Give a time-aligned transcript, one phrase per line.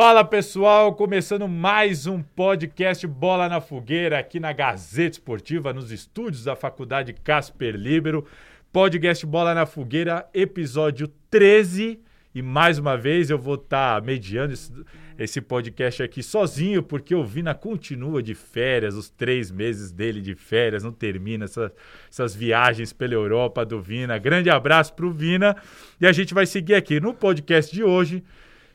[0.00, 6.44] Fala pessoal, começando mais um podcast Bola na Fogueira aqui na Gazeta Esportiva, nos estúdios
[6.44, 8.24] da Faculdade Casper Libero.
[8.72, 11.98] Podcast Bola na Fogueira, episódio 13.
[12.32, 14.72] E mais uma vez eu vou estar tá mediando esse,
[15.18, 20.36] esse, podcast aqui sozinho, porque o Vina continua de férias, os três meses dele de
[20.36, 21.72] férias, não termina essa,
[22.08, 24.16] essas viagens pela Europa do Vina.
[24.16, 25.56] Grande abraço para o Vina.
[26.00, 28.22] E a gente vai seguir aqui no podcast de hoje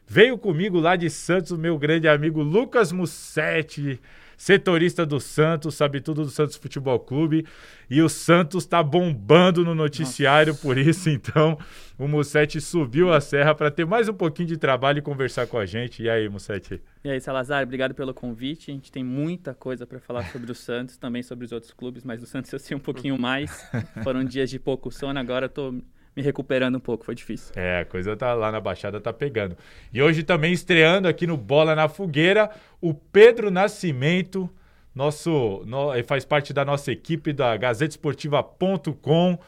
[0.07, 3.99] Veio comigo lá de Santos meu grande amigo Lucas Mussetti,
[4.37, 7.45] setorista do Santos, sabe tudo do Santos Futebol Clube.
[7.89, 10.61] E o Santos está bombando no noticiário, Nossa.
[10.61, 11.57] por isso, então,
[11.97, 15.57] o Mussetti subiu a serra para ter mais um pouquinho de trabalho e conversar com
[15.57, 16.03] a gente.
[16.03, 16.81] E aí, Mussetti?
[17.03, 18.71] E aí, Salazar, obrigado pelo convite.
[18.71, 22.03] A gente tem muita coisa para falar sobre o Santos, também sobre os outros clubes,
[22.03, 23.65] mas o Santos eu sei um pouquinho mais.
[24.03, 25.81] Foram dias de pouco sono, agora estou
[26.15, 27.51] me recuperando um pouco, foi difícil.
[27.55, 29.57] É, a coisa tá lá na Baixada, tá pegando.
[29.91, 34.49] E hoje também estreando aqui no Bola na Fogueira, o Pedro Nascimento,
[34.93, 39.39] nosso, no, faz parte da nossa equipe da GazeteEsportiva.com.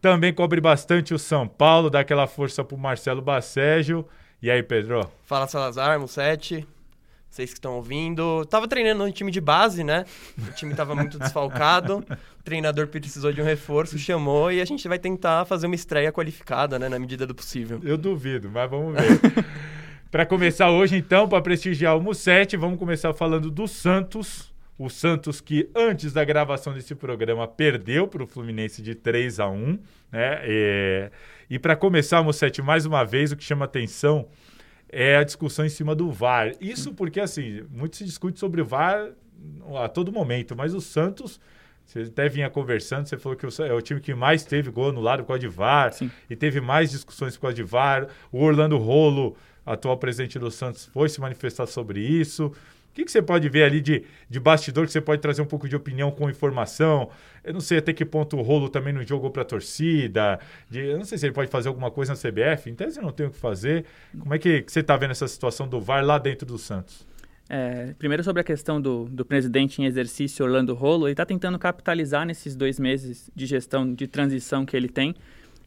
[0.00, 4.06] Também cobre bastante o São Paulo, dá aquela força pro Marcelo Bacégio.
[4.42, 5.10] E aí, Pedro?
[5.24, 6.66] Fala, Salazar, Musete
[7.34, 8.44] vocês que estão ouvindo.
[8.46, 10.04] Tava treinando no time de base, né?
[10.38, 12.04] O time tava muito desfalcado.
[12.38, 16.12] O treinador precisou de um reforço, chamou e a gente vai tentar fazer uma estreia
[16.12, 16.88] qualificada, né?
[16.88, 17.80] Na medida do possível.
[17.82, 19.44] Eu duvido, mas vamos ver.
[20.12, 24.54] para começar hoje, então, para prestigiar o Musete, vamos começar falando do Santos.
[24.78, 29.48] O Santos que antes da gravação desse programa perdeu para o Fluminense de 3 a
[29.48, 29.78] 1
[30.12, 30.40] né?
[30.46, 31.10] E,
[31.50, 34.28] e para começar, Musete, mais uma vez, o que chama atenção
[34.94, 36.52] é a discussão em cima do VAR.
[36.60, 39.10] Isso porque, assim, muito se discute sobre o VAR
[39.82, 41.40] a todo momento, mas o Santos,
[41.84, 45.24] você até vinha conversando, você falou que é o time que mais teve gol anulado
[45.24, 46.10] por causa de VAR, Sim.
[46.30, 48.06] e teve mais discussões por causa de VAR.
[48.30, 52.52] O Orlando Rolo, atual presidente do Santos, foi se manifestar sobre isso.
[52.94, 55.46] O que, que você pode ver ali de, de bastidor que você pode trazer um
[55.46, 57.10] pouco de opinião com informação?
[57.42, 60.38] Eu não sei até que ponto o Rolo também não jogou para a torcida.
[60.70, 62.70] De, eu não sei se ele pode fazer alguma coisa na CBF.
[62.70, 63.84] Em tese, não tem o que fazer.
[64.16, 67.04] Como é que, que você está vendo essa situação do VAR lá dentro do Santos?
[67.50, 71.58] É, primeiro sobre a questão do, do presidente em exercício Orlando Rolo, ele está tentando
[71.58, 75.16] capitalizar nesses dois meses de gestão de transição que ele tem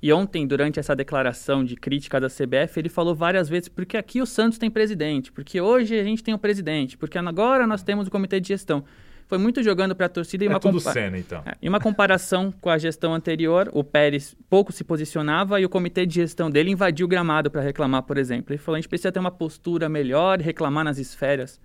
[0.01, 4.21] e ontem, durante essa declaração de crítica da CBF, ele falou várias vezes porque aqui
[4.21, 8.07] o Santos tem presidente, porque hoje a gente tem o presidente, porque agora nós temos
[8.07, 8.83] o comitê de gestão.
[9.27, 11.43] Foi muito jogando para a torcida e é uma tudo cena, então.
[11.45, 15.69] É, e uma comparação com a gestão anterior, o Pérez pouco se posicionava e o
[15.69, 18.53] comitê de gestão dele invadiu o gramado para reclamar, por exemplo.
[18.53, 21.59] Ele falou: a gente precisa ter uma postura melhor, reclamar nas esferas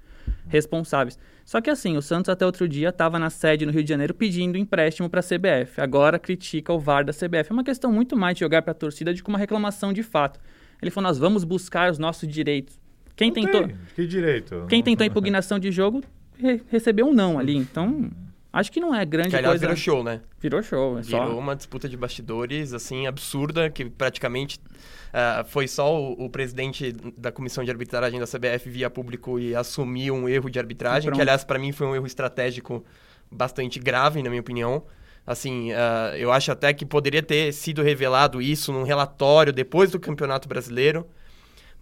[0.49, 1.17] responsáveis.
[1.45, 4.15] Só que assim, o Santos até outro dia estava na sede no Rio de Janeiro
[4.15, 5.81] pedindo empréstimo para a CBF.
[5.81, 7.51] Agora critica o VAR da CBF.
[7.51, 10.03] É uma questão muito mais de jogar para a torcida do que uma reclamação de
[10.03, 10.41] fato.
[10.81, 12.81] Ele falou: nós vamos buscar os nossos direitos.
[13.15, 13.67] Quem não tentou.
[13.67, 13.77] Tem.
[13.95, 14.67] Que direito?
[14.69, 16.03] Quem tentou impugnação de jogo
[16.39, 17.57] re recebeu um não ali.
[17.57, 18.11] Então,
[18.53, 19.67] Acho que não é grande que, aliás, coisa.
[19.67, 20.21] virou show, né?
[20.39, 20.99] Virou show.
[20.99, 21.39] É virou só...
[21.39, 27.33] uma disputa de bastidores, assim, absurda, que praticamente uh, foi só o, o, presidente da
[27.33, 31.45] comissão de arbitragem da CBF via público e assumiu um erro de arbitragem, que, aliás,
[31.45, 32.85] para mim foi um erro estratégico
[33.31, 34.85] bastante grave, na minha opinião.
[35.27, 39.99] Assim, uh, eu acho até que poderia ter sido revelado isso num relatório depois do
[39.99, 41.07] Campeonato Brasileiro.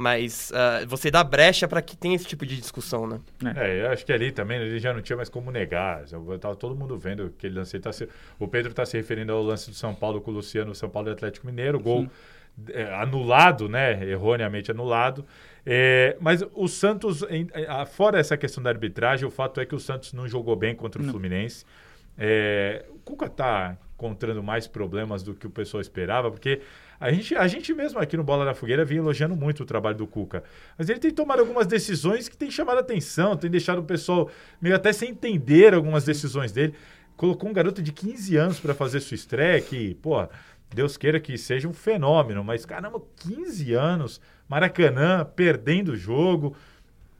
[0.00, 3.20] Mas uh, você dá brecha para que tenha esse tipo de discussão, né?
[3.54, 6.04] É, eu acho que ali também ele já não tinha mais como negar.
[6.40, 7.78] Tava todo mundo vendo que ele lance.
[7.78, 8.08] Tá se...
[8.38, 11.10] O Pedro está se referindo ao lance do São Paulo com o Luciano, São Paulo
[11.10, 12.08] e Atlético Mineiro, gol
[12.70, 14.02] é, anulado, né?
[14.08, 15.22] Erroneamente anulado.
[15.66, 17.46] É, mas o Santos, em,
[17.90, 21.02] fora essa questão da arbitragem, o fato é que o Santos não jogou bem contra
[21.02, 21.12] o não.
[21.12, 21.66] Fluminense.
[22.16, 26.62] É, o Cuca está encontrando mais problemas do que o pessoal esperava, porque
[27.00, 29.96] a gente, a gente mesmo aqui no Bola na Fogueira vinha elogiando muito o trabalho
[29.96, 30.44] do Cuca.
[30.76, 34.30] Mas ele tem tomado algumas decisões que têm chamado a atenção, tem deixado o pessoal
[34.60, 36.74] meio até sem entender algumas decisões dele.
[37.16, 40.28] Colocou um garoto de 15 anos para fazer sua estreia, que, pô,
[40.74, 46.54] Deus queira que seja um fenômeno, mas caramba, 15 anos, Maracanã, perdendo o jogo.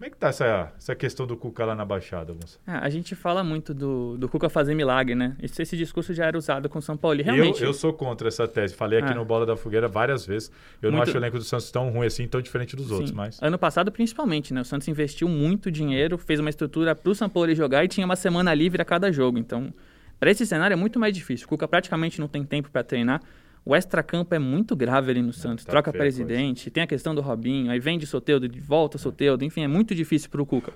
[0.01, 2.59] Como é que tá essa, essa questão do Cuca lá na Baixada, moça?
[2.67, 5.37] É, a gente fala muito do, do Cuca fazer milagre, né?
[5.43, 7.21] Esse, esse discurso já era usado com o São Paulo.
[7.21, 7.61] E realmente...
[7.61, 8.75] Eu, eu sou contra essa tese.
[8.75, 9.15] Falei aqui é.
[9.15, 10.51] no Bola da Fogueira várias vezes.
[10.81, 10.97] Eu muito...
[10.97, 12.95] não acho o elenco do Santos tão ruim assim, tão diferente dos Sim.
[12.95, 13.43] outros, mas...
[13.43, 14.63] Ano passado, principalmente, né?
[14.63, 18.07] O Santos investiu muito dinheiro, fez uma estrutura para o São Paulo jogar e tinha
[18.07, 19.37] uma semana livre a cada jogo.
[19.37, 19.71] Então,
[20.19, 21.45] para esse cenário é muito mais difícil.
[21.45, 23.21] O Cuca praticamente não tem tempo para treinar.
[23.65, 25.65] O extracampo é muito grave ali no Santos.
[25.65, 29.45] Tá Troca presidente, tem a questão do Robinho, aí vem de Soteudo, de volta Soteudo,
[29.45, 30.73] enfim, é muito difícil para o Cuca.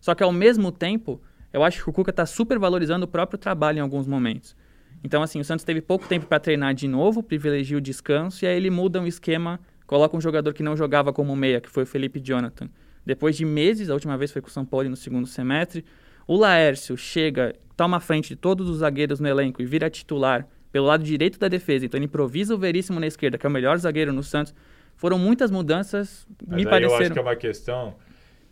[0.00, 1.20] Só que ao mesmo tempo,
[1.52, 4.54] eu acho que o Cuca está super valorizando o próprio trabalho em alguns momentos.
[5.02, 8.48] Então, assim, o Santos teve pouco tempo para treinar de novo, privilegia o descanso, e
[8.48, 11.82] aí ele muda um esquema, coloca um jogador que não jogava como meia, que foi
[11.84, 12.68] o Felipe Jonathan,
[13.04, 15.84] Depois de meses, a última vez foi com o São Paulo no segundo semestre.
[16.26, 20.46] O Laércio chega, toma frente de todos os zagueiros no elenco e vira titular
[20.78, 21.84] pelo lado direito da defesa.
[21.84, 24.54] Então ele improvisa o Veríssimo na esquerda, que é o melhor zagueiro no Santos.
[24.94, 26.94] Foram muitas mudanças, Mas me pareceram.
[26.94, 27.96] Eu acho que é uma questão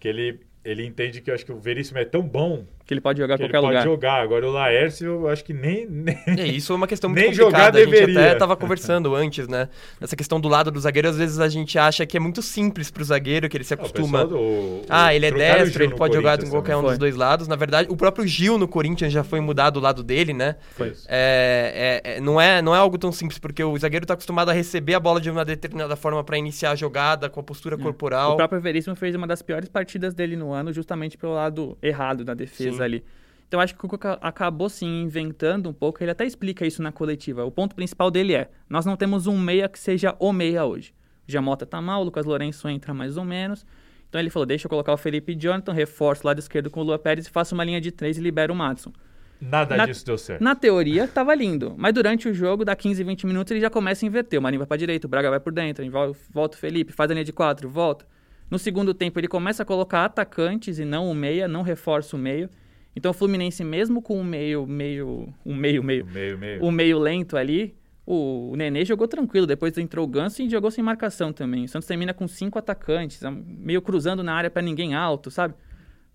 [0.01, 3.01] que ele, ele entende que eu acho que o Veríssimo é tão bom que ele
[3.01, 3.83] pode jogar em que qualquer ele lugar.
[3.83, 4.23] pode jogar.
[4.23, 5.87] Agora o Laércio, eu acho que nem.
[5.89, 6.17] nem...
[6.27, 7.57] É, isso é uma questão muito Nem complicada.
[7.57, 8.21] jogar a gente deveria.
[8.21, 9.69] até estava conversando antes, né?
[10.01, 12.91] Essa questão do lado do zagueiro, às vezes a gente acha que é muito simples
[12.91, 14.23] pro zagueiro, que ele se Ah, o acostuma.
[14.23, 16.79] pessoal do- o- Ah, ele é o destro, ele pode jogar em Corinthians qualquer um
[16.81, 16.91] também.
[16.93, 17.49] dos dois lados.
[17.49, 20.57] Na verdade, o próprio Gil no Corinthians já foi mudado o lado dele, né?
[20.77, 20.93] Foi.
[21.09, 24.49] É, é- é- não, é, não é algo tão simples, porque o zagueiro está acostumado
[24.51, 27.77] a receber a bola de uma determinada forma para iniciar a jogada, com a postura
[27.77, 28.35] corporal.
[28.35, 32.25] O próprio Veríssimo fez uma das piores partidas dele no ano, justamente pelo lado errado
[32.25, 32.76] da defesa Sim.
[32.85, 33.05] Ali.
[33.49, 36.91] Então acho que o Cuca acabou sim inventando um pouco, ele até explica isso na
[36.91, 37.45] coletiva.
[37.45, 40.93] O ponto principal dele é: nós não temos um meia que seja o meia hoje.
[41.29, 43.65] O Jamota tá mal, o Lucas Lourenço entra mais ou menos.
[44.09, 46.83] Então ele falou: deixa eu colocar o Felipe Jonathan, reforço o lado esquerdo com o
[46.83, 48.93] Lua Pérez e faço uma linha de três e libero o Madison.
[49.41, 50.43] Nada Na- disso deu certo.
[50.43, 51.75] Na teoria, tava lindo.
[51.77, 54.41] Mas durante o jogo, dá 15, 20 minutos, ele já começa a inverter.
[54.41, 55.85] O Marinho vai pra direita, o Braga vai por dentro,
[56.33, 58.07] volta o Felipe, faz a linha de quatro, volta.
[58.51, 62.19] No segundo tempo, ele começa a colocar atacantes e não o meia, não reforça o
[62.19, 62.49] meio.
[62.97, 66.65] Então o Fluminense, mesmo com o meio, meio, um meio, meio, Meio, meio.
[66.65, 67.77] o meio lento ali,
[68.07, 69.47] o, o Nenê jogou tranquilo.
[69.47, 71.65] Depois entrou o Ganso e jogou sem marcação também.
[71.65, 75.55] O Santos termina com cinco atacantes, meio cruzando na área pra ninguém alto, sabe?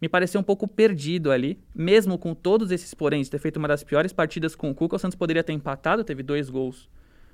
[0.02, 3.84] Me pareceu um pouco perdido ali, mesmo com todos esses poréns, ter feito uma das
[3.84, 6.90] piores partidas com o Cuca, o Santos poderia ter empatado, teve dois gols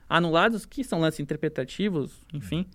[0.10, 2.66] anulados, que são lances interpretativos, enfim.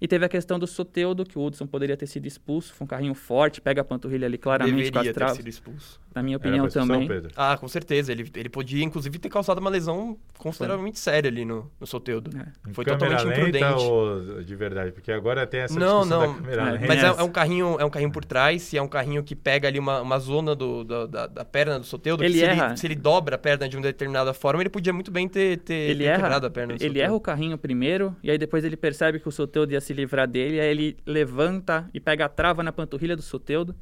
[0.00, 2.88] E teve a questão do Soteudo, que o Hudson poderia ter sido expulso, foi um
[2.88, 6.00] carrinho forte, pega a panturrilha ali claramente com as Deveria ter sido expulso.
[6.18, 7.06] Na minha opinião também.
[7.06, 7.30] Pedro?
[7.36, 8.10] Ah, com certeza.
[8.12, 12.30] Ele, ele podia, inclusive, ter causado uma lesão consideravelmente séria ali no, no Soteudo.
[12.36, 12.72] É.
[12.72, 13.82] Foi câmera totalmente lenta imprudente.
[13.84, 14.92] ou de verdade?
[14.92, 16.32] Porque agora tem essa Não, discussão não.
[16.32, 16.86] da câmera É.
[16.88, 19.36] Mas é, é um carrinho, é um carrinho por trás, e é um carrinho que
[19.36, 22.24] pega ali uma, uma zona do, do- da, da perna do Soteudo.
[22.24, 22.66] Ele se, erra.
[22.68, 25.58] ele, se ele dobra a perna de uma determinada forma, ele podia muito bem ter,
[25.58, 28.38] ter, Ele ter erra, quebrado a perna do ele erra o carrinho primeiro, e aí
[28.38, 32.24] depois ele percebe que o Soteudo ia se livrar dele, aí ele levanta e pega
[32.24, 33.74] a trava na panturrilha do Soteudo.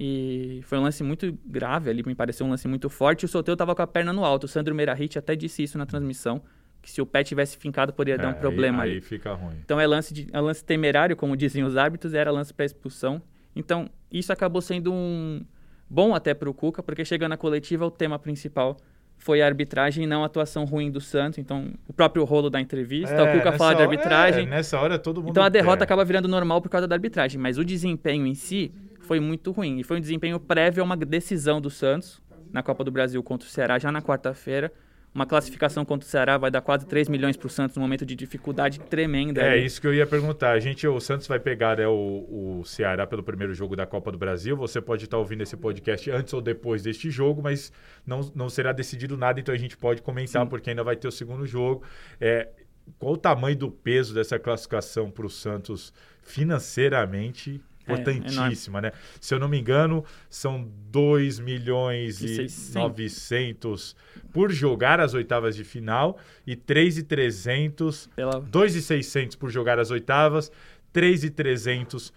[0.00, 3.24] E foi um lance muito grave ali, me pareceu um lance muito forte.
[3.24, 4.44] O Soteudo tava com a perna no alto.
[4.44, 6.40] O Sandro Meirahit até disse isso na transmissão,
[6.80, 8.98] que se o pé tivesse fincado poderia dar um É, problema aí, ali.
[8.98, 9.56] Aí fica ruim.
[9.64, 13.20] Então é lance, de, é lance temerário, como diziam os árbitros, era lance para expulsão.
[13.56, 15.44] Então isso acabou sendo um
[15.90, 18.76] bom até para o Cuca, porque chegando na coletiva o tema principal
[19.16, 21.40] foi a arbitragem e não a atuação ruim do Santos.
[21.40, 24.46] Então o próprio rolo da entrevista, É, o Cuca fala de arbitragem.
[24.46, 25.30] é, nessa hora todo mundo.
[25.30, 25.84] Então a derrota é.
[25.84, 28.72] acaba virando normal por causa da arbitragem, mas o desempenho em si
[29.08, 29.80] foi muito ruim.
[29.80, 32.20] E foi um desempenho prévio a uma decisão do Santos
[32.52, 34.70] na Copa do Brasil contra o Ceará já na quarta-feira.
[35.14, 38.04] Uma classificação contra o Ceará vai dar quase 3 milhões para o Santos num momento
[38.04, 39.40] de dificuldade tremenda.
[39.40, 39.64] É ali.
[39.64, 40.50] isso que eu ia perguntar.
[40.50, 44.12] A gente, o Santos vai pegar né, o, o Ceará pelo primeiro jogo da Copa
[44.12, 44.54] do Brasil.
[44.58, 47.72] Você pode estar ouvindo esse podcast antes ou depois deste jogo, mas
[48.06, 50.48] não, não será decidido nada, então a gente pode comentar, Sim.
[50.48, 51.82] porque ainda vai ter o segundo jogo.
[52.20, 52.50] É,
[52.98, 57.62] qual o tamanho do peso dessa classificação para o Santos financeiramente?
[57.88, 58.92] É, Importantíssima, né?
[59.20, 63.96] Se eu não me engano, são 2 milhões E e seis- 900
[64.32, 68.40] por jogar as oitavas de final e 3,300 Pela...
[68.40, 70.50] 2,600 por jogar as oitavas,
[70.92, 72.12] 3,300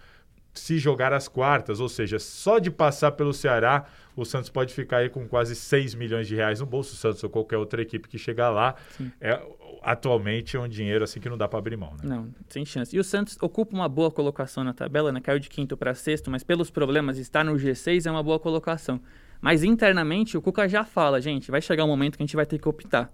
[0.52, 4.98] se jogar as quartas, ou seja, só de passar pelo Ceará, o Santos pode ficar
[4.98, 8.06] aí com quase 6 milhões de reais no bolso, o Santos ou qualquer outra equipe
[8.06, 8.74] que chegar lá.
[8.96, 9.10] Sim.
[9.20, 9.40] É,
[9.82, 12.00] atualmente é um dinheiro assim que não dá para abrir mão, né?
[12.04, 12.94] Não, sem chance.
[12.94, 15.20] E o Santos ocupa uma boa colocação na tabela, né?
[15.20, 19.00] Caiu de quinto para sexto, mas pelos problemas estar no G6 é uma boa colocação.
[19.40, 22.46] Mas internamente o Cuca já fala, gente, vai chegar um momento que a gente vai
[22.46, 23.12] ter que optar.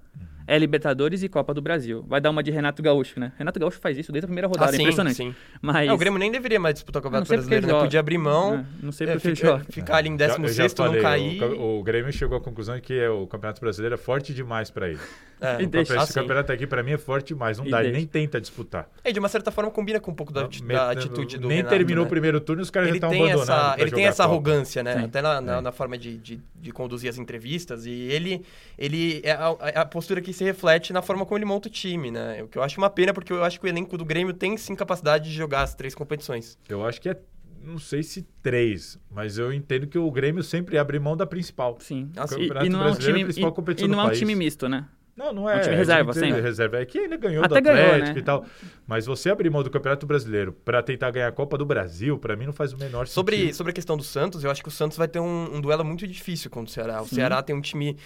[0.49, 2.03] É Libertadores e Copa do Brasil.
[2.09, 3.33] Vai dar uma de Renato Gaúcho, né?
[3.37, 5.15] Renato Gaúcho faz isso desde a primeira rodada, Ah, é sim, impressionante.
[5.17, 5.35] sim.
[5.61, 7.73] Mas É, o Grêmio nem deveria mais disputar o não Campeonato Brasileiro, né?
[7.81, 9.65] Podia abrir mão, É, não sei é, porque fica- joga.
[9.71, 11.43] ficar ali em Já- eu já 16 não cair.
[11.45, 14.71] O, o Grêmio chegou à conclusão de que é, o Campeonato Brasileiro é forte demais
[14.71, 14.99] para ele.
[15.41, 16.15] É, E deixa- Esse ah, sim.
[16.15, 18.89] campeonato aqui para mim é forte demais, não E dá, ele nem tenta disputar.
[19.05, 21.77] É, de uma certa forma combina com um pouco da, da atitude do Nem Renato,
[21.77, 22.07] terminou né?
[22.09, 23.53] o primeiro turno e os caras já ele estão tem abandonando.
[23.53, 24.97] essa, ele tem essa arrogância, né?
[24.99, 25.05] Sim.
[25.05, 25.61] Até na, na, É.
[25.61, 27.87] na forma de, de, de conduzir as entrevistas.
[27.87, 28.43] E ele,
[28.77, 31.71] ele é a, é a postura que se reflete na forma como ele monta o
[31.71, 32.43] time, né?
[32.43, 34.57] O que eu acho uma pena, porque eu acho que o elenco do Grêmio tem
[34.57, 36.57] sim capacidade de jogar as três competições.
[36.69, 37.21] Eu acho que é,
[37.63, 41.77] não sei se três, mas eu entendo que o Grêmio sempre abre mão da principal.
[41.81, 42.11] Sim.
[42.17, 42.43] Ah, sim.
[42.43, 44.05] E, e não é um é a time, principal e- competição e do não é
[44.05, 44.19] um país.
[44.19, 44.87] time misto, né?
[45.19, 45.57] Não, não é.
[45.57, 46.41] Um time é reserva, time sempre.
[46.41, 46.79] reserva.
[46.81, 48.21] É que ainda ganhou Até do Atlético ganhou, né?
[48.21, 48.45] e tal.
[48.87, 52.37] Mas você abrir mão do Campeonato Brasileiro pra tentar ganhar a Copa do Brasil, pra
[52.37, 53.55] mim não faz o menor Sobre, sentido.
[53.57, 55.85] sobre a questão do Santos, eu acho que o Santos vai ter um, um duelo
[55.85, 57.03] muito difícil contra o Ceará.
[57.03, 57.17] O Sim.
[57.17, 57.97] Ceará tem um time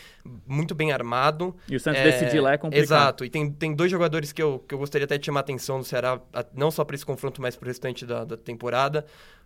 [0.46, 1.54] muito bem armado.
[1.68, 2.82] E o Santos É, decidir lá é complicado.
[2.84, 3.24] Exato.
[3.26, 5.78] E tem, tem dois jogadores que eu, que eu gostaria até de chamar a atenção
[5.78, 6.18] do Ceará,
[6.54, 9.04] não só para esse confronto, mas para o restante da, da temporada.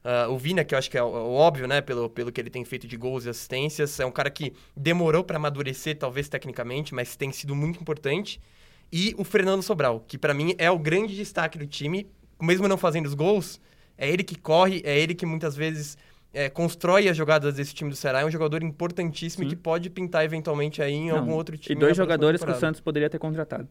[0.08, 2.40] Ah, o Vina, que eu acho que é o, o óbvio, né, pelo, pelo que
[2.40, 6.28] ele tem feito de gols e assistências, é um cara que demorou para amadurecer, talvez
[6.28, 8.40] tecnicamente, mas tem sido muito importante.
[8.92, 12.08] E o Fernando Sobral, que para mim é o grande destaque do time,
[12.40, 13.60] mesmo não fazendo os gols,
[13.98, 15.98] é ele que corre, é ele que muitas vezes
[16.32, 18.20] é, constrói as jogadas desse time do Ceará.
[18.20, 19.56] É um jogador importantíssimo e Sim.
[19.56, 21.74] que pode pintar eventualmente aí em Não, algum outro time.
[21.74, 22.54] E dois jogadores que o.
[22.54, 23.68] Santos poderia ter contratado.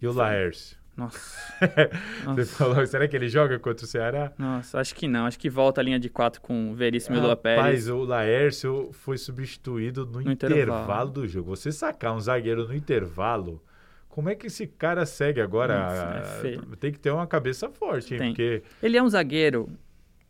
[0.00, 0.76] E o Laércio?
[0.96, 1.18] Nossa.
[2.36, 4.32] Você falou, será que ele joga contra o Ceará?
[4.38, 5.26] Nossa, acho que não.
[5.26, 7.58] Acho que volta a linha de quatro com o Veríssimo e o Lua Pérez.
[7.64, 10.60] Rapaz, o Laércio foi substituído no, No intervalo.
[10.60, 11.10] intervalo.
[11.10, 11.50] do jogo.
[11.56, 13.60] Você sacar um zagueiro no intervalo,
[14.08, 15.76] como é que esse cara segue agora?
[15.80, 16.58] Nossa, é.
[16.78, 18.18] Tem que ter uma cabeça forte, hein?
[18.20, 18.28] Tem.
[18.30, 19.68] Porque Ele é um zagueiro,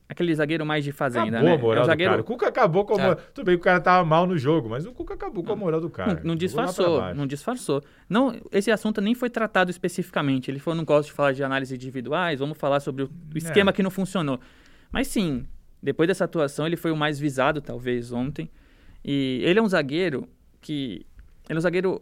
[0.09, 1.55] aquele zagueiro mais de fazenda, acabou né?
[1.55, 2.23] a moral é um do zagueiro cara.
[2.23, 3.03] O Cuca acabou com a É.
[3.03, 3.21] moral.
[3.33, 5.57] Tudo bem que o cara tava mal no jogo, mas o Cuca acabou com a
[5.57, 6.15] moral do cara.
[6.17, 7.83] Não, não disfarçou, não disfarçou.
[8.09, 10.51] Não, esse assunto nem foi tratado especificamente.
[10.51, 13.71] Ele falou, não gosto de falar de análise individuais, vamos falar sobre o o esquema
[13.71, 13.73] É.
[13.73, 14.39] que não funcionou.
[14.93, 15.45] Mas sim,
[15.83, 18.49] depois dessa atuação, ele foi o mais visado, talvez, ontem.
[19.05, 20.29] E ele é um zagueiro
[20.61, 21.05] que...
[21.49, 22.01] Ele é um zagueiro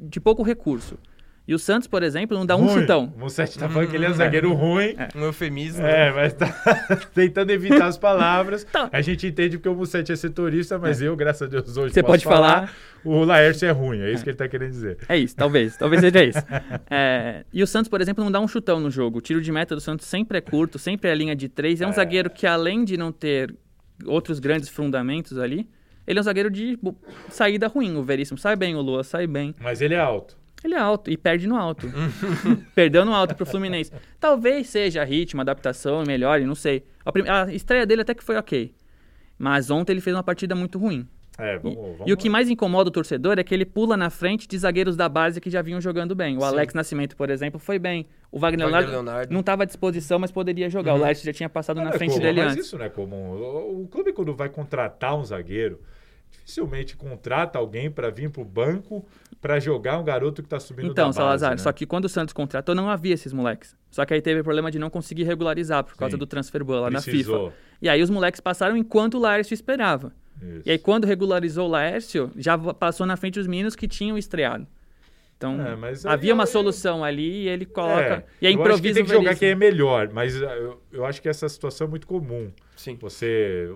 [0.00, 0.98] de pouco recurso.
[1.48, 2.80] E o Santos, por exemplo, não dá um Ruim.
[2.80, 3.12] chutão.
[3.16, 4.96] O Mussetti tá falando que ele é um zagueiro ruim.
[5.14, 5.86] Um eufemismo.
[5.86, 6.48] É, mas tá
[7.14, 8.64] tentando evitar as palavras.
[8.64, 8.88] Tá.
[8.92, 12.02] A gente entende porque o Mussetti é setorista, mas eu, graças a Deus, hoje Você
[12.02, 12.74] posso pode falar.
[13.04, 14.98] O Laércio é ruim, é isso que ele tá querendo dizer.
[15.08, 15.76] É isso, talvez.
[15.76, 16.38] Talvez seja isso.
[16.90, 19.18] É, e o Santos, por exemplo, não dá um chutão no jogo.
[19.18, 21.80] O tiro de meta do Santos sempre é curto, sempre é linha de três.
[21.80, 21.92] É um É.
[21.92, 23.54] zagueiro que, além de não ter
[24.04, 25.68] outros grandes fundamentos ali,
[26.06, 26.76] ele é um zagueiro de
[27.28, 27.96] saída ruim.
[27.96, 29.54] O Veríssimo sai bem, o Lua sai bem.
[29.60, 30.36] Mas ele é alto.
[30.64, 31.86] Ele é alto e perde no alto.
[32.74, 33.92] Perdeu no alto pro Fluminense.
[34.18, 36.82] Talvez seja ritmo, adaptação, melhore, não sei.
[37.04, 38.74] A, prim- a estreia dele até que foi ok.
[39.38, 41.06] Mas ontem ele fez uma partida muito ruim.
[41.38, 43.94] É, E, vamos, vamos e o que mais incomoda o torcedor é que ele pula
[43.94, 46.38] na frente de zagueiros da base que já vinham jogando bem.
[46.38, 46.46] O Sim.
[46.46, 48.06] Alex Nascimento, por exemplo, foi bem.
[48.32, 49.32] O Wagner, Wagner Leonardo, Leonardo.
[49.34, 50.94] não estava à disposição, mas poderia jogar.
[50.94, 52.66] O Laércio já tinha passado Não na é frente comum, dele mas antes.
[52.66, 53.32] isso não é comum.
[53.32, 55.78] O, o clube, quando vai contratar um zagueiro,
[56.30, 59.04] dificilmente contrata alguém para vir pro banco
[59.40, 61.56] para jogar um garoto que tá subindo Então, base, Salazar, né?
[61.58, 63.76] só que quando o Santos contratou, não havia esses moleques.
[63.90, 66.18] Só que aí teve o problema de não conseguir regularizar por causa Sim.
[66.18, 67.12] do transfer ban lá na FIFA.
[67.12, 67.52] Precisou.
[67.80, 70.12] E aí os moleques passaram enquanto o Laércio esperava.
[70.42, 70.62] Isso.
[70.66, 74.66] E aí quando regularizou o Laércio, já passou na frente os meninos que tinham estreado.
[75.36, 78.00] Então, É, mas aí- havia uma aí- solução ali e ele coloca...
[78.00, 80.80] É, e aí eu acho que improvisa tem que jogar quem é melhor, mas eu,
[80.90, 82.50] eu acho que essa situação é muito comum.
[82.74, 82.96] Sim.
[83.02, 83.70] Você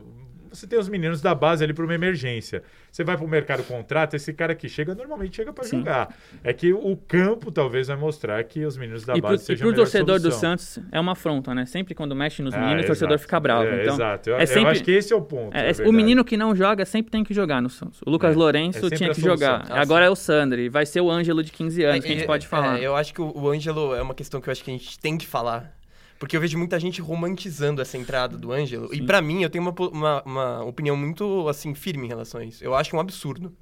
[0.53, 2.63] você tem os meninos da base ali para uma emergência.
[2.91, 6.15] Você vai para o mercado contrato, esse cara que chega normalmente chega para jogar.
[6.43, 9.47] É que o campo talvez vai mostrar que os meninos da E pro, base e
[9.47, 10.41] sejam pro a melhor torcedor do solução.
[10.59, 11.65] Santos é uma afronta, né?
[11.67, 13.23] Sempre quando mexe nos Ah, meninos, o torcedor exato.
[13.23, 13.65] fica bravo.
[13.65, 14.31] É, então, exato.
[14.31, 15.57] Eu, é eu sempre- acho que esse é o ponto.
[15.57, 18.01] é, na o menino que não joga sempre tem que jogar no Santos.
[18.05, 19.65] O Lucas É, é Lourenço sempre tinha que jogar.
[19.71, 20.69] Ah, Agora é o Sandri.
[20.69, 22.79] Vai ser o Ângelo de 15 anos, que a É, gente é, pode falar.
[22.81, 24.75] é, eu acho que o, o Ângelo é uma questão que eu acho que a
[24.75, 25.73] gente tem que falar.
[26.21, 28.95] Porque eu vejo muita gente romantizando essa entrada do Ângelo.
[28.95, 32.45] E pra mim, eu tenho uma, uma, uma opinião muito, assim, firme em relação a
[32.45, 32.63] isso.
[32.63, 33.53] Eu acho um absurdo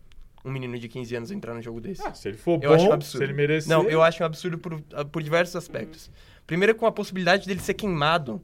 [0.45, 2.03] um menino de 15 anos entrar num jogo desse.
[2.05, 3.19] Ah, se ele for Eu acho um bom, absurdo.
[3.19, 3.69] se ele merecer...
[3.69, 6.11] Não, eu acho um absurdo por, por diversos aspectos.
[6.47, 8.43] Primeiro, com a possibilidade dele ser queimado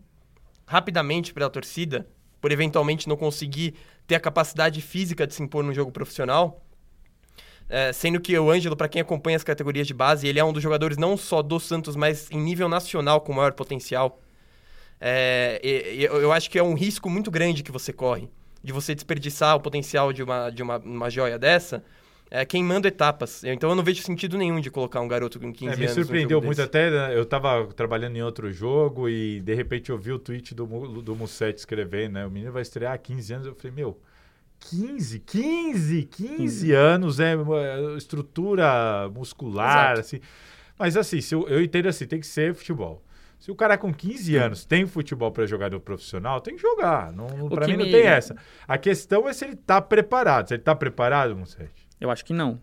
[0.67, 2.07] rapidamente pela torcida,
[2.41, 3.75] por eventualmente não conseguir
[4.07, 6.64] ter a capacidade física de se impor num jogo profissional.
[7.77, 10.53] É, sendo que o Ângelo, para quem acompanha as categorias de base, ele é um
[10.53, 14.21] dos jogadores não só do Santos, mas em nível nacional com maior potencial.
[15.01, 18.29] É, eu, acho que é um risco muito grande que você corre
[18.63, 21.83] de você desperdiçar o potencial de uma, de uma, uma joia dessa,
[22.31, 23.43] é, queimando etapas.
[23.43, 25.97] Então eu não vejo sentido nenhum de colocar um garoto com 15 É, me anos.
[25.97, 26.69] num surpreendeu muito desse.
[26.69, 30.55] até, né, eu tava trabalhando em outro jogo e de repente eu vi o tweet
[30.55, 30.65] do,
[31.03, 32.25] do Mussetti escrevendo, né?
[32.25, 33.47] O menino vai estrear há 15 anos.
[33.49, 33.99] Eu falei, meu,
[34.71, 40.01] 15, 15, 15 anos, é é, estrutura muscular, Exato.
[40.01, 40.21] assim.
[40.79, 43.03] Mas assim, se eu, eu entendo assim, tem que ser futebol.
[43.39, 47.13] Se o cara com 15 anos tem futebol para jogar no profissional, tem que jogar.
[47.13, 48.35] Não, não, que mim não me- tem essa.
[48.67, 50.49] A questão é se ele tá preparado.
[50.49, 51.87] Se ele tá preparado, Mussetti.
[52.01, 52.61] Eu acho que não.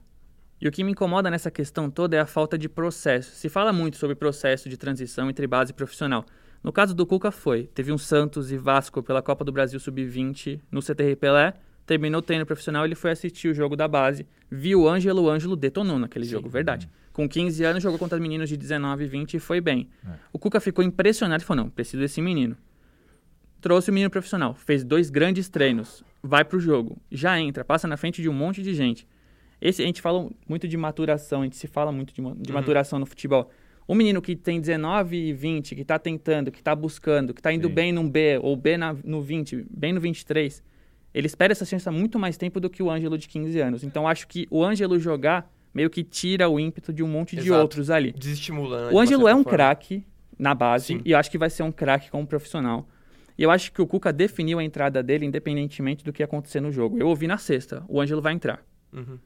[0.60, 3.31] E o que me incomoda nessa questão toda é a falta de processo.
[3.36, 6.25] Se fala muito sobre processo de transição entre base e profissional.
[6.63, 10.62] No caso do Cuca foi, teve um Santos e Vasco pela Copa do Brasil Sub-20
[10.72, 11.53] no CTR Pelé,
[11.91, 15.29] terminou o treino profissional, ele foi assistir o jogo da base, viu o Ângelo, o
[15.29, 16.89] Ângelo detonou naquele jogo, verdade.
[17.12, 19.89] Com 15 anos jogou contra meninos de 19 e 20 e foi bem.
[20.07, 20.12] É.
[20.31, 22.55] O Cuca ficou impressionado e falou, não, preciso desse menino.
[23.60, 27.98] Trouxe o menino profissional, fez dois grandes treinos, vai pro jogo, já entra, passa na
[27.98, 29.05] frente de um monte de gente.
[29.60, 32.38] Esse, a gente fala muito de maturação, a gente se fala muito de, de uhum.
[32.53, 33.51] maturação no futebol.
[33.86, 37.51] O menino que tem 19 e 20, que está tentando, que está buscando, que está
[37.51, 37.74] indo Sim.
[37.74, 40.63] bem no B, ou B na, no 20, bem no 23,
[41.13, 43.84] ele espera essa chance há muito mais tempo do que o Ângelo de 15 anos.
[43.84, 47.44] Então, acho que o Ângelo jogar meio que tira o ímpeto de um monte Exato.
[47.44, 48.12] de outros ali.
[48.12, 48.94] Desestimulando.
[48.96, 50.06] O Ângelo é um craque
[50.38, 51.01] na base, Sim.
[51.06, 52.88] e eu acho que vai ser um craque como profissional.
[53.38, 56.72] E eu acho que o Cuca definiu a entrada dele independentemente do que acontecer no
[56.72, 56.98] jogo.
[56.98, 58.63] Eu ouvi na sexta, o Ângelo vai entrar.
[58.91, 59.18] Uhum.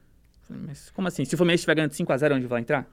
[0.48, 1.24] Mas como assim?
[1.24, 2.88] Se o Fluminense estiver ganhando 5x0, o Ângelo vai entrar?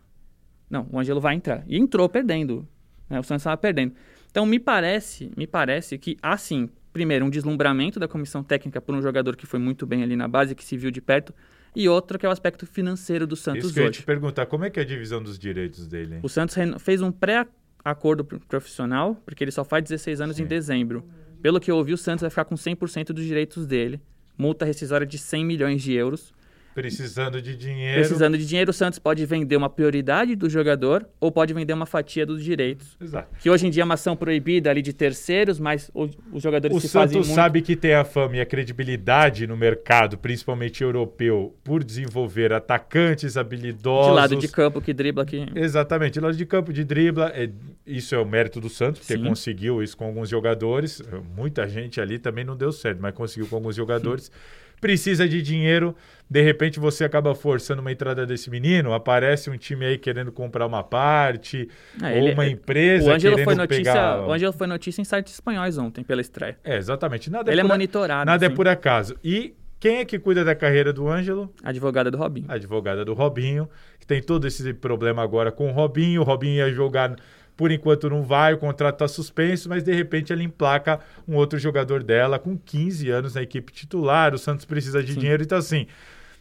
[0.70, 1.64] Não, o Ângelo vai entrar.
[1.68, 2.68] E entrou perdendo.
[3.10, 3.20] Né?
[3.20, 3.94] O Santos estava perdendo.
[4.32, 9.02] Então, me parece, me parece que, assim, primeiro, um deslumbramento da comissão técnica por um
[9.02, 11.34] jogador que foi muito bem ali na base, que se viu de perto,
[11.76, 13.88] e outro que é o aspecto financeiro do Santos Isso que hoje.
[13.88, 16.16] Eu ia te perguntar, como é que é a divisão dos direitos dele?
[16.16, 16.20] Hein?
[16.22, 20.44] O Santos fez um pré-acordo profissional, porque ele só faz 16 anos Sim.
[20.44, 21.04] em dezembro.
[21.42, 24.00] Pelo que eu ouvi, o Santos vai ficar com 100% dos direitos dele.
[24.38, 26.32] Multa rescisória de 100 milhões de euros.
[26.74, 28.00] Precisando de dinheiro.
[28.00, 31.86] Precisando de dinheiro, o Santos pode vender uma prioridade do jogador ou pode vender uma
[31.86, 32.98] fatia dos direitos.
[33.00, 33.36] Exato.
[33.40, 36.12] Que hoje em dia é uma ação proibida ali de terceiros, mas os
[36.42, 37.36] jogadores o se Santos fazem muito...
[37.36, 43.38] sabe que tem a fama e a credibilidade no mercado, principalmente europeu, por desenvolver atacantes
[43.38, 44.12] habilidosos.
[44.12, 45.46] De lado de campo que dribla aqui.
[45.56, 47.32] Exatamente, de lado de campo de dribla.
[47.36, 47.50] É,
[47.86, 51.02] isso é o mérito do Santos, porque conseguiu isso com alguns jogadores.
[51.36, 54.26] Muita gente ali também não deu certo, mas conseguiu com alguns jogadores.
[54.26, 55.96] Sim precisa de dinheiro,
[56.30, 60.66] de repente você acaba forçando uma entrada desse menino, aparece um time aí querendo comprar
[60.66, 61.70] uma parte,
[62.02, 64.28] é, ou uma é, empresa o Ângelo querendo foi notícia, pegar...
[64.28, 66.58] O Ângelo foi notícia em sites espanhóis ontem, pela estreia.
[66.64, 67.30] É, exatamente.
[67.30, 68.26] Nada ele é, é monitorado.
[68.26, 68.54] Nada assim.
[68.54, 69.16] é por acaso.
[69.24, 71.54] E quem é que cuida da carreira do Ângelo?
[71.62, 72.46] A advogada do Robinho.
[72.48, 76.22] A advogada do Robinho, que tem todo esse problema agora com o Robinho.
[76.22, 77.18] O Robinho ia jogar
[77.56, 81.60] por enquanto não vai, o contrato está suspenso, mas de repente ela emplaca um outro
[81.60, 84.34] jogador dela com 15 anos na equipe titular.
[84.34, 85.20] O Santos precisa de Sim.
[85.20, 85.88] dinheiro, então assim.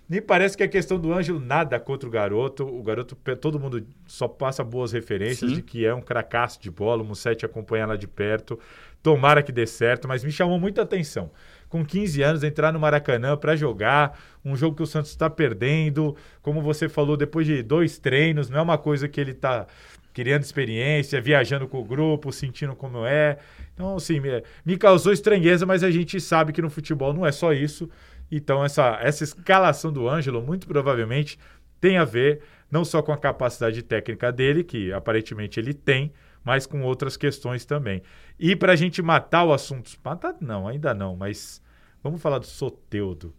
[0.08, 2.64] Me parece que a questão do Ângelo, nada contra o garoto.
[2.66, 5.56] O garoto, todo mundo só passa boas referências Sim.
[5.56, 7.02] de que é um cracaço de bola.
[7.02, 8.58] O Mussetti acompanha lá de perto.
[9.02, 11.30] Tomara que dê certo, mas me chamou muita atenção.
[11.68, 16.14] Com 15 anos, entrar no Maracanã para jogar, um jogo que o Santos está perdendo.
[16.42, 19.66] Como você falou, depois de dois treinos, não é uma coisa que ele está
[20.12, 23.38] criando experiência, viajando com o grupo, sentindo como é.
[23.74, 27.32] Então, assim, me, me causou estranheza, mas a gente sabe que no futebol não é
[27.32, 27.88] só isso.
[28.30, 31.38] Então, essa, essa escalação do Ângelo, muito provavelmente,
[31.80, 36.66] tem a ver não só com a capacidade técnica dele, que aparentemente ele tem, mas
[36.66, 38.02] com outras questões também.
[38.38, 41.62] E para a gente matar o assunto, matar não, ainda não, mas
[42.02, 43.32] Vamos falar do Soteudo.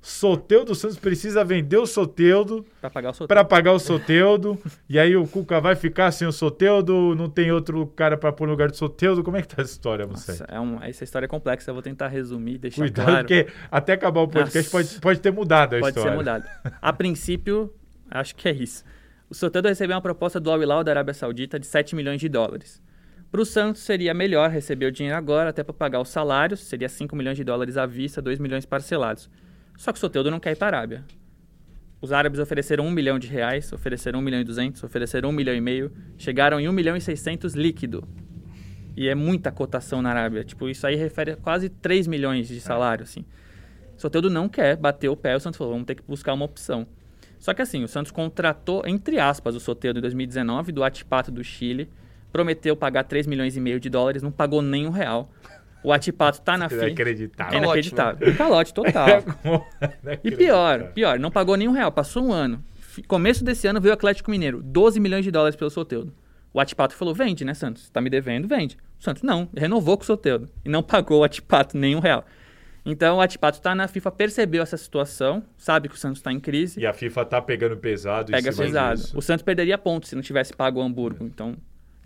[0.00, 3.28] Soteudo Santos precisa vender o Soteudo para pagar o Soteudo.
[3.28, 4.58] Para pagar o Soteudo.
[4.88, 8.46] e aí o Cuca vai ficar sem o Soteudo, não tem outro cara para pôr
[8.46, 9.22] no lugar do Soteudo.
[9.22, 10.42] Como é que tá essa história, você?
[10.48, 13.26] É um, essa história é complexa, eu vou tentar resumir, deixar Cuidado, claro.
[13.26, 16.16] porque até acabar o podcast pode, pode ter mudado a pode história.
[16.16, 16.78] Pode ser mudado.
[16.80, 17.74] A princípio,
[18.10, 18.82] acho que é isso.
[19.28, 22.28] O Soteudo recebeu uma proposta do Al Hilal da Arábia Saudita de 7 milhões de
[22.28, 22.80] dólares.
[23.36, 26.88] Para o Santos seria melhor receber o dinheiro agora, até para pagar os salários, seria
[26.88, 29.28] 5 milhões de dólares à vista, 2 milhões parcelados.
[29.76, 31.04] Só que o Soteudo não quer ir para a Arábia.
[32.00, 35.54] Os árabes ofereceram 1 milhão de reais, ofereceram 1 milhão e 200, ofereceram 1 milhão
[35.54, 38.08] e meio, chegaram em 1 milhão e 600 líquido.
[38.96, 40.42] E é muita cotação na Arábia.
[40.42, 43.22] Tipo, isso aí refere a quase 3 milhões de salário, assim.
[43.98, 46.46] O Soteudo não quer bater o pé, o Santos falou, vamos ter que buscar uma
[46.46, 46.86] opção.
[47.38, 51.44] Só que assim, o Santos contratou, entre aspas, o Soteudo em 2019 do Atipato do
[51.44, 51.90] Chile,
[52.36, 55.30] prometeu pagar 3 milhões e meio de dólares, não pagou nem um real.
[55.82, 56.84] O Atipato tá na fila.
[56.84, 57.54] É inacreditável.
[57.54, 58.36] É inacreditável.
[58.36, 59.06] Calote total.
[60.04, 62.62] É e pior, pior, não pagou nem um real, passou um ano.
[63.06, 66.12] Começo desse ano veio o Atlético Mineiro, 12 milhões de dólares pelo Soteudo.
[66.52, 67.88] O Atipato falou: vende, né, Santos?
[67.88, 68.76] Tá me devendo, vende.
[68.98, 70.48] O Santos não, renovou com o Soteudo.
[70.64, 72.24] E não pagou o Atipato nem um real.
[72.84, 76.38] Então o Atipato está na FIFA, percebeu essa situação, sabe que o Santos está em
[76.38, 76.80] crise.
[76.80, 79.00] E a FIFA está pegando pesado Pega pesado.
[79.00, 79.18] Disso.
[79.18, 81.24] O Santos perderia pontos se não tivesse pago o Hamburgo.
[81.24, 81.56] Então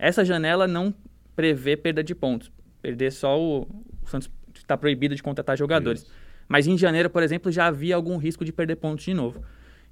[0.01, 0.93] essa janela não
[1.35, 2.51] prevê perda de pontos.
[2.81, 3.61] Perder só o,
[4.01, 6.01] o Santos está proibido de contratar jogadores.
[6.01, 6.11] Isso.
[6.47, 9.43] Mas em janeiro, por exemplo, já havia algum risco de perder pontos de novo.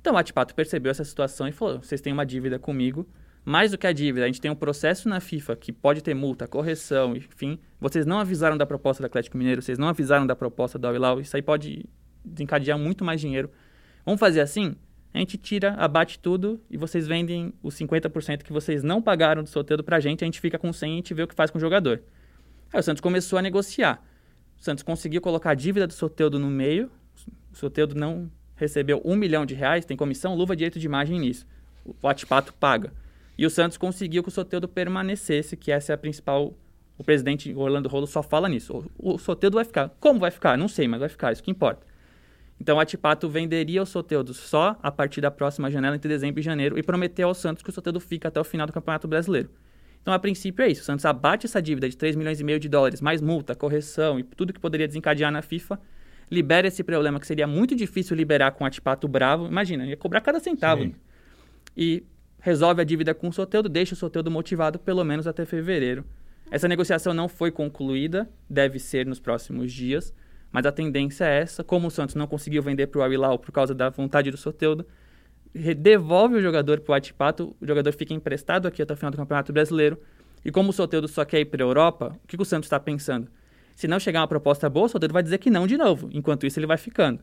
[0.02, 3.08] Então o Atipato percebeu essa situação e falou: vocês têm uma dívida comigo.
[3.46, 6.14] Mais do que a dívida, a gente tem um processo na FIFA que pode ter
[6.14, 7.58] multa, correção, enfim.
[7.80, 11.22] Vocês não avisaram da proposta do Atlético Mineiro, vocês não avisaram da proposta do Al
[11.22, 11.86] Isso aí pode
[12.24, 13.50] desencadear muito mais dinheiro.
[14.06, 14.76] Vamos fazer assim?
[15.14, 19.50] A gente tira, abate tudo e vocês vendem os 50% que vocês não pagaram do
[19.50, 21.50] sorteio pra gente, a gente fica com 100 e a gente vê o que faz
[21.50, 22.02] com o jogador.
[22.72, 24.04] Aí o Santos começou a negociar.
[24.60, 26.92] O Santos conseguiu colocar a dívida do Soteudo no meio,
[27.52, 31.48] o Soteudo não recebeu um milhão de reais, tem comissão, luva, direito de imagem nisso.
[32.02, 32.94] O Atipato paga.
[33.38, 36.54] E o Santos conseguiu que o Soteudo permanecesse, que essa é a principal...
[36.98, 38.86] O presidente Orlando Rolo só fala nisso.
[38.98, 39.90] O, o vai ficar.
[40.02, 40.58] Como vai ficar?
[40.58, 41.88] Não sei, mas vai ficar, isso que importa.
[42.60, 46.44] Então o Atipato venderia o Soteudo só a partir da próxima janela entre dezembro e
[46.44, 49.50] janeiro e prometeu ao Santos que o Soteudo fica até o final do Campeonato Brasileiro.
[50.02, 50.82] Então, a princípio, é isso.
[50.82, 54.20] O Santos abate essa dívida de 3 milhões e meio de dólares, mais multa, correção
[54.20, 55.80] e tudo que poderia desencadear na FIFA,
[56.32, 59.48] libera esse problema que seria muito difícil liberar com o Atipato bravo.
[59.48, 60.84] Imagina, ia cobrar cada centavo.
[60.84, 60.96] Sim.
[61.76, 62.04] E
[62.40, 66.06] resolve a dívida com o Soteudo, deixa o Soteudo motivado pelo menos até fevereiro.
[66.52, 70.14] Essa negociação não foi concluída, deve ser nos próximos dias,
[70.52, 71.64] mas a tendência é essa.
[71.64, 74.86] Como o Santos não conseguiu vender para o Awilau por causa da vontade do Soteudo,
[75.78, 79.18] devolve o jogador para o Atipato, o jogador fica emprestado aqui até o final do
[79.18, 80.00] Campeonato Brasileiro.
[80.44, 82.68] E como o Soteudo só quer ir para a Europa, o que, que o Santos
[82.68, 83.28] está pensando?
[83.76, 86.10] Se não chegar uma proposta boa, o Soteudo vai dizer que não de novo.
[86.12, 87.22] Enquanto isso, ele vai ficando.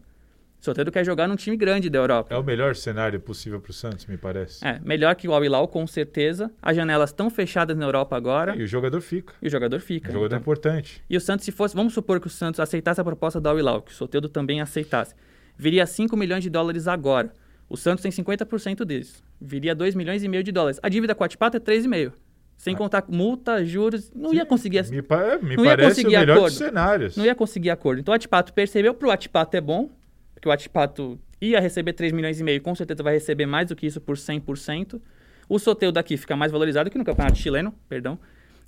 [0.60, 2.34] Soteldo quer jogar num time grande da Europa.
[2.34, 4.66] É o melhor cenário possível para o Santos, me parece.
[4.66, 6.50] É, melhor que o Al Hilal, com certeza.
[6.60, 8.54] As janelas estão fechadas na Europa agora.
[8.54, 9.34] É, e o jogador fica.
[9.40, 10.08] E o jogador fica.
[10.08, 10.38] O jogador então.
[10.38, 11.02] é importante.
[11.08, 13.58] E o Santos, se fosse, vamos supor que o Santos aceitasse a proposta do Al
[13.58, 15.14] Hilal, que o Soteldo também aceitasse,
[15.56, 17.32] viria 5 milhões de dólares agora.
[17.68, 19.22] O Santos tem 50% deles.
[19.40, 20.78] Viria 2 milhões e meio de dólares.
[20.82, 22.12] A dívida com a Atipato é 3,5.
[22.56, 22.78] Sem ah.
[22.78, 24.88] contar multa, juros, não Sim, ia conseguir...
[24.88, 26.50] Me, pa me não parece ia conseguir o melhor acordo.
[26.50, 27.16] dos cenários.
[27.16, 28.00] Não ia conseguir acordo.
[28.00, 29.90] Então o Atipato percebeu, para o Atipato é bom,
[30.46, 33.74] porque o Atipato ia receber 3 milhões e meio, com certeza vai receber mais do
[33.74, 35.00] que isso por 100%.
[35.48, 38.18] O sorteio daqui fica mais valorizado que no campeonato chileno, perdão.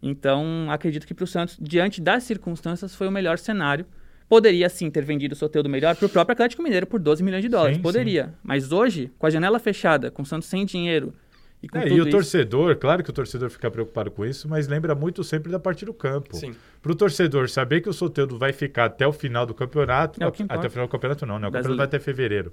[0.03, 3.87] Então, acredito que para o Santos, diante das circunstâncias, foi o melhor cenário.
[4.29, 7.23] Poderia sim ter vendido o sorteio do melhor para o próprio Atlético Mineiro por 12
[7.23, 7.77] milhões de dólares.
[7.77, 8.27] Sim, Poderia.
[8.27, 8.33] Sim.
[8.43, 11.15] Mas hoje, com a janela fechada, com o Santos sem dinheiro,
[11.63, 12.11] e, é, e o isso...
[12.11, 15.85] torcedor, claro que o torcedor fica preocupado com isso, mas lembra muito sempre da parte
[15.85, 16.39] do campo.
[16.81, 20.27] Para o torcedor saber que o Soteldo vai ficar até o final do campeonato, é
[20.27, 21.49] até o final do campeonato não, né?
[21.49, 22.53] O campeonato vai até fevereiro.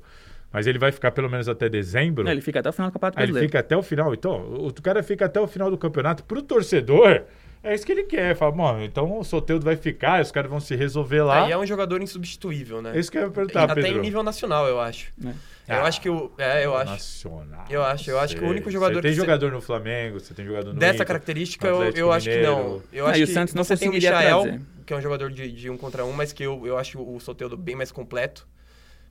[0.52, 2.24] Mas ele vai ficar pelo menos até dezembro.
[2.24, 3.44] Não, ele fica até o final do campeonato brasileiro.
[3.44, 4.14] Ele fica até o final.
[4.14, 6.24] Então, o cara fica até o final do campeonato.
[6.24, 7.24] Para o torcedor,
[7.66, 8.36] é isso que ele quer.
[8.36, 11.46] Fala, bom, então o Soteldo vai ficar, os caras vão se resolver lá.
[11.46, 12.96] É, e é um jogador insubstituível, né?
[12.96, 13.98] É isso que eu ia perguntar, Até Pedro.
[13.98, 15.12] em nível nacional, eu acho.
[15.26, 15.34] É.
[15.68, 16.32] Ah, eu acho que o.
[16.38, 16.92] É, eu acho.
[16.92, 17.66] Nacional.
[17.68, 19.02] Eu acho, eu acho que o único jogador.
[19.02, 20.80] Você tem jogador no Flamengo, você tem jogador no.
[20.80, 22.84] Dessa Inter, característica, eu, eu acho que não.
[22.94, 24.62] Eu acho ah, que o Santos não você tem o Michael, trazer.
[24.86, 27.20] que é um jogador de, de um contra um, mas que eu, eu acho o
[27.20, 28.48] Soteldo bem mais completo,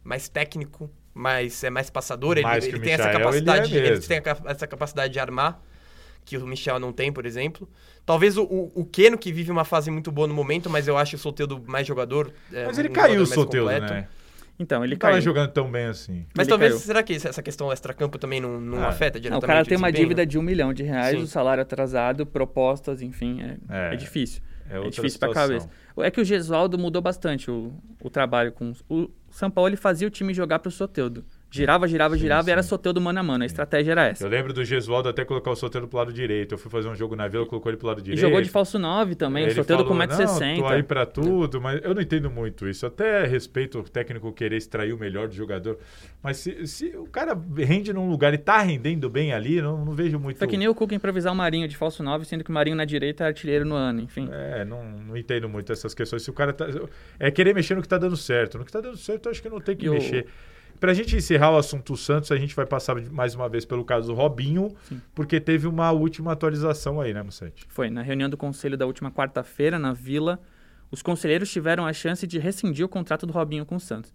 [0.04, 2.40] mais técnico, mais, é mais passador.
[2.40, 3.76] Mais ele, ele tem Michael, essa capacidade.
[3.76, 5.60] Ele, é ele tem essa capacidade de armar
[6.24, 7.68] que o Michel não tem, por exemplo.
[8.06, 10.96] Talvez o, o, o Keno, que vive uma fase muito boa no momento, mas eu
[10.96, 12.32] acho o Soteldo mais jogador.
[12.52, 14.08] É, mas ele um caiu o Soteldo, né?
[14.58, 15.20] Então, ele não caiu.
[15.20, 16.26] jogando tão bem assim.
[16.36, 16.86] Mas ele talvez, caiu.
[16.86, 18.88] será que essa questão extra-campo também não, não ah.
[18.88, 21.24] afeta diretamente não, O cara tem uma dívida de um milhão de reais, Sim.
[21.24, 24.40] o salário atrasado, propostas, enfim, é, é, é difícil.
[24.70, 25.68] É, é difícil para cabeça.
[25.98, 28.72] É que o Gesualdo mudou bastante o, o trabalho com...
[28.88, 31.24] O São Paulo ele fazia o time jogar para o Soteudo.
[31.54, 32.50] Girava, girava, sim, girava sim.
[32.50, 33.44] e era Soteldo mano a mano.
[33.44, 34.24] A estratégia era essa.
[34.24, 36.54] Eu lembro do Gesualdo até colocar o Soteldo pro lado direito.
[36.54, 38.18] Eu fui fazer um jogo na Vila, colocou ele pro lado direito.
[38.18, 39.44] E jogou de falso 9 também.
[39.44, 40.58] Ele o Soteldo com 1,60m.
[40.58, 42.84] Tô aí pra tudo, mas eu não entendo muito isso.
[42.84, 45.78] Até respeito o técnico querer extrair o melhor do jogador.
[46.20, 49.92] Mas se, se o cara rende num lugar e tá rendendo bem ali, não, não
[49.92, 50.38] vejo muito.
[50.38, 52.76] Foi que nem o Cuca improvisar o Marinho de falso 9, sendo que o Marinho
[52.76, 54.28] na direita é artilheiro no ano, enfim.
[54.32, 56.22] É, não, não entendo muito essas questões.
[56.22, 56.66] Se o cara tá.
[57.18, 58.58] É querer mexer no que tá dando certo.
[58.58, 60.26] No que tá dando certo, eu acho que não tem que e mexer.
[60.50, 60.53] O...
[60.80, 63.84] Para a gente encerrar o assunto Santos, a gente vai passar mais uma vez pelo
[63.84, 65.00] caso do Robinho, Sim.
[65.14, 67.64] porque teve uma última atualização aí, né, Mussete?
[67.68, 70.40] Foi, na reunião do conselho da última quarta-feira, na Vila,
[70.90, 74.12] os conselheiros tiveram a chance de rescindir o contrato do Robinho com o Santos.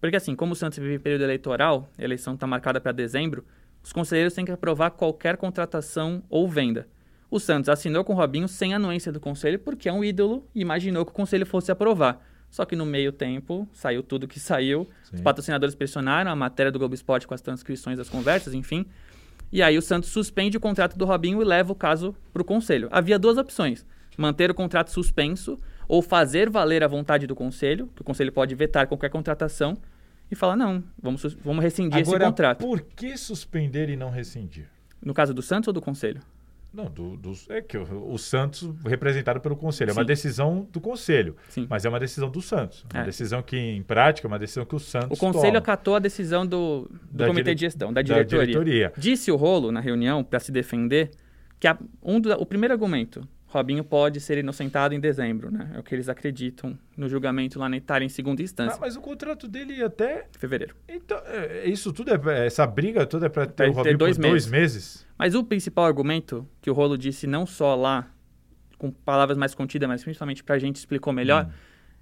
[0.00, 3.44] Porque assim, como o Santos vive período eleitoral, a eleição está marcada para dezembro,
[3.82, 6.88] os conselheiros têm que aprovar qualquer contratação ou venda.
[7.30, 10.60] O Santos assinou com o Robinho sem anuência do conselho porque é um ídolo e
[10.60, 12.24] imaginou que o conselho fosse aprovar.
[12.50, 14.88] Só que no meio tempo saiu tudo que saiu.
[15.04, 15.16] Sim.
[15.16, 18.86] Os patrocinadores pressionaram a matéria do Globo Esporte com as transcrições das conversas, enfim.
[19.52, 22.44] E aí o Santos suspende o contrato do Robinho e leva o caso para o
[22.44, 22.88] conselho.
[22.90, 28.02] Havia duas opções: manter o contrato suspenso ou fazer valer a vontade do conselho, que
[28.02, 29.76] o conselho pode vetar qualquer contratação,
[30.30, 32.60] e falar: não, vamos, vamos rescindir Agora, esse contrato.
[32.60, 34.68] Por que suspender e não rescindir?
[35.00, 36.20] No caso do Santos ou do conselho?
[36.76, 39.96] Não, do, do, é que o, o, Santos, representado pelo Conselho, Sim.
[39.96, 41.66] é uma decisão do Conselho, Sim.
[41.70, 42.84] mas é uma decisão do Santos.
[42.92, 43.04] Uma é.
[43.06, 45.58] decisão que, em prática, é uma decisão que o Santos O Conselho toma.
[45.58, 48.38] acatou a decisão do, do da Comitê de Gestão, da diretoria.
[48.38, 48.92] da diretoria.
[48.98, 51.12] Disse o Rolo, na reunião, para se defender,
[51.58, 55.72] que a, um do, o primeiro argumento, Robinho pode ser inocentado em dezembro, né?
[55.74, 58.76] É o que eles acreditam no julgamento lá na Itália em segunda instância.
[58.76, 60.26] Ah, mas o contrato dele até...
[60.38, 60.76] Fevereiro.
[60.88, 64.22] Então, é, isso tudo, é, essa briga toda é para ter o ter dois por
[64.22, 64.46] meses.
[64.46, 65.06] dois meses?
[65.18, 68.10] Mas o principal argumento que o Rolo disse, não só lá,
[68.78, 71.50] com palavras mais contidas, mas principalmente para a gente explicou melhor, hum.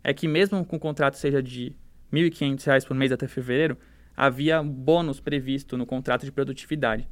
[0.02, 1.74] é que mesmo com o contrato seja de
[2.12, 3.78] R$ 1.500 por mês até fevereiro,
[4.16, 7.08] havia bônus previsto no contrato de produtividade.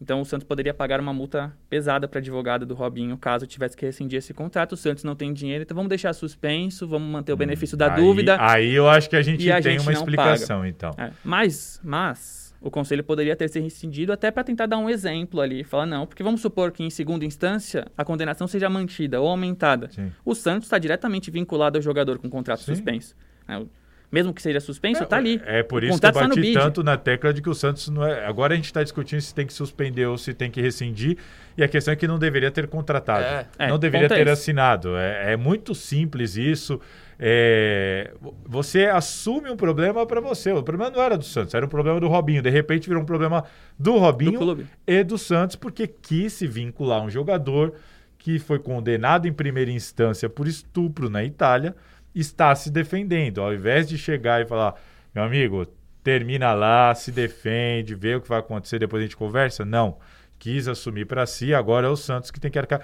[0.00, 3.86] Então o Santos poderia pagar uma multa pesada para advogado do Robinho caso tivesse que
[3.86, 4.72] rescindir esse contrato.
[4.72, 8.00] O Santos não tem dinheiro, então vamos deixar suspenso, vamos manter o benefício da aí,
[8.00, 8.36] dúvida.
[8.38, 10.68] Aí eu acho que a gente a tem gente uma explicação, paga.
[10.68, 10.90] então.
[10.98, 15.40] É, mas, mas o conselho poderia ter se rescindido até para tentar dar um exemplo
[15.40, 15.64] ali.
[15.64, 19.88] Falar, não, porque vamos supor que em segunda instância a condenação seja mantida ou aumentada.
[19.90, 20.12] Sim.
[20.24, 22.74] O Santos está diretamente vinculado ao jogador com contrato Sim.
[22.74, 23.14] suspenso.
[23.48, 23.62] É,
[24.10, 25.40] mesmo que seja suspenso, está ali.
[25.44, 28.06] É por isso que eu tá bati tanto na tecla de que o Santos não
[28.06, 28.24] é.
[28.24, 31.18] Agora a gente está discutindo se tem que suspender ou se tem que rescindir.
[31.56, 33.24] E a questão é que não deveria ter contratado.
[33.24, 33.46] É.
[33.58, 34.96] é não deveria ter assinado.
[34.96, 36.80] É, é, muito simples isso.
[37.18, 38.12] É,
[38.44, 40.52] você assume um problema para você.
[40.52, 42.42] O problema não era do Santos, era um problema do Robinho.
[42.42, 43.44] De repente virou um problema
[43.78, 47.74] do Robinho do e do Santos, porque quis se vincular um jogador
[48.18, 51.74] que foi condenado em primeira instância por estupro na Itália
[52.20, 53.40] está se defendendo.
[53.40, 54.74] Ao invés de chegar e falar,
[55.14, 55.66] meu amigo,
[56.02, 59.64] termina lá, se defende, vê o que vai acontecer, depois a gente conversa.
[59.64, 59.98] Não.
[60.38, 62.82] Quis assumir para si, agora é o Santos que tem que arcar.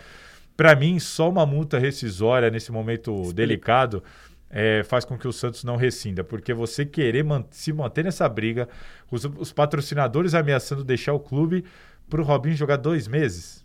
[0.57, 3.35] Para mim, só uma multa rescisória nesse momento Explica.
[3.35, 4.03] delicado
[4.51, 8.29] é, faz com que o Santos não rescinda, porque você querer man se manter nessa
[8.29, 8.68] briga,
[9.11, 11.64] os, os patrocinadores ameaçando deixar o clube
[12.09, 13.64] para o Robinho jogar dois meses.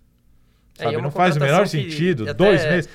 [0.79, 0.95] É, sabe?
[0.95, 2.33] É, não faz o menor sentido.
[2.33, 2.89] Dois meses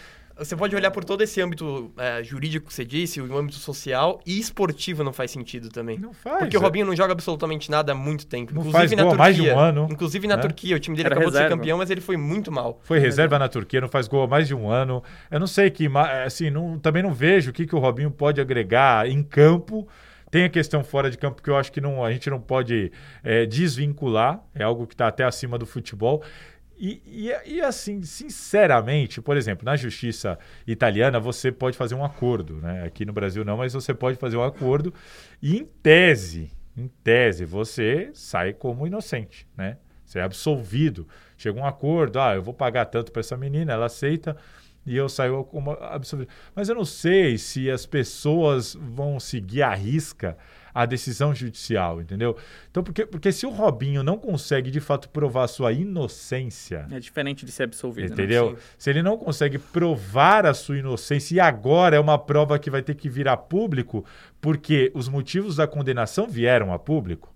[0.44, 4.20] você pode olhar por todo esse âmbito é, jurídico que você disse, o âmbito social
[4.26, 5.98] e esportivo não faz sentido também.
[5.98, 6.38] Não faz.
[6.38, 6.58] Porque é.
[6.58, 8.54] o Robinho não joga absolutamente nada há muito tempo.
[8.54, 9.18] Não inclusive faz na Turquia.
[9.18, 9.88] mais de um ano.
[9.90, 10.42] Inclusive na né?
[10.42, 10.76] Turquia.
[10.76, 11.48] O time dele Era acabou reserva.
[11.48, 12.80] de ser campeão, mas ele foi muito mal.
[12.82, 15.02] Foi reserva na Turquia, não faz gol há mais de um ano.
[15.30, 15.88] Eu não sei que,
[16.24, 19.86] assim, não, também não vejo o que, que o Robinho pode agregar em campo.
[20.30, 22.90] Tem a questão fora de campo que eu acho que não, a gente não pode
[23.22, 26.22] é, desvincular, é algo que está até acima do futebol.
[26.78, 32.56] E, e, e, assim, sinceramente, por exemplo, na justiça italiana você pode fazer um acordo,
[32.56, 32.84] né?
[32.84, 34.92] Aqui no Brasil não, mas você pode fazer um acordo
[35.40, 39.76] e em tese, em tese, você sai como inocente, né?
[40.04, 41.08] Você é absolvido.
[41.36, 44.36] Chega um acordo, ah, eu vou pagar tanto para essa menina, ela aceita
[44.84, 46.28] e eu saio como absolvido.
[46.54, 50.36] Mas eu não sei se as pessoas vão seguir a risca
[50.74, 52.36] a decisão judicial, entendeu?
[52.70, 56.86] Então, porque, porque se o Robinho não consegue de fato provar a sua inocência.
[56.90, 58.08] É diferente de ser absolvido.
[58.08, 58.14] Né?
[58.14, 58.52] Entendeu?
[58.52, 58.58] Né?
[58.78, 62.82] Se ele não consegue provar a sua inocência, e agora é uma prova que vai
[62.82, 64.04] ter que vir a público,
[64.40, 67.32] porque os motivos da condenação vieram a público.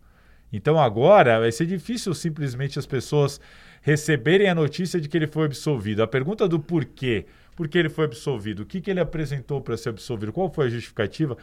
[0.53, 3.41] Então agora vai ser difícil simplesmente as pessoas
[3.83, 6.03] receberem a notícia de que ele foi absolvido.
[6.03, 9.77] A pergunta do porquê, por que ele foi absolvido, o que, que ele apresentou para
[9.77, 11.37] ser absolvido, qual foi a justificativa,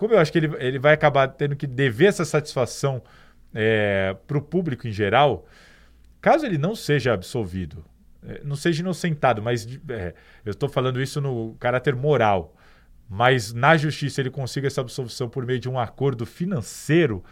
[0.00, 3.02] como eu acho que ele, ele vai acabar tendo que dever essa satisfação
[3.54, 5.46] é, para o público em geral,
[6.22, 7.84] caso ele não seja absolvido,
[8.26, 12.56] é, não seja inocentado, mas é, eu estou falando isso no caráter moral,
[13.06, 17.22] mas na justiça ele consiga essa absolvição por meio de um acordo financeiro,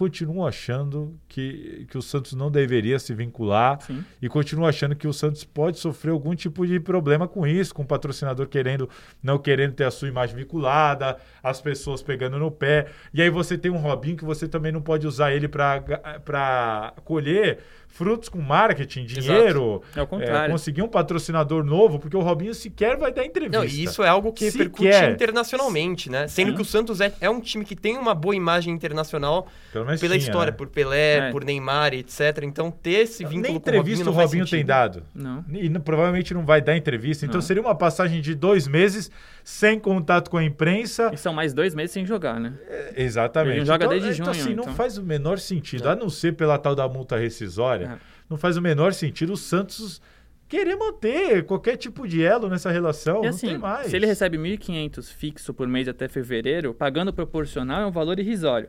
[0.00, 4.02] continuo achando que, que o Santos não deveria se vincular Sim.
[4.22, 7.82] e continuo achando que o Santos pode sofrer algum tipo de problema com isso, com
[7.82, 8.88] o patrocinador querendo,
[9.22, 12.86] não querendo ter a sua imagem vinculada, as pessoas pegando no pé.
[13.12, 17.58] E aí você tem um Robinho que você também não pode usar ele para colher
[17.90, 20.48] frutos com marketing, dinheiro, é o contrário.
[20.48, 23.58] É, conseguir um patrocinador novo, porque o Robinho sequer vai dar entrevista.
[23.58, 24.64] Não, e isso é algo que sequer.
[24.64, 26.26] repercute internacionalmente, né?
[26.28, 26.56] Sendo Sim.
[26.56, 30.16] que o Santos é, é um time que tem uma boa imagem internacional pela tinha,
[30.16, 30.56] história, né?
[30.56, 31.30] por Pelé, é.
[31.30, 32.42] por Neymar, etc.
[32.42, 35.02] Então ter esse vínculo Nem com o Robinho o Robinho tem dado.
[35.14, 35.44] Não.
[35.52, 37.26] E provavelmente não vai dar entrevista.
[37.26, 37.42] Então não.
[37.42, 39.10] seria uma passagem de dois meses
[39.44, 41.10] sem contato com a imprensa.
[41.12, 42.54] E são mais dois meses sem jogar, né?
[42.68, 43.52] É, exatamente.
[43.52, 44.44] Ele não joga então, desde então, junho.
[44.44, 44.66] Assim, então.
[44.66, 45.92] não faz o menor sentido, é.
[45.92, 47.98] a não ser pela tal da multa rescisória, é.
[48.28, 50.00] não faz o menor sentido o Santos
[50.48, 53.24] querer manter qualquer tipo de elo nessa relação.
[53.24, 53.86] E assim, não tem mais.
[53.86, 58.68] Se ele recebe 1.500 fixo por mês até fevereiro, pagando proporcional é um valor irrisório.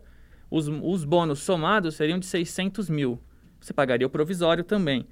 [0.49, 3.19] Os, os bônus somados seriam de 600 mil.
[3.59, 5.07] Você pagaria o provisório também.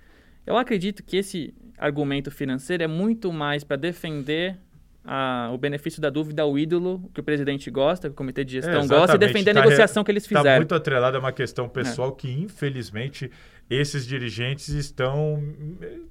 [0.45, 4.57] Eu acredito que esse argumento financeiro é muito mais para defender
[5.05, 8.53] a, o benefício da dúvida ao ídolo que o presidente gosta, que o comitê de
[8.53, 10.05] gestão é, gosta, e defender tá a negociação re...
[10.05, 10.49] que eles tá fizeram.
[10.49, 12.21] Está muito atrelado a uma questão pessoal é.
[12.21, 13.31] que, infelizmente,
[13.69, 15.43] esses dirigentes estão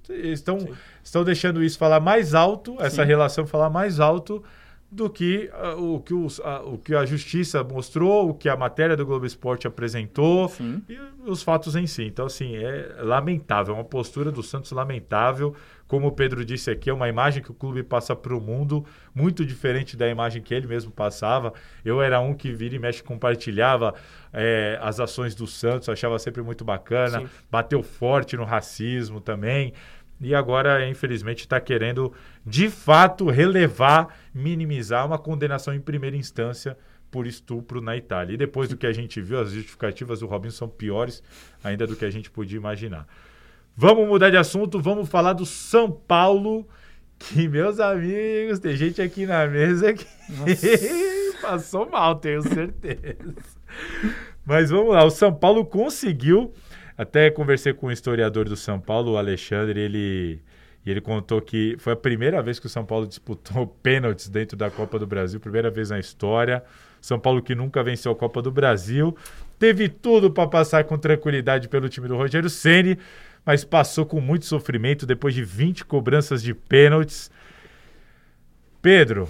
[0.09, 0.69] estão,
[1.03, 3.09] estão deixando isso falar mais alto, essa Sim.
[3.09, 4.43] relação falar mais alto
[4.91, 8.57] do que, uh, o, que os, uh, o que a justiça mostrou, o que a
[8.57, 10.83] matéria do Globo Esporte apresentou Sim.
[10.89, 12.05] e os fatos em si.
[12.05, 15.55] Então, assim, é lamentável, é uma postura do Santos lamentável.
[15.89, 18.85] Como o Pedro disse aqui, é uma imagem que o clube passa para o mundo
[19.15, 21.53] muito diferente da imagem que ele mesmo passava.
[21.83, 23.95] Eu era um que vira e mexe compartilhava
[24.33, 27.29] é, as ações do Santos, achava sempre muito bacana, Sim.
[27.51, 29.73] bateu forte no racismo também
[30.21, 32.13] e agora, infelizmente, está querendo
[32.45, 36.77] de fato relevar, minimizar uma condenação em primeira instância
[37.11, 38.35] por estupro na Itália.
[38.35, 41.23] E depois do que a gente viu, as justificativas do Robinho são piores
[41.63, 43.07] ainda do que a gente podia imaginar.
[43.81, 46.67] Vamos mudar de assunto, vamos falar do São Paulo,
[47.17, 50.05] que, meus amigos, tem gente aqui na mesa que
[51.41, 53.37] passou mal, tenho certeza.
[54.45, 56.53] Mas vamos lá, o São Paulo conseguiu.
[56.97, 60.43] Até conversei com o historiador do São Paulo, o Alexandre, ele
[60.85, 64.57] e ele contou que foi a primeira vez que o São Paulo disputou pênaltis dentro
[64.57, 66.65] da Copa do Brasil, primeira vez na história.
[67.01, 69.17] São Paulo que nunca venceu a Copa do Brasil,
[69.57, 72.99] teve tudo para passar com tranquilidade pelo time do Rogério Ceni,
[73.45, 77.31] mas passou com muito sofrimento depois de 20 cobranças de pênaltis.
[78.81, 79.29] Pedro,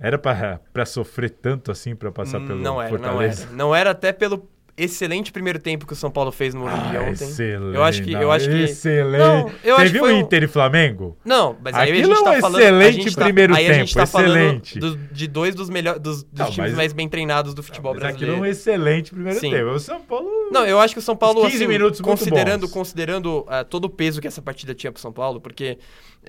[0.00, 3.42] era para sofrer tanto assim para passar pelo não era, Fortaleza?
[3.42, 4.48] Não era, não era até pelo
[4.78, 7.24] excelente primeiro tempo que o São Paulo fez no Morumbi ah, ontem.
[7.24, 7.74] Excelente.
[7.76, 9.18] Eu acho que, eu acho que excelente.
[9.18, 11.16] Não, eu Você acho viu o Inter e Flamengo?
[11.24, 13.94] Não, mas aí Aquilo a gente é um tá falando, excelente tá, primeiro aí tempo,
[13.94, 14.78] tá excelente.
[14.78, 17.92] do, de dois dos melhores dos, dos não, times mas, mais bem treinados do futebol
[17.92, 18.32] mas brasileiro.
[18.32, 19.50] Aquilo é um excelente primeiro Sim.
[19.50, 19.70] tempo.
[19.70, 23.40] O São Paulo Não, eu acho que o São Paulo 15 assim, minutos considerando considerando
[23.40, 25.78] uh, todo o peso que essa partida tinha pro São Paulo, porque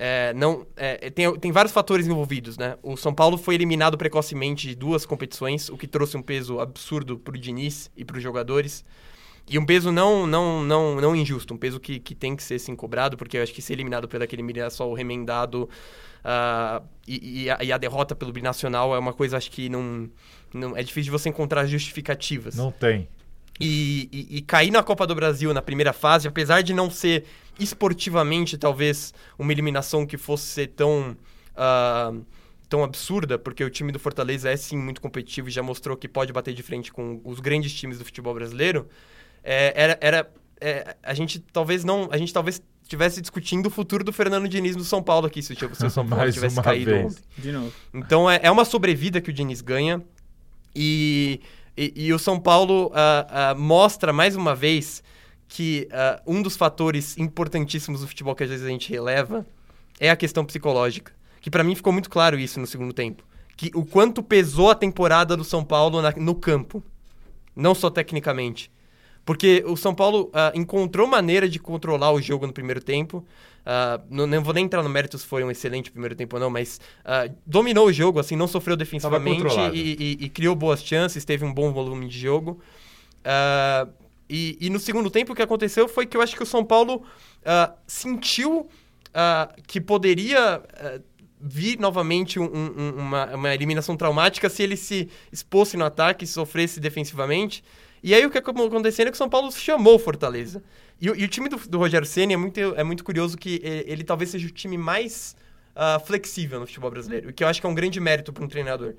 [0.02, 2.78] é, não, é, tem, tem vários fatores envolvidos, né?
[2.82, 7.18] O São Paulo foi eliminado precocemente de duas competições, o que trouxe um peso absurdo
[7.18, 8.82] pro Diniz e pros jogadores.
[9.46, 12.58] E um peso não não não não injusto, um peso que, que tem que ser
[12.58, 15.68] sim cobrado, porque eu acho que ser eliminado pelo aquele Mirassol remendado
[16.24, 20.08] uh, e, e, a, e, a, derrota pelo binacional é uma coisa acho que não,
[20.54, 22.56] não é difícil de você encontrar justificativas.
[22.56, 23.06] Não tem.
[23.60, 27.26] E, e, e, cair na Copa do Brasil na primeira fase, apesar de não ser
[27.60, 31.16] esportivamente talvez uma eliminação que fosse ser tão
[31.52, 32.24] uh,
[32.68, 36.08] tão absurda, porque o time do Fortaleza é sim muito competitivo e já mostrou que
[36.08, 38.88] pode bater de frente com os grandes times do futebol brasileiro.
[39.42, 44.04] É, era, era é, a gente talvez não, a gente talvez estivesse discutindo o futuro
[44.04, 47.06] do Fernando Diniz no São Paulo aqui, se o São Paulo tivesse caído vez.
[47.06, 47.22] ontem.
[47.38, 47.72] De novo.
[47.92, 50.00] Então é, é, uma sobrevida que o Diniz ganha
[50.74, 51.40] e,
[51.76, 55.02] e, e o São Paulo uh, uh, mostra mais uma vez
[55.50, 59.44] que uh, um dos fatores importantíssimos do futebol que às vezes a gente releva
[59.98, 61.12] é a questão psicológica.
[61.40, 63.24] Que para mim ficou muito claro isso no segundo tempo.
[63.56, 66.80] Que o quanto pesou a temporada do São Paulo na, no campo.
[67.54, 68.70] Não só tecnicamente.
[69.24, 73.26] Porque o São Paulo uh, encontrou maneira de controlar o jogo no primeiro tempo.
[73.62, 76.40] Uh, não, não, vou nem entrar no mérito se foi um excelente primeiro tempo ou
[76.40, 80.82] não, mas uh, dominou o jogo, assim, não sofreu defensivamente e, e, e, criou boas
[80.82, 82.60] chances, teve um bom volume de jogo.
[84.30, 86.64] E, e, no segundo tempo o que aconteceu foi que eu acho que o São
[86.64, 87.02] Paulo
[87.86, 88.68] sentiu
[89.66, 90.62] que poderia
[91.40, 96.78] vir novamente um, um, uma, uma eliminação traumática se ele se expôsse no ataque, sofresse
[96.78, 97.64] defensivamente.
[98.02, 100.62] E aí o que acabou acontecendo é que o São Paulo chamou Fortaleza.
[101.00, 103.84] E, e o time do, do Rogério Ceni é muito, é muito curioso que ele,
[103.86, 105.34] ele talvez seja o time mais
[105.74, 107.30] uh, flexível no futebol brasileiro.
[107.30, 108.94] O que eu acho que é um grande mérito para um treinador.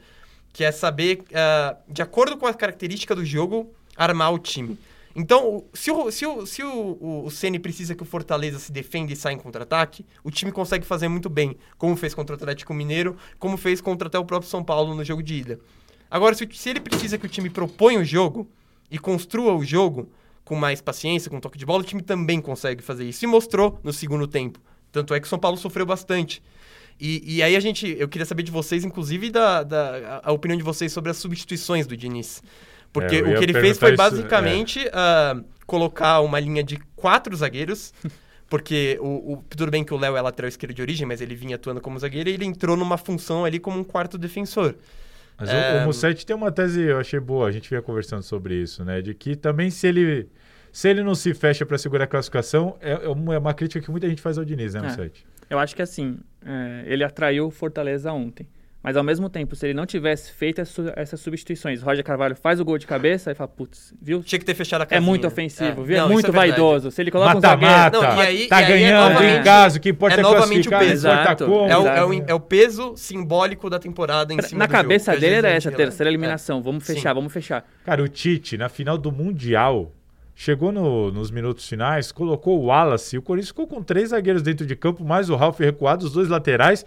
[0.54, 4.78] Que é saber, uh, de acordo com a característica do jogo, armar o time.
[5.16, 9.12] Então, se o, se o, se o, o, Ceni precisa que o Fortaleza se defenda
[9.12, 12.74] e saia em contra-ataque, o time consegue fazer muito bem, como fez contra o Atlético
[12.74, 15.60] Mineiro, como fez contra até o próprio São Paulo no jogo de ida.
[16.10, 18.50] Agora, se, se ele precisa que o time proponha o jogo
[18.90, 20.10] e construa o jogo
[20.44, 23.24] com mais paciência, com toque de bola, o time também consegue fazer isso.
[23.24, 24.60] E mostrou no segundo tempo.
[24.92, 26.42] Tanto é que o São Paulo sofreu bastante.
[27.00, 30.58] E, e aí a gente, eu queria saber de vocês, inclusive, da, da a opinião
[30.58, 32.44] de vocês sobre as substituições do Diniz.
[32.94, 36.78] Porque É, o que ele fez foi perguntar isso, basicamente ah, colocar uma linha de
[36.96, 37.94] quatro zagueiros.
[38.50, 41.34] Porque o, o- tudo bem que o Léo é lateral esquerdo de origem, mas ele
[41.36, 44.76] vinha atuando como zagueiro e ele entrou numa função ali como um quarto defensor.
[45.38, 48.24] Mas É, o, o Mussetti tem uma tese, eu achei boa, a gente vinha conversando
[48.24, 49.02] sobre isso, né?
[49.02, 50.28] De que também se ele,
[50.70, 53.80] se ele não se fecha para segurar a classificação, é, é uma, é uma crítica
[53.86, 54.84] que muita gente faz ao Diniz, né, É.
[54.84, 55.26] Mussetti?
[55.50, 58.46] Eu acho que assim, é, ele atraiu o Fortaleza ontem.
[58.84, 60.60] Mas ao mesmo tempo, se ele não tivesse feito
[60.96, 64.24] essas substituições, Roger Carvalho faz o gol de cabeça e fala, putz, viu?
[64.24, 65.06] Tinha que ter fechado a É casinha.
[65.08, 65.98] muito ofensivo, viu?
[65.98, 66.50] Não, É muito verdade.
[66.50, 66.90] vaidoso.
[66.90, 67.72] Se ele coloca um zagueiro...
[67.76, 70.16] Mata-mata, Não, e aí- tá e aí é ganhando em novamente- casa, o que importa
[70.16, 70.92] é é, novamente o peso.
[70.94, 71.46] Exato.
[71.46, 71.70] como.
[71.70, 74.72] É o, é, o, é o peso simbólico da temporada em Pra- cima Na do
[74.72, 76.10] jogo, cabeça às dele era a essa terceira releva.
[76.10, 76.64] eliminação.
[76.64, 76.96] Vamos Sim.
[76.96, 77.64] fechar, vamos fechar.
[77.86, 79.92] Cara, o Tite, na final do Mundial,
[80.34, 84.66] chegou no- nos minutos finais, colocou o Wallace, o Corinthians ficou com três zagueiros dentro
[84.66, 86.84] de campo, mais o Ralf recuado, os dois laterais.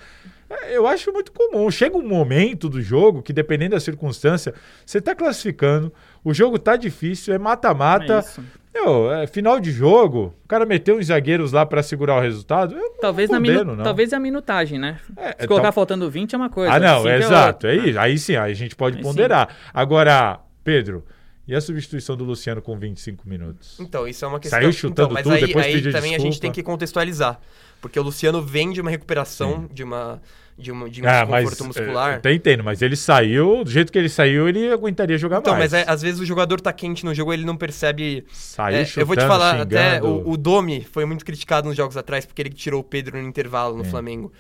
[0.63, 1.71] É, Eu acho muito comum.
[1.71, 6.77] Chega um momento do jogo que, dependendo da circunstância, você tá classificando, o jogo tá
[6.77, 8.21] difícil, é É mata-mata.
[8.21, 8.43] isso.
[8.73, 12.75] Meu, é final de jogo, o cara meteu uns zagueiros lá pra segurar o resultado.
[12.75, 13.77] Eu não Talvez, na condeno, minu...
[13.77, 13.85] não.
[13.85, 14.99] Talvez a minutagem, né?
[15.17, 16.73] É, Se colocar tal- faltando 20 é uma coisa.
[16.75, 17.67] Ah, não, é é exato.
[17.69, 17.99] É isso.
[18.01, 19.49] Aí sim, aí a gente pode Aí ponderar.
[19.73, 21.05] Agora, Pedro,
[21.47, 23.79] e a substituição do Luciano com 25 minutos?
[23.79, 24.59] Então, isso é uma questão.
[24.59, 26.41] Saiu chutando então, mas tudo, aí, depois aí pediu também a gente desculpa.
[26.43, 27.39] tem que contextualizar.
[27.81, 30.21] Porque o Luciano vem de uma recuperação, de uma,
[30.57, 32.13] de, um, de um ah, desconforto mas, muscular.
[32.13, 35.53] É, até entendo, mas ele saiu, do jeito que ele saiu, ele aguentaria jogar então,
[35.55, 35.73] mais.
[35.73, 38.25] Então, mas é, às vezes o jogador tá quente no jogo, ele não percebe.
[38.33, 39.77] Saiu é, chutando, Eu vou te falar, xingando.
[39.77, 43.21] até o, o, Domi foi muito criticado nos jogos atrás porque ele tirou o Pedro
[43.21, 44.33] no intervalo no Flamengo.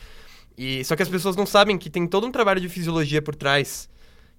[0.57, 3.35] E Só que as pessoas não sabem que tem todo um trabalho de fisiologia por
[3.35, 3.89] trás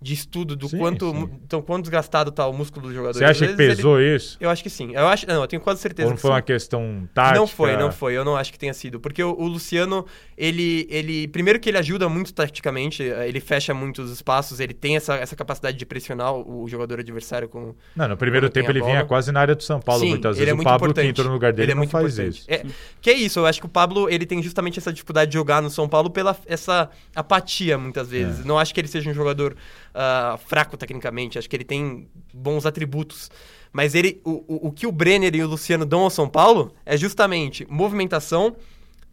[0.06, 1.30] de estudo do sim, quanto sim.
[1.44, 3.18] Então, quanto desgastado tá o músculo do jogador.
[3.18, 4.16] Você acha que pesou ele...
[4.16, 4.38] isso?
[4.40, 4.94] Eu acho que sim.
[4.94, 6.06] Eu acho, não, eu tenho quase certeza.
[6.06, 6.34] Ou não foi sim.
[6.36, 7.40] uma questão tática?
[7.40, 8.14] Não foi, não foi.
[8.14, 10.06] Eu não acho que tenha sido, porque o, o, Luciano,
[10.38, 15.16] ele, ele, primeiro que ele ajuda muito taticamente, ele fecha muitos espaços, ele tem essa,
[15.16, 17.74] essa capacidade de pressionar o jogador adversário com.
[17.96, 20.52] Não, no primeiro tempo ele vinha quase na área do São Paulo muitas vezes.
[20.52, 21.06] É o Pablo importante.
[21.06, 22.42] que entrou no lugar dele ele é muito faz importante.
[22.42, 22.46] isso.
[22.48, 22.64] É,
[23.02, 23.40] que é isso.
[23.40, 26.12] Eu acho que o Pablo ele tem justamente essa dificuldade de jogar no São Paulo
[26.12, 28.42] pela essa apatia muitas vezes.
[28.42, 28.48] É.
[28.48, 29.56] Não acho que ele seja um jogador
[29.96, 31.40] uh, fraco tecnicamente.
[31.40, 33.32] Acho que ele tem bons atributos.
[33.72, 36.74] Mas ele, o, o, o que o Brenner e o Luciano dão ao São Paulo
[36.86, 38.56] é justamente movimentação,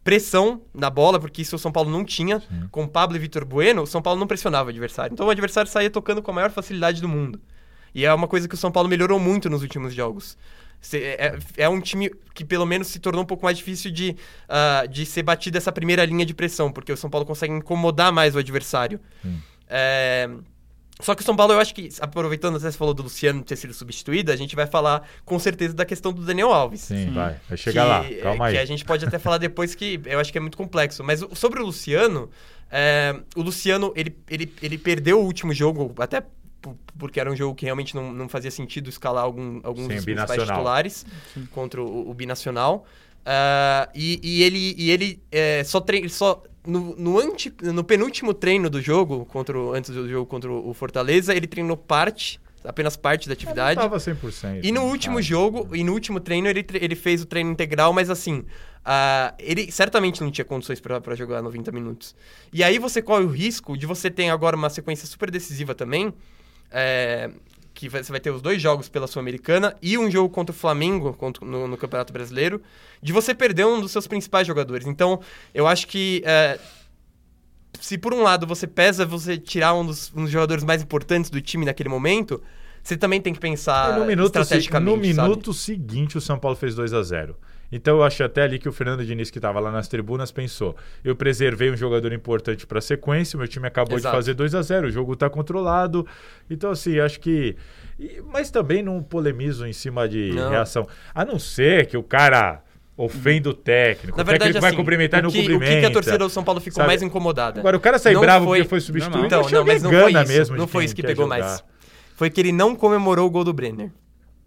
[0.03, 2.39] pressão na bola, porque isso o São Paulo não tinha.
[2.39, 2.67] Sim.
[2.71, 5.13] Com Pablo e Vitor Bueno, o São Paulo não pressionava o adversário.
[5.13, 7.41] Então o adversário saía tocando com a maior facilidade do mundo.
[7.95, 10.37] E é uma coisa que o São Paulo melhorou muito nos últimos jogos.
[10.91, 14.17] É, é, um time que pelo menos se tornou um pouco mais difícil de,
[14.49, 18.11] uh, de ser batido essa primeira linha de pressão, porque o São Paulo consegue incomodar
[18.11, 18.99] mais o adversário.
[19.69, 20.29] É,
[21.01, 23.73] só que o São Paulo, eu acho que, aproveitando, você falou do Luciano ter sido
[23.73, 26.81] substituído, a gente vai falar com certeza da questão do Daniel Alves.
[26.81, 27.13] Sim, Sim.
[27.13, 27.35] vai.
[27.49, 28.21] Vai chegar que, lá.
[28.21, 28.53] Calma aí.
[28.53, 31.03] Que a gente pode até falar depois que eu acho que é muito complexo.
[31.03, 32.29] Mas sobre o Luciano,
[32.71, 36.23] é, o Luciano, ele, ele, ele perdeu o último jogo, até
[36.97, 40.05] porque era um jogo que realmente não, não fazia sentido escalar algum, alguns Sim, dos
[40.05, 41.47] principais titulares Sim.
[41.51, 42.85] contra o, o binacional.
[43.23, 48.33] Uh, e, e, ele, e ele é, só, tre só no, no, anti, no penúltimo
[48.33, 52.95] treino do jogo, contra o, antes do jogo contra o Fortaleza, ele treinou parte, apenas
[52.95, 53.79] parte da atividade.
[53.79, 54.61] Ele tava 100%.
[54.63, 58.09] E no último jogo, e no último treino, ele, ele fez o treino integral, mas
[58.09, 62.15] assim, uh, ele certamente não tinha condições para jogar 90 minutos.
[62.51, 66.13] E aí você corre o risco de você ter agora uma sequência super decisiva também,
[66.71, 67.29] é,
[67.89, 71.13] que você vai ter os dois jogos pela Sul-Americana e um jogo contra o Flamengo
[71.13, 72.61] contra, no, no, Campeonato Brasileiro,
[73.01, 74.87] de você perder um dos seus principais jogadores.
[74.87, 75.19] Então,
[75.53, 76.59] eu acho que é,
[77.79, 81.29] se por um lado você pesa você tirar um dos, um dos, jogadores mais importantes
[81.29, 82.41] do time naquele momento,
[82.81, 84.95] você também tem que pensar no minuto, estrategicamente.
[84.95, 87.35] No minuto seguinte, o São Paulo fez 2 a 0
[87.75, 90.75] então eu acho até ali que o Fernando Diniz, que estava lá nas tribunas, pensou:
[91.03, 94.15] eu preservei um jogador importante para a sequência, meu time acabou Exato.
[94.15, 96.05] de fazer 2 a 0 o jogo está controlado.
[96.49, 97.55] Então, assim, acho que.
[98.31, 100.49] Mas também não polemizo em cima de não.
[100.49, 100.87] reação.
[101.13, 102.61] A não ser que o cara
[102.95, 104.17] ofenda o técnico.
[104.17, 105.65] Na verdade, o técnico assim, vai cumprimentar e não cumprimenta.
[105.65, 106.87] O que, que a torcida do São Paulo ficou sabe?
[106.87, 107.59] mais incomodada?
[107.59, 108.59] Agora, o cara sai não bravo foi...
[108.59, 109.25] porque foi substituído.
[109.25, 110.27] Então, não, mas não foi isso.
[110.27, 111.39] Mesmo não foi isso que pegou jogar.
[111.39, 111.63] mais.
[112.15, 113.91] Foi que ele não comemorou o gol do Brenner.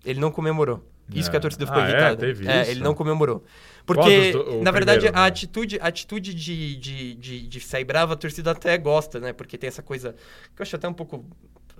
[0.05, 0.85] Ele não comemorou.
[1.15, 1.31] Isso é.
[1.31, 2.13] que a torcida ficou ah, irritada.
[2.13, 3.45] É, teve é, ele não comemorou.
[3.87, 5.29] Porque, do, na verdade, primeiro, a né?
[5.29, 9.33] atitude, a atitude de, de, de, de, sair brava, a torcida até gosta, né?
[9.33, 10.13] Porque tem essa coisa
[10.55, 11.25] que eu acho até um pouco.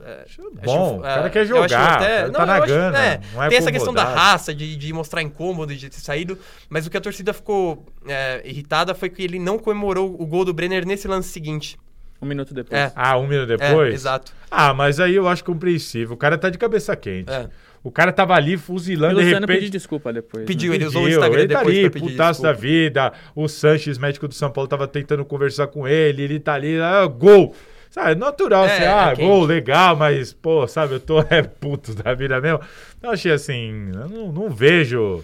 [0.01, 0.25] É,
[0.63, 3.49] Bom, acho, o cara é, quer jogar, até, tá não, na gana, é, não é
[3.49, 6.99] Tem essa questão da raça, de, de mostrar incômodo, de ter saído, mas o que
[6.99, 11.09] a torcida ficou é, irritada foi que ele não comemorou o gol do Brenner nesse
[11.09, 11.79] lance seguinte.
[12.21, 12.79] Um minuto depois.
[12.79, 12.93] É.
[12.95, 13.91] Ah, um minuto depois?
[13.91, 14.33] É, exato.
[14.51, 16.15] Ah, mas aí eu acho compreensível.
[16.15, 17.33] O cara tá de cabeça quente.
[17.33, 17.49] É.
[17.87, 19.47] O cara tava ali fuzilando, de repente...
[19.47, 20.45] pediu desculpa depois.
[20.45, 20.77] Pediu, né?
[20.79, 23.13] ele usou o Instagram ele tá depois ali, pra putaço da vida.
[23.33, 26.21] O Sanches, médico do São Paulo, tava tentando conversar com ele.
[26.21, 27.55] Ele tá ali, ah, gol.
[27.89, 31.95] Sabe, natural, é, assim, ah, é gol, legal, mas, pô, sabe, eu tô é puto
[31.95, 32.59] da vida mesmo.
[32.99, 35.23] Então, achei assim, eu não, não vejo...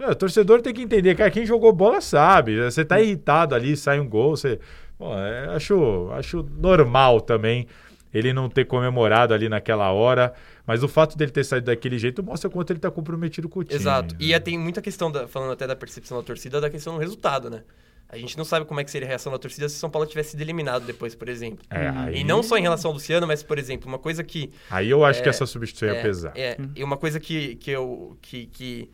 [0.00, 2.60] O torcedor tem que entender, cara, quem jogou bola sabe.
[2.60, 4.58] Você tá irritado ali, sai um gol, você...
[4.98, 7.68] Bom, é, acho, acho normal também
[8.12, 10.32] ele não ter comemorado ali naquela hora.
[10.70, 13.64] Mas o fato dele ter saído daquele jeito mostra quanto ele está comprometido com o
[13.64, 13.74] time.
[13.74, 14.14] Exato.
[14.14, 14.20] Né?
[14.20, 17.50] E tem muita questão, da, falando até da percepção da torcida, da questão do resultado,
[17.50, 17.64] né?
[18.08, 19.90] A gente não sabe como é que seria a reação da torcida se o São
[19.90, 21.64] Paulo tivesse sido eliminado depois, por exemplo.
[21.68, 22.20] É, aí...
[22.20, 24.52] E não só em relação ao Luciano, mas, por exemplo, uma coisa que...
[24.70, 26.32] Aí eu acho é, que essa substituição é, ia pesar.
[26.36, 28.90] É, e uma coisa que, que, eu, que, que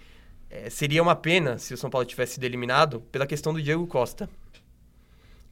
[0.48, 3.86] é, seria uma pena se o São Paulo tivesse sido eliminado pela questão do Diego
[3.86, 4.30] Costa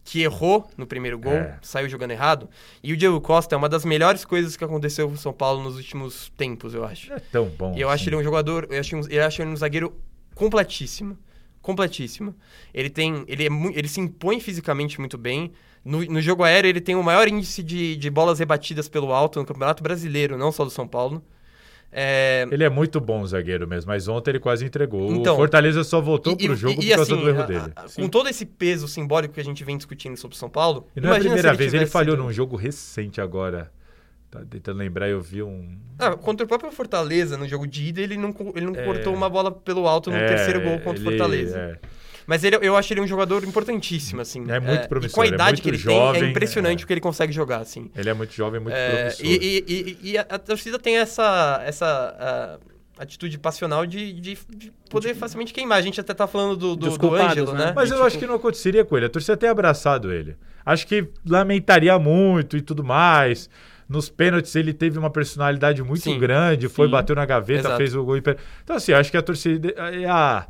[0.05, 1.59] que errou no primeiro gol, é.
[1.62, 2.48] saiu jogando errado.
[2.82, 5.62] E o Diego Costa é uma das melhores coisas que aconteceu com o São Paulo
[5.62, 7.11] nos últimos tempos, eu acho.
[7.12, 7.74] É tão bom.
[7.74, 7.94] E eu assim.
[7.94, 9.98] acho ele um jogador, eu acho, eu acho ele um zagueiro
[10.34, 11.16] completíssimo.
[11.62, 12.34] Completíssimo.
[12.74, 13.24] Ele tem.
[13.26, 15.50] Ele, é, ele se impõe fisicamente muito bem.
[15.82, 19.38] No, no jogo aéreo, ele tem o maior índice de, de bolas rebatidas pelo alto
[19.38, 21.22] no Campeonato Brasileiro, não só do São Paulo.
[21.97, 22.45] É...
[22.51, 25.12] Ele é muito bom zagueiro mesmo, mas ontem ele quase entregou.
[25.12, 27.47] Então, o Fortaleza só voltou e, pro jogo e, e, por causa assim, do erro
[27.47, 27.72] dele.
[27.76, 30.51] A, a, com todo esse peso simbólico que a gente vem discutindo sobre o São
[30.51, 30.88] Paulo.
[30.97, 32.24] E não é a primeira ele vez, ele falhou sido...
[32.24, 33.70] num jogo recente agora.
[34.28, 35.78] Tá tentando lembrar, eu vi um.
[35.97, 38.84] Ah, contra o próprio Fortaleza, no jogo de ida, ele não, ele não é...
[38.84, 41.57] cortou uma bola pelo alto no é, terceiro gol contra o Fortaleza.
[41.57, 41.78] É.
[42.26, 44.44] Mas ele, eu acho ele um jogador importantíssimo, assim.
[44.48, 45.10] É muito promissor.
[45.10, 46.84] E com a é idade que ele jovem, tem, é impressionante é.
[46.84, 47.90] o que ele consegue jogar, assim.
[47.94, 49.26] Ele é muito jovem, muito é, promissor.
[49.26, 54.38] E, e, e, e a, a, torcida tem essa, essa uh, atitude passional de, de,
[54.48, 55.18] de poder de...
[55.18, 55.78] facilmente queimar.
[55.78, 57.66] A gente até tá falando do, do, do Ângelo, né?
[57.66, 57.72] né?
[57.74, 58.06] Mas eu tipo...
[58.06, 59.06] acho que não aconteceria com ele.
[59.06, 60.36] A torcida tem abraçado ele.
[60.64, 63.50] Acho que lamentaria muito e tudo mais.
[63.86, 67.76] Nos pênaltis ele teve uma personalidade muito sim, grande, foi, sim, bateu na gaveta, exato.
[67.76, 68.16] fez o gol.
[68.16, 70.46] Então, assim, acho que a torcida ia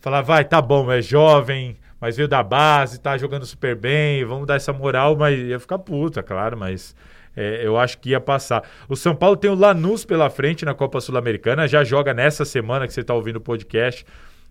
[0.00, 4.46] falar, vai, tá bom, é jovem, mas veio da base, tá jogando super bem, vamos
[4.46, 6.94] dar essa moral, mas ia ficar puta, claro, mas
[7.36, 8.62] é, eu acho que ia passar.
[8.88, 12.86] O São Paulo tem o Lanús pela frente na Copa Sul-Americana, já joga nessa semana
[12.86, 14.04] que você está ouvindo o podcast.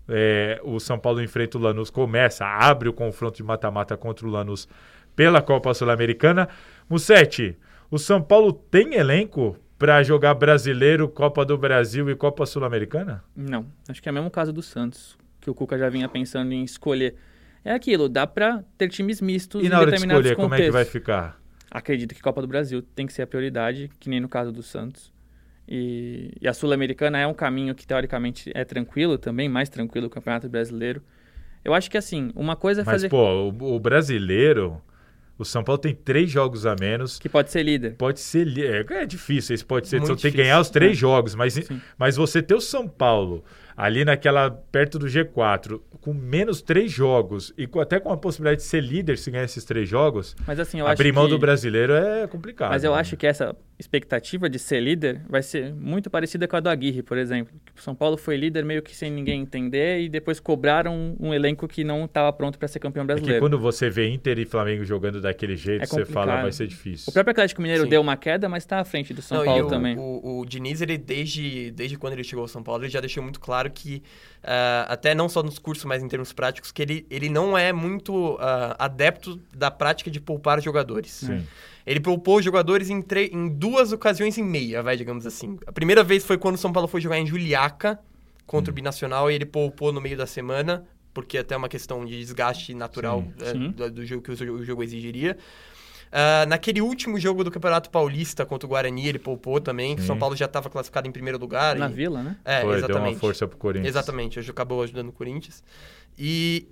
[0.10, 4.30] É, o São Paulo enfrenta o Lanús, começa, abre o confronto de mata-mata contra o
[4.30, 4.68] Lanús
[5.16, 6.48] pela Copa Sul-Americana.
[6.90, 7.58] Mussetti,
[7.92, 13.24] o São Paulo tem elenco para jogar brasileiro, Copa do Brasil e Copa Sul-Americana?
[13.36, 15.18] Não, acho que é o mesmo caso do Santos,
[15.48, 17.16] que o Cuca já vinha pensando em escolher.
[17.64, 20.44] É aquilo, dá para ter times mistos e na hora de escolher, contextos.
[20.44, 21.42] como é que vai ficar?
[21.72, 24.62] Acredito que Copa do Brasil tem que ser a prioridade, que nem no caso do
[24.62, 25.14] Santos.
[25.68, 30.14] E, e a Sul-Americana é um caminho que teoricamente é tranquilo também, mais tranquilo que
[30.14, 31.02] o Campeonato Brasileiro.
[31.64, 33.08] Eu acho que assim, uma coisa é Mas, fazer.
[33.08, 34.82] Mas, pô, o, o brasileiro
[35.38, 37.20] o São Paulo tem três jogos a menos.
[37.20, 37.96] Que pode ser líder.
[37.96, 38.88] Pode ser líder.
[38.90, 40.00] É, é difícil, esse pode ser.
[40.00, 40.96] Muito você tem que ganhar os três é.
[40.96, 41.36] jogos.
[41.36, 41.60] Mas,
[41.98, 43.44] mas você ter o São Paulo
[43.78, 48.62] ali naquela perto do G4, com menos três jogos e com, até com a possibilidade
[48.62, 51.30] de ser líder se ganhar esses três jogos, mas assim, eu abrir acho mão que...
[51.30, 52.72] do brasileiro é complicado.
[52.72, 53.00] Mas eu né?
[53.00, 57.04] acho que essa expectativa de ser líder vai ser muito parecida com a do Aguirre,
[57.04, 57.54] por exemplo.
[57.78, 61.68] O São Paulo foi líder meio que sem ninguém entender e depois cobraram um elenco
[61.68, 63.36] que não estava pronto para ser campeão brasileiro.
[63.36, 66.52] É que quando você vê Inter e Flamengo jogando daquele jeito, é você fala vai
[66.52, 67.06] ser difícil.
[67.10, 67.90] O próprio Atlético Mineiro Sim.
[67.90, 69.98] deu uma queda, mas está à frente do São não, Paulo o, também.
[69.98, 73.22] O, o Diniz, ele desde, desde quando ele chegou ao São Paulo, ele já deixou
[73.22, 74.04] muito claro que
[74.48, 77.74] Uh, até não só nos cursos, mas em termos práticos, que ele, ele não é
[77.74, 78.40] muito uh,
[78.80, 81.12] adepto da prática de poupar jogadores.
[81.12, 81.46] Sim.
[81.86, 83.04] Ele poupou jogadores em,
[83.34, 85.60] em duas ocasiões e meia, vai, digamos assim.
[85.68, 88.00] A primeira vez foi quando o São Paulo foi jogar em Juliaca
[88.46, 88.74] contra hum.
[88.74, 92.18] o Binacional e ele poupou no meio da semana, porque até é uma questão de
[92.18, 93.72] desgaste natural sim, uh, sim.
[93.72, 95.38] Do, do, jogo que o jogo exigiria.
[96.08, 100.06] Uh, naquele último jogo do Campeonato Paulista contra o Guarani, ele poupou também, que o
[100.06, 101.76] São Paulo já estava classificado em primeiro lugar.
[101.76, 101.94] Na e...
[101.94, 102.38] Vila, né?
[102.46, 103.04] É, Foi, exatamente.
[103.04, 103.88] Deu uma força pro Corinthians.
[103.88, 105.64] Exatamente, hoje acabou ajudando o Corinthians.
[106.18, 106.66] E,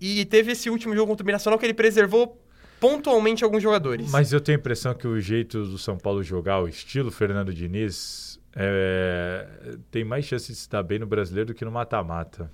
[0.00, 2.40] e, e teve esse último jogo contra o Binacional que ele preservou
[2.80, 4.10] pontualmente alguns jogadores.
[4.10, 7.52] Mas eu tenho a impressão que o jeito do São Paulo jogar, o estilo Fernando
[7.52, 9.46] Diniz, é...
[9.90, 12.50] tem mais chance de se dar bem no brasileiro do que no mata-mata.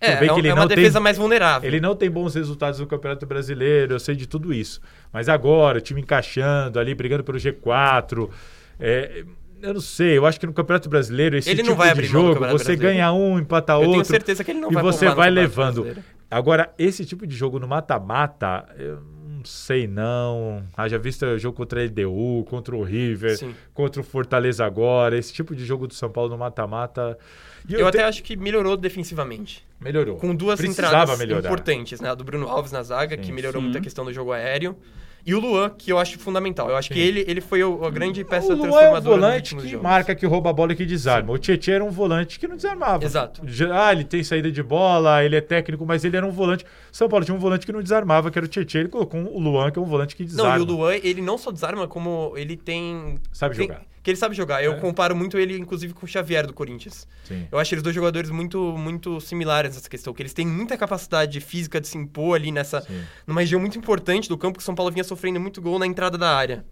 [0.00, 1.68] É, é, é uma defesa tem, mais vulnerável.
[1.68, 4.80] Ele não tem bons resultados no Campeonato Brasileiro, eu sei de tudo isso.
[5.12, 8.28] Mas agora, o time encaixando ali, brigando pelo G4.
[8.78, 9.24] É,
[9.62, 12.76] eu não sei, eu acho que no Campeonato Brasileiro, esse ele tipo de jogo, você
[12.76, 13.90] ganha um, empata eu outro.
[13.90, 15.96] Eu tenho certeza que ele não e vai E você vai levando.
[16.30, 19.00] Agora, esse tipo de jogo no mata-mata, eu
[19.36, 20.62] não sei não.
[20.76, 23.54] Haja vista o jogo contra a LDU, contra o River, Sim.
[23.72, 25.16] contra o Fortaleza agora.
[25.16, 27.16] Esse tipo de jogo do São Paulo no mata-mata.
[27.68, 28.04] Eu, eu, até te...
[28.04, 29.64] acho que melhorou defensivamente.
[29.80, 30.16] Melhorou.
[30.16, 31.46] Com duas Precisava entradas melhorar.
[31.46, 32.10] importantes, né?
[32.10, 33.22] A do Bruno Alves na zaga, Sim.
[33.22, 33.64] que melhorou Sim.
[33.64, 34.76] muito a questão do jogo aéreo.
[35.24, 36.70] E o Luan, que eu acho fundamental.
[36.70, 36.94] Eu acho Sim.
[36.94, 38.96] que ele, ele foi a grande peça o transformadora.
[38.96, 39.82] é um volante que jogos.
[39.82, 41.26] marca, que rouba a bola e que desarma.
[41.30, 41.34] Sim.
[41.34, 43.04] O Tietchan era um volante que não desarmava.
[43.04, 43.42] Exato.
[43.72, 46.64] Ah, ele tem saída de bola, ele é técnico, mas ele era um volante.
[46.92, 48.78] São Paulo tinha um volante que não desarmava, que era o Tietchan.
[48.78, 50.58] Ele colocou o Luan, que é um volante que desarma.
[50.58, 53.18] Não, e o Luan, ele não só desarma, como ele tem...
[53.32, 54.62] Sabe tem, jogar que ele sabe jogar.
[54.62, 54.76] Eu é.
[54.76, 57.08] comparo muito ele, inclusive, com o Xavier do Corinthians.
[57.24, 57.48] Sim.
[57.50, 61.40] Eu acho eles dois jogadores muito, muito similares nessa questão, que eles têm muita capacidade
[61.40, 62.82] física de se impor ali nessa.
[62.82, 63.02] Sim.
[63.26, 65.88] numa região muito importante do campo, que o São Paulo vinha sofrendo muito gol na
[65.88, 66.64] entrada da área.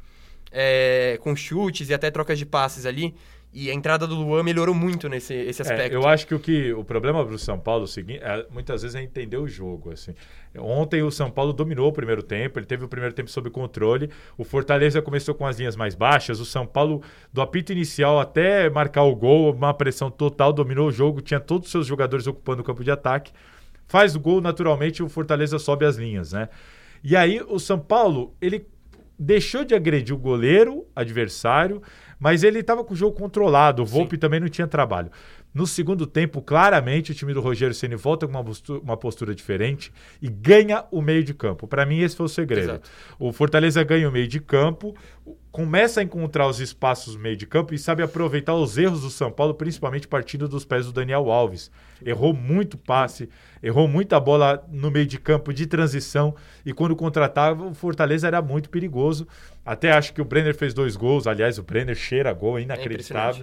[0.53, 3.17] É, com chutes e até trocas de passes ali.
[3.57, 5.95] E a entrada do Luan melhorou muito nesse esse é, aspecto.
[5.95, 8.83] É, eu acho que o, que o problema para o São Paulo seguinte, é, muitas
[8.83, 9.93] vezes é entender o jogo.
[9.93, 10.13] Assim.
[10.59, 14.11] Ontem o São Paulo dominou o primeiro tempo, ele teve o primeiro tempo sob controle.
[14.37, 16.41] O Fortaleza começou com as linhas mais baixas.
[16.41, 17.01] O São Paulo,
[17.33, 21.67] do apito inicial até marcar o gol, uma pressão total, dominou o jogo, tinha todos
[21.67, 23.31] os seus jogadores ocupando o campo de ataque.
[23.87, 26.49] Faz o gol, naturalmente, o Fortaleza sobe as linhas, né?
[27.05, 28.67] E aí o São Paulo, ele
[29.17, 31.81] deixou de agredir o goleiro adversário
[32.25, 33.83] mas ele estava com o jogo controlado.
[33.83, 34.21] O Volpe Sim.
[34.21, 35.11] também não tinha trabalho.
[35.53, 39.35] No segundo tempo, claramente, o time do Rogério Ceni volta com uma postura, uma postura
[39.35, 41.67] diferente e ganha o meio de campo.
[41.67, 42.71] Para mim, esse foi o segredo.
[42.71, 42.91] Exato.
[43.19, 44.97] O Fortaleza ganha o meio de campo,
[45.53, 49.11] começa a encontrar os espaços no meio de campo e sabe aproveitar os erros do
[49.11, 51.71] São Paulo, principalmente partindo dos pés do Daniel Alves.
[52.03, 53.29] Errou muito passe,
[53.65, 56.35] errou muita bola no meio de campo de transição
[56.67, 59.27] e quando contratava, o Fortaleza era muito perigoso.
[59.65, 61.27] Até acho que o Brenner fez dois gols.
[61.27, 63.43] Aliás, o Brenner cheira gol, é inacreditável.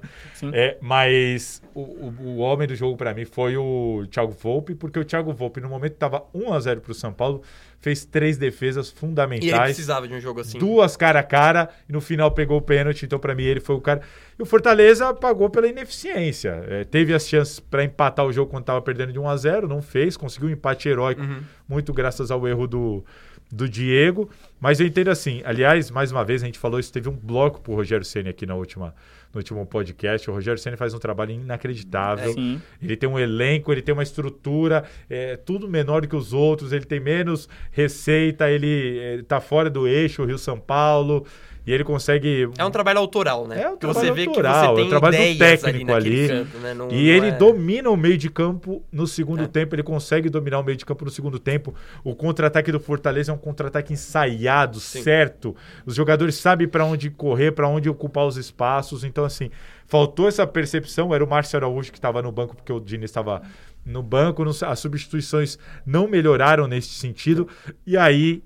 [0.53, 4.75] É, é mas o, o, o homem do jogo para mim foi o Thiago Volpe,
[4.75, 7.41] porque o Thiago Volpe, no momento, estava 1 a 0 para o São Paulo,
[7.81, 9.51] fez três defesas fundamentais.
[9.51, 10.59] E ele precisava de um jogo assim.
[10.59, 13.75] Duas cara a cara, e no final pegou o pênalti, então para mim ele foi
[13.75, 14.01] o cara.
[14.37, 16.63] E o Fortaleza pagou pela ineficiência.
[16.67, 19.67] É, teve as chances para empatar o jogo quando estava perdendo de 1 a 0
[19.67, 21.41] não fez, conseguiu um empate heróico, uhum.
[21.67, 23.03] muito graças ao erro do,
[23.51, 24.29] do Diego.
[24.59, 27.61] Mas eu entendo assim, aliás, mais uma vez a gente falou isso, teve um bloco
[27.61, 28.93] pro Rogério Ceni aqui na última
[29.33, 30.29] no último podcast.
[30.29, 32.31] O Rogério Senna faz um trabalho inacreditável.
[32.31, 36.33] É, ele tem um elenco, ele tem uma estrutura, é, tudo menor do que os
[36.33, 41.25] outros, ele tem menos receita, ele, está fora do eixo, Rio-São Paulo.
[41.65, 42.49] E ele consegue.
[42.57, 43.61] É um trabalho autoral, né?
[43.61, 46.27] É um trabalho você vê autoral, que você tem é um trabalho do técnico ali.
[46.27, 46.73] Canto, né?
[46.73, 47.31] não, e não ele é...
[47.31, 49.47] domina o meio de campo no segundo é.
[49.47, 51.75] tempo, ele consegue dominar o meio de campo no segundo tempo.
[52.03, 55.03] O contra-ataque do Fortaleza é um contra-ataque ensaiado, Sim.
[55.03, 55.55] certo.
[55.85, 59.03] Os jogadores sabem para onde correr, para onde ocupar os espaços.
[59.03, 59.51] Então, assim,
[59.85, 61.13] faltou essa percepção.
[61.13, 63.43] Era o Márcio Araújo que estava no banco, porque o Diniz estava
[63.85, 64.43] no banco.
[64.65, 67.47] As substituições não melhoraram nesse sentido.
[67.85, 68.41] E aí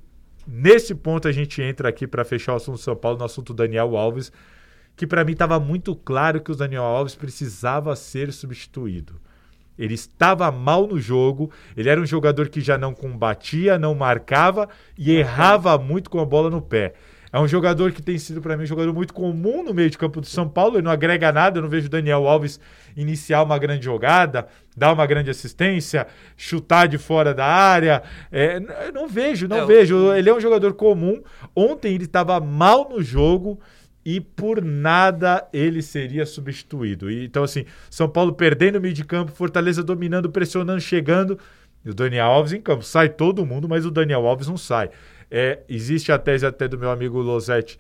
[0.47, 3.97] Nesse ponto a gente entra aqui para fechar o assunto São Paulo no assunto Daniel
[3.97, 4.31] Alves,
[4.95, 9.19] que para mim estava muito claro que o Daniel Alves precisava ser substituído.
[9.77, 14.69] Ele estava mal no jogo, ele era um jogador que já não combatia, não marcava
[14.97, 16.93] e errava muito com a bola no pé.
[17.35, 19.97] É um jogador que tem sido para mim um jogador muito comum no meio de
[19.97, 20.77] campo do São Paulo.
[20.77, 21.57] Ele não agrega nada.
[21.57, 22.61] Eu não vejo o Daniel Alves
[22.95, 26.07] iniciar uma grande jogada, dar uma grande assistência,
[26.37, 28.03] chutar de fora da área.
[28.31, 28.57] É,
[28.93, 30.13] não vejo, não é, vejo.
[30.13, 31.21] Ele é um jogador comum.
[31.53, 33.59] Ontem ele estava mal no jogo
[34.05, 37.11] e por nada ele seria substituído.
[37.11, 41.37] E, então, assim, São Paulo perdendo o meio de campo, Fortaleza dominando, pressionando, chegando.
[41.83, 42.81] E o Daniel Alves em campo.
[42.81, 44.89] Sai todo mundo, mas o Daniel Alves não sai.
[45.37, 47.77] É, existe a tese até do meu amigo Losetti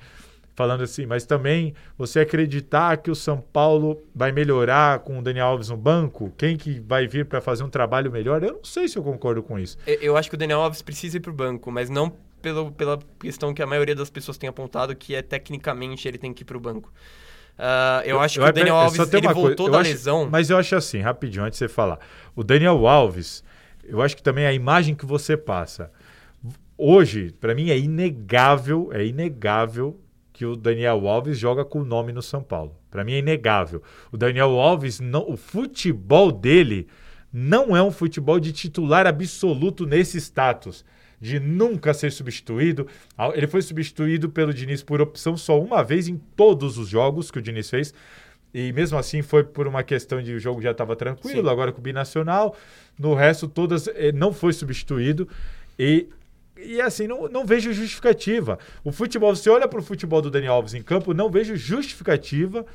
[0.53, 5.47] falando assim, mas também você acreditar que o São Paulo vai melhorar com o Daniel
[5.47, 6.33] Alves no banco?
[6.37, 8.43] Quem que vai vir para fazer um trabalho melhor?
[8.43, 9.77] Eu não sei se eu concordo com isso.
[9.85, 12.99] Eu acho que o Daniel Alves precisa ir para o banco, mas não pelo, pela
[13.21, 16.45] questão que a maioria das pessoas tem apontado, que é tecnicamente ele tem que ir
[16.45, 16.91] para o banco.
[17.57, 20.27] Uh, eu, eu acho que eu, o Daniel Alves ele voltou da acho, lesão.
[20.29, 21.99] Mas eu acho assim, rapidinho, antes de você falar.
[22.35, 23.45] O Daniel Alves,
[23.85, 25.89] eu acho que também a imagem que você passa
[26.77, 29.99] hoje, para mim, é inegável, é inegável
[30.35, 32.75] que o Daniel Alves joga com o nome no São Paulo.
[32.91, 33.81] Para mim é inegável.
[34.11, 36.87] O Daniel Alves, não, o futebol dele
[37.31, 40.85] não é um futebol de titular absoluto nesse status,
[41.19, 42.87] de nunca ser substituído.
[43.33, 47.39] Ele foi substituído pelo Diniz por opção só uma vez em todos os jogos que
[47.39, 47.93] o Diniz fez.
[48.53, 51.49] E mesmo assim foi por uma questão de o jogo já estava tranquilo, Sim.
[51.49, 52.55] agora com o Binacional.
[52.97, 55.27] No resto, todas eh, não foi substituído.
[55.77, 56.07] E
[56.57, 58.57] e assim, não, não vejo justificativa.
[58.83, 62.65] O futebol, você olha para o futebol do Daniel Alves em campo, não vejo justificativa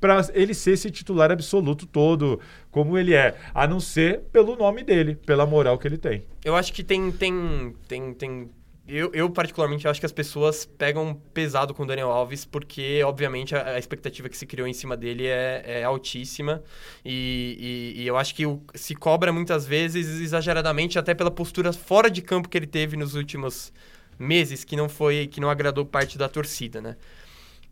[0.00, 4.82] para ele ser esse titular absoluto todo, como ele é, a não ser pelo nome
[4.82, 6.24] dele, pela moral que ele tem.
[6.44, 8.50] Eu acho que tem tem tem, tem
[8.90, 13.54] eu, eu, particularmente, acho que as pessoas pegam pesado com o Daniel Alves, porque, obviamente,
[13.54, 16.62] a, a expectativa que se criou em cima dele é, é altíssima.
[17.04, 21.72] E, e, e, eu acho que o, se cobra muitas vezes exageradamente, até pela postura
[21.72, 23.72] fora de campo que ele teve nos últimos
[24.18, 26.96] meses, que não foi, que não agradou parte da torcida, né?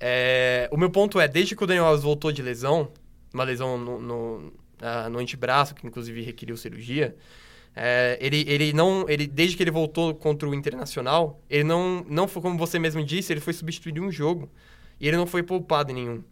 [0.01, 2.93] É, o meu ponto é, desde que o Daniel Alves voltou de lesão,
[3.35, 7.17] uma lesão no, no, uh, no antebraço, que inclusive requeriu cirurgia,
[7.75, 9.09] é, ele, ele não.
[9.09, 13.05] Ele, desde que ele voltou contra o Internacional, ele não, não foi, como você mesmo
[13.05, 14.51] disse, ele foi substituído em um jogo.
[15.01, 16.25] E ele não foi poupado em nenhum.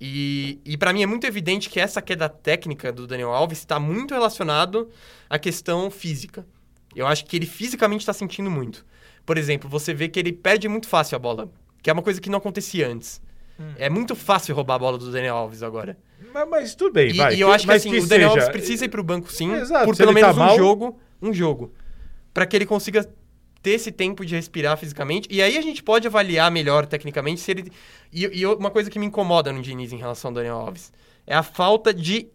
[0.00, 3.80] E, e para mim é muito evidente que essa queda técnica do Daniel Alves está
[3.80, 4.88] muito relacionado
[5.28, 6.46] à questão física.
[6.94, 8.84] Eu acho que ele fisicamente está sentindo muito.
[9.26, 11.50] Por exemplo, você vê que ele perde muito fácil a bola,
[11.82, 13.20] que é uma coisa que não acontecia antes.
[13.58, 13.72] Hum.
[13.76, 15.98] É muito fácil roubar a bola do Daniel Alves agora.
[16.32, 17.34] Mas, mas tudo bem, e, vai.
[17.34, 18.42] E eu acho que assim, que o Daniel seja...
[18.42, 20.56] Alves precisa ir pro banco sim, Exato, por pelo menos tá um mal...
[20.56, 21.72] jogo, um jogo.
[22.34, 23.08] para que ele consiga
[23.62, 25.28] ter esse tempo de respirar fisicamente.
[25.30, 27.72] E aí a gente pode avaliar melhor tecnicamente se ele.
[28.12, 30.92] E, e uma coisa que me incomoda no Diniz em relação ao Daniel Alves
[31.26, 32.28] é a falta de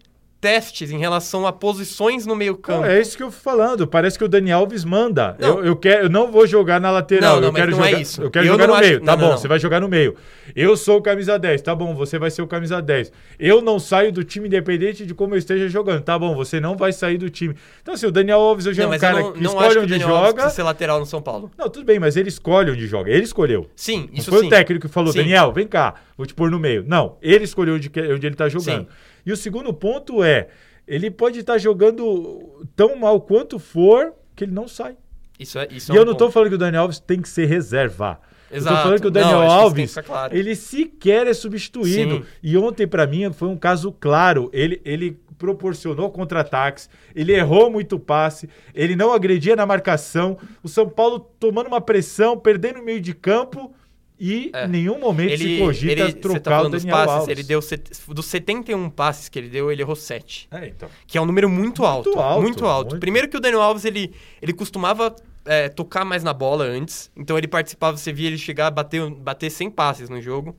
[0.43, 2.85] testes em relação a posições no meio campo.
[2.85, 3.87] é isso que eu fui falando.
[3.87, 5.37] Parece que o Dani Alves manda.
[5.39, 7.35] Eu, eu, quero, eu não vou jogar na lateral.
[7.35, 8.21] Não, não, eu quero jogar, é isso.
[8.21, 8.83] Eu quero eu jogar no acho...
[8.83, 8.99] meio.
[8.99, 10.17] Tá não, bom, você vai jogar no meio.
[10.53, 11.61] Eu sou o camisa 10.
[11.61, 13.09] Tá bom, você vai ser o camisa 10.
[13.39, 16.01] Eu não saio do time independente de como eu esteja jogando.
[16.01, 17.55] Tá bom, você não vai sair do time.
[17.81, 20.49] Então, assim, o Daniel Alves hoje é um cara que escolhe onde que joga.
[20.49, 21.51] ser lateral no São Paulo.
[21.57, 23.09] Não, tudo bem, mas ele escolhe onde joga.
[23.09, 23.65] Ele escolheu.
[23.77, 24.47] Sim, isso não foi sim.
[24.47, 25.19] o técnico que falou, sim.
[25.19, 26.83] Daniel, vem cá, vou te pôr no meio.
[26.85, 28.81] Não, ele escolheu onde, onde ele tá jogando.
[28.81, 29.12] Sim.
[29.25, 30.47] E o segundo ponto é
[30.87, 34.97] ele pode estar jogando tão mal quanto for que ele não sai.
[35.39, 37.29] Isso é, isso e é eu não estou falando que o Daniel Alves tem que
[37.29, 38.19] ser reserva.
[38.51, 38.73] Exato.
[38.73, 40.35] Eu tô falando que o Daniel não, Alves, claro.
[40.35, 42.17] ele sequer é substituído.
[42.17, 42.25] Sim.
[42.43, 44.49] E ontem, para mim, foi um caso claro.
[44.53, 50.87] Ele, ele proporcionou contra-ataques, ele errou muito passe, ele não agredia na marcação, o São
[50.87, 53.73] Paulo tomando uma pressão, perdendo o meio de campo
[54.19, 54.65] e É.
[54.65, 57.19] em nenhum momento Ele, se cogita ele, você trocar tá o falando dos Daniel passes,
[57.19, 57.29] Alves.
[57.29, 60.47] ele deu set- dos 71 passes que ele deu, ele errou 7.
[60.51, 60.89] É, então.
[61.07, 62.89] Que é um número muito, alto, alto, Muito alto.
[62.91, 62.99] muito.
[63.01, 67.11] Primeiro que o Daniel Alves, ele, ele costumava é, tocar mais na bola antes.
[67.17, 70.55] Então ele participava, você via ele chegar a bater, bater 100 passes no jogo.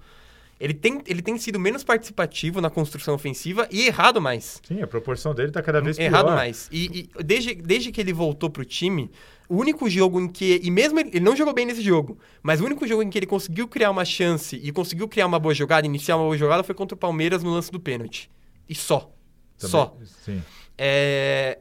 [0.60, 4.60] Ele tem, ele tem sido menos participativo na construção ofensiva e errado mais.
[4.66, 6.06] Sim, a proporção dele tá cada vez pior.
[6.06, 6.68] Errado mais.
[6.70, 9.10] E, e desde, desde que ele voltou pro time,
[9.48, 10.60] o único jogo em que.
[10.62, 13.18] E mesmo ele, ele não jogou bem nesse jogo, mas o único jogo em que
[13.18, 16.62] ele conseguiu criar uma chance e conseguiu criar uma boa jogada, iniciar uma boa jogada,
[16.62, 18.30] foi contra o Palmeiras no lance do pênalti.
[18.68, 19.10] E só.
[19.58, 19.96] Também- Só.
[20.24, 20.42] Sim.
[20.76, 21.58] É,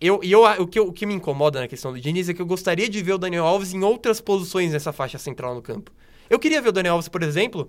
[0.00, 2.42] Eu, e eu, o, que, o que me incomoda na questão do Diniz é que
[2.42, 5.92] eu gostaria de ver o Daniel Alves em outras posições nessa faixa central no campo.
[6.28, 7.68] Eu queria ver o Daniel Alves, por exemplo,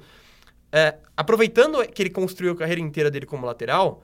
[0.71, 4.01] é, aproveitando que ele construiu a carreira inteira dele como lateral,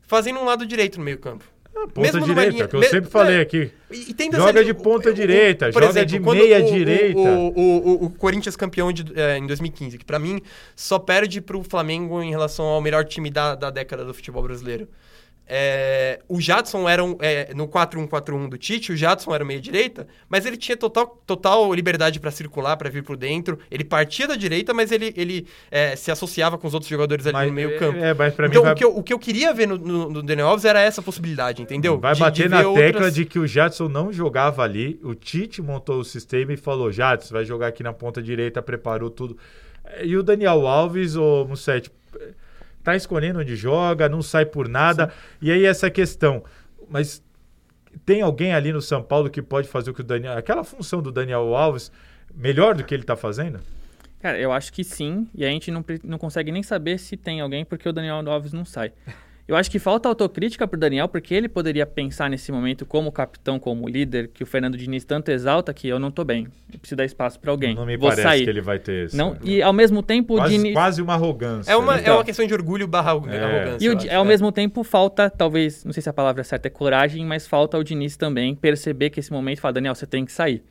[0.00, 1.44] fazendo um lado direito no meio campo.
[1.74, 3.70] Ah, ponta Mesmo direita, que eu sempre falei é, aqui.
[3.90, 6.72] E, e Joga de ponta o- o- direita, por joga de quando meia o- o-
[6.72, 7.18] direita.
[7.18, 10.40] O, o, o- o Corinthians campeão de, é, em 2015, que pra mim
[10.74, 14.88] só perde pro Flamengo em relação ao melhor time da, da década do futebol brasileiro.
[15.52, 20.06] É, o Jadson era um, é, no 4-1-4-1 do Tite, o Jadson era meia direita,
[20.28, 23.58] mas ele tinha total, total liberdade pra circular, pra vir por dentro.
[23.68, 27.32] Ele partia da direita, mas ele, ele é, se associava com os outros jogadores ali
[27.32, 27.98] Mas, no meio é, campo.
[27.98, 28.12] É,
[28.46, 30.64] então, vai, o, que eu, o que eu queria ver no, no, no Daniel Alves
[30.64, 31.98] era essa possibilidade, entendeu?
[31.98, 35.00] vai De- de bater ver na tecla outras- de que o Jadson não jogava ali.
[35.02, 39.10] O Tite montou o sistema e falou: Jadson, vai jogar aqui na ponta direita, preparou
[39.10, 39.36] tudo.
[40.00, 41.90] E o Daniel Alves, o Mussetti,
[42.82, 45.12] tá escolhendo onde joga, não sai por nada.
[45.40, 46.42] E aí essa questão.
[46.88, 47.22] Mas
[48.04, 50.36] tem alguém ali no São Paulo que pode fazer o que o Daniel.
[50.36, 51.90] Aquela função do Daniel Alves
[52.34, 53.60] melhor do que ele tá fazendo?
[54.20, 57.40] Cara, eu acho que sim, e a gente não, não consegue nem saber se tem
[57.40, 58.92] alguém porque o Daniel Alves não sai.
[59.50, 63.58] Eu acho que falta autocrítica pro Daniel, porque ele poderia pensar nesse momento como capitão,
[63.58, 66.46] como líder, que o Fernando Diniz tanto exalta que eu não tô bem.
[66.72, 67.74] Eu preciso dar espaço pra alguém.
[67.74, 68.44] Não me Vou parece sair.
[68.44, 69.16] que ele vai ter esse.
[69.16, 70.72] Não, e ao mesmo tempo o quase, Diniz.
[70.72, 71.72] quase uma arrogância.
[71.72, 72.02] É uma, né?
[72.04, 73.44] é uma questão de orgulho barra É.
[73.44, 73.84] arrogância.
[73.84, 74.28] E o ao é.
[74.28, 77.82] mesmo tempo falta, talvez, não sei se a palavra certa é coragem, mas falta o
[77.82, 80.62] Diniz também perceber que esse momento fala, Daniel, você tem que sair.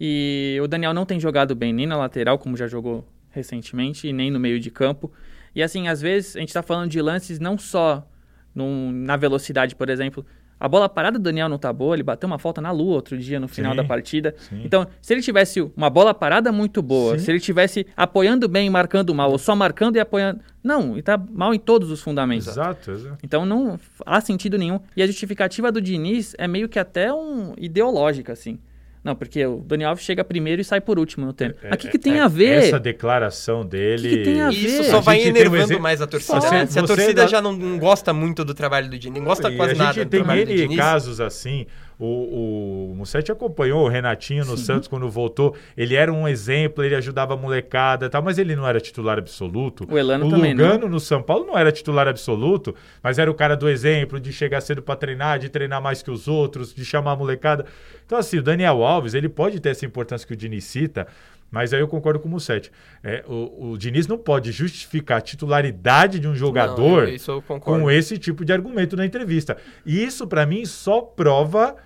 [0.00, 4.12] E o Daniel não tem jogado bem nem na lateral, como já jogou recentemente, e
[4.12, 5.12] nem no meio de campo.
[5.54, 8.06] E assim, às vezes, a gente tá falando de lances não só
[8.54, 10.24] num- na velocidade, por exemplo.
[10.62, 13.16] A bola parada do Daniel não tá boa, ele bateu uma falta na lua outro
[13.16, 14.34] dia no final Sim, da partida.
[14.36, 14.60] sim.
[14.62, 17.24] Então, se ele tivesse uma bola parada muito boa, Sim.
[17.24, 20.40] se ele tivesse apoiando bem e marcando mal, ou só marcando e apoiando.
[20.62, 22.46] Não, ele tá mal em todos os fundamentos.
[22.46, 23.16] Exato, exato.
[23.24, 24.78] Então não há sentido nenhum.
[24.94, 28.58] E a justificativa do Diniz é meio que até um ideológica, assim.
[29.02, 31.56] Não, porque o Daniel Alves chega primeiro e sai por último no tempo.
[31.62, 32.64] Mas o que, que tem É, a ver?
[32.64, 34.08] Essa declaração dele.
[34.10, 34.90] Que que tem a E Isso ver?
[34.90, 36.38] só A vai um enervando exemplo- mais a torcida.
[36.40, 36.66] Você- né?
[36.66, 39.72] Se a torcida já não, gosta muito do trabalho do Diniz, não gosta E quase
[39.72, 40.76] a nada gente do tem trabalho do N Diniz.
[40.76, 41.66] casos assim.
[42.02, 45.54] O, o Mussetti acompanhou o Renatinho no Santos quando voltou.
[45.76, 49.18] Ele era um exemplo, ele ajudava a molecada e tal, mas ele não era titular
[49.18, 49.86] absoluto.
[49.86, 53.34] O Elano o também, Lugano no São Paulo não era titular absoluto, mas era o
[53.34, 56.86] cara do exemplo, de chegar cedo para treinar, de treinar mais que os outros, de
[56.86, 57.66] chamar a molecada.
[58.06, 61.06] Então, assim, o Daniel Alves, ele pode ter essa importância que o Diniz cita,
[61.50, 62.72] mas aí eu concordo com o Mussetti.
[63.04, 68.16] É, o, o Diniz não pode justificar a titularidade de um jogador Não, com esse
[68.16, 69.58] tipo de argumento na entrevista.
[69.84, 71.76] E isso, para mim, só prova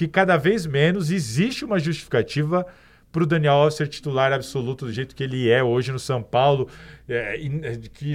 [0.00, 2.64] que cada vez menos existe uma justificativa
[3.12, 6.22] para o Daniel Alves ser titular absoluto do jeito que ele é hoje no São
[6.22, 6.68] Paulo,
[7.06, 8.14] é, é, que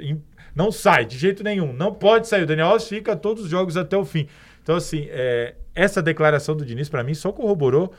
[0.00, 0.22] in-
[0.54, 2.44] não sai de jeito nenhum, não pode sair.
[2.44, 4.26] O Daniel Alves fica todos os jogos até o fim.
[4.62, 7.92] Então, assim, é, essa declaração do Diniz, para mim, só corroborou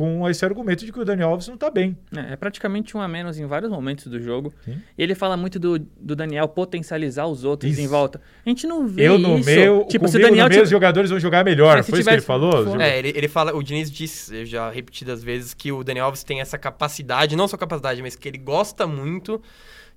[0.00, 1.94] com esse argumento de que o Daniel Alves não está bem.
[2.16, 4.50] É, é praticamente um a menos em vários momentos do jogo.
[4.64, 4.78] Sim.
[4.96, 7.82] E ele fala muito do, do Daniel potencializar os outros Isso.
[7.82, 8.18] em volta.
[8.46, 9.50] A gente não vê Eu no isso.
[9.50, 11.72] meu, tipo, se o comigo Daniel no meu, tivesse- os jogadores vão jogar melhor.
[11.72, 12.80] Foi isso que ele tivesse- falou?
[12.80, 16.24] É, ele, ele fala, o Diniz diz, eu já repetidas vezes, que o Daniel Alves
[16.24, 19.38] tem essa capacidade, não só capacidade, mas que ele gosta muito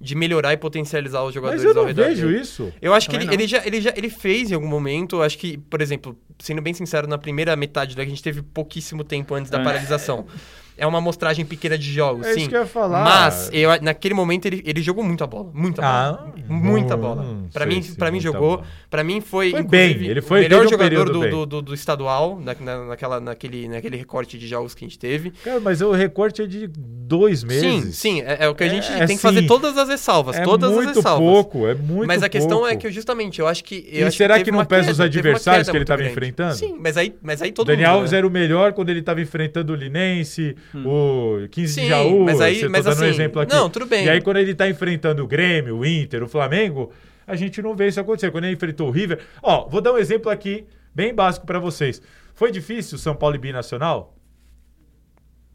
[0.03, 2.41] de melhorar e potencializar os Mas jogadores eu ao não redor vejo dele.
[2.41, 2.73] isso.
[2.81, 3.41] Eu acho que Também ele, não.
[3.43, 6.73] ele, já, ele, já, ele fez em algum momento, acho que, por exemplo, sendo bem
[6.73, 9.63] sincero, na primeira metade, né, que a gente teve pouquíssimo tempo antes da É.
[9.63, 10.25] paralisação.
[10.75, 12.39] É uma amostragem pequena de jogos, É sim.
[12.41, 13.03] isso que eu ia falar.
[13.03, 15.51] Mas eu, naquele momento ele, ele jogou muita bola.
[15.53, 16.33] Muita Ah, bola.
[16.49, 17.37] muita não bola.
[17.53, 18.57] Pra sei mim, pra mim jogou.
[18.57, 18.63] bola.
[18.89, 21.73] Pra mim foi, Foi bem, ele foi- o melhor um jogador do, do, do, do
[21.73, 25.31] estadual, na, na- naquela, naquele, naquele recorte de jogos que a gente teve.
[25.43, 27.61] Cara, mas o recorte é de dois meses.
[27.61, 30.37] Sim, sim, é, é o que a gente É, tem que fazer todas as ressalvas.
[30.37, 31.19] É todas muito as ressalvas.
[31.27, 32.67] pouco, é muito Mas a questão pouco.
[32.67, 33.87] é que eu, justamente eu acho que.
[33.91, 36.11] Eu E acho será teve que não pesa os adversários que ele muito tava grande.
[36.13, 36.55] enfrentando?
[36.55, 38.11] Sim, mas aí, mas aí O todo Daniel mundo.
[38.11, 38.17] Né?
[38.17, 40.55] era o melhor quando ele estava enfrentando o Linense,
[40.85, 43.53] o 15 de Sim, Jaú, mas aí- você mas dando um assim, exemplo aqui.
[43.53, 44.05] não, tudo bem.
[44.05, 46.91] E aí quando ele tá enfrentando o Grêmio, o Inter, o Flamengo,
[47.25, 48.31] a gente não vê isso acontecer.
[48.31, 49.19] Quando ele enfrentou o River.
[49.41, 52.01] Ó, vou dar um exemplo aqui, bem básico para vocês.
[52.35, 54.17] Foi difícil São Paulo e Binacional?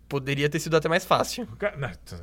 [0.09, 1.47] Poderia ter sido até mais fácil.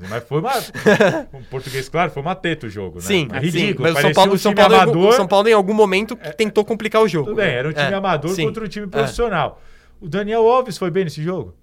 [0.10, 0.54] Mas foi uma.
[1.32, 3.06] um português, claro, foi uma teta o jogo, né?
[3.06, 3.88] Sim, ridículo.
[3.88, 5.14] Sim, mas o São Paulo, um São, Paulo amador...
[5.14, 7.28] São Paulo, em algum momento, é, tentou complicar o jogo.
[7.28, 8.48] Tudo bem, era um time é, amador sim.
[8.48, 9.62] contra um time profissional.
[10.02, 10.06] É.
[10.06, 11.56] O Daniel Alves foi bem nesse jogo?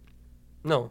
[0.62, 0.90] Não.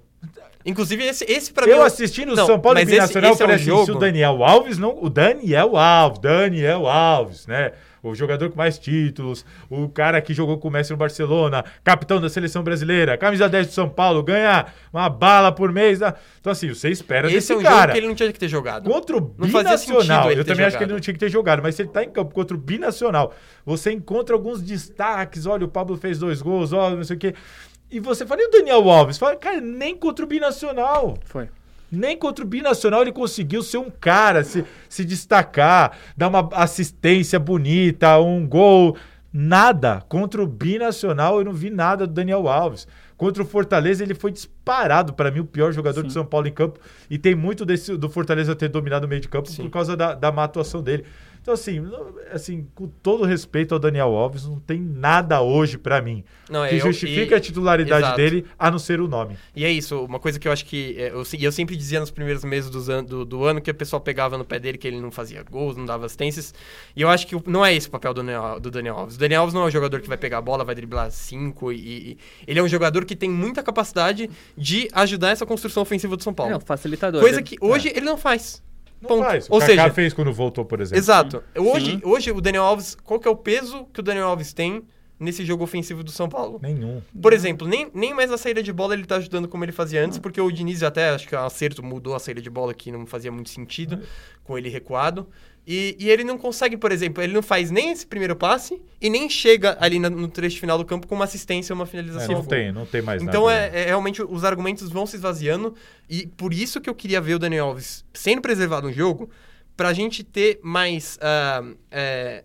[0.66, 1.72] Inclusive, esse, esse pra mim.
[1.72, 3.86] Eu assisti no não, São Paulo Binacional, esse, esse é um jogo...
[3.86, 4.96] se o Daniel Alves não.
[5.02, 7.72] O Daniel Alves, Daniel Alves, né?
[8.04, 12.20] o jogador com mais títulos, o cara que jogou com o Messi no Barcelona, capitão
[12.20, 16.00] da seleção brasileira, camisa 10 de São Paulo, ganha uma bala por mês.
[16.00, 16.14] Né?
[16.40, 17.76] Então, assim, você espera Esse desse é um cara.
[17.82, 18.90] jogo que ele não tinha que ter jogado.
[18.90, 20.68] Contra o não Binacional, eu também jogado.
[20.68, 22.56] acho que ele não tinha que ter jogado, mas se ele tá em campo contra
[22.56, 23.34] o Binacional,
[23.66, 27.36] você encontra alguns destaques, olha, o Pablo fez dois gols, olha, não sei o quê.
[27.92, 29.18] E você fala, e o Daniel Alves?
[29.18, 31.18] Fala, cara, nem contra o Binacional.
[31.26, 31.50] Foi.
[31.92, 37.38] Nem contra o Binacional ele conseguiu ser um cara, se, se destacar, dar uma assistência
[37.38, 38.96] bonita, um gol.
[39.34, 40.02] Nada.
[40.08, 42.88] Contra o Binacional eu não vi nada do Daniel Alves.
[43.18, 46.08] Contra o Fortaleza ele foi disparado, para mim, o pior jogador Sim.
[46.08, 46.80] de São Paulo em campo.
[47.10, 49.64] E tem muito desse, do Fortaleza ter dominado o meio de campo Sim.
[49.64, 51.06] por causa da, da má atuação dele.
[51.42, 51.82] Então, assim,
[52.32, 56.76] assim, com todo respeito ao Daniel Alves, não tem nada hoje para mim não, que
[56.76, 58.18] eu, justifique e, a titularidade exato.
[58.18, 59.36] dele, a não ser o nome.
[59.56, 60.96] E é isso, uma coisa que eu acho que.
[61.00, 64.00] É, eu, eu sempre dizia nos primeiros meses do, do, do, ano que o pessoal
[64.00, 66.54] pegava no pé dele que ele não fazia gols, não dava assistências.
[66.96, 69.16] E eu acho que não é esse o papel do Daniel, do Daniel Alves.
[69.16, 71.72] O Daniel Alves não é um jogador que vai pegar a bola, vai driblar cinco.
[71.72, 76.16] E, e, ele é um jogador que tem muita capacidade de ajudar essa construção ofensiva
[76.16, 76.54] do São Paulo.
[76.54, 77.20] É um facilitador.
[77.20, 77.44] Coisa né?
[77.44, 77.98] que hoje é.
[77.98, 78.62] ele não faz.
[79.02, 79.24] Não Ponto.
[79.24, 79.50] faz.
[79.50, 81.00] O Ou Kaká seja, fez quando voltou, por exemplo.
[81.00, 81.44] Exato.
[81.58, 84.84] Hoje, hoje o Daniel Alves, qual que é o peso que o Daniel Alves tem
[85.20, 86.60] nesse jogo ofensivo do São Paulo?
[86.62, 87.02] Nenhum.
[87.20, 90.04] Por exemplo, nem, nem mais a saída de bola ele tá ajudando como ele fazia
[90.06, 92.92] antes, porque o Diniz até, acho que o acerto mudou a saída de bola que
[92.92, 94.00] não fazia muito sentido
[94.44, 95.28] com ele recuado.
[95.66, 99.10] E, e, ele não consegue, por exemplo, ele não faz nem esse primeiro passe e
[99.10, 102.32] nem chega ali no, no trecho final do campo com uma assistência ou uma finalização.
[102.32, 103.68] É, não tem, não tem mais então, nada.
[103.68, 105.76] Então, é, é, realmente, os argumentos vão se esvaziando
[106.10, 109.30] e por isso que eu queria ver o Daniel Alves sendo preservado no jogo,
[109.78, 112.44] para a gente ter mais, uh, é,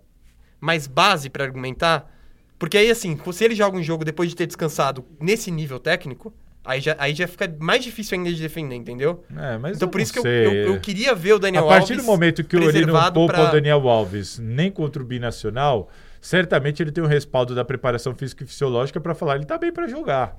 [0.61, 2.11] mais base para argumentar.
[2.59, 6.33] Porque aí, assim, se ele joga um jogo depois de ter descansado nesse nível técnico,
[6.67, 9.25] Aí já, aí já fica mais difícil ainda de defender, entendeu?
[9.37, 11.77] É, mas então por isso que eu, eu, eu, queria ver o Daniel Alves.
[11.77, 13.49] A partir Alves do momento que ele não poupa pra...
[13.49, 15.89] o Daniel Alves nem contra o Binacional,
[16.21, 19.73] certamente ele tem o respaldo da preparação física e fisiológica para falar, ele tá bem
[19.73, 20.37] para jogar.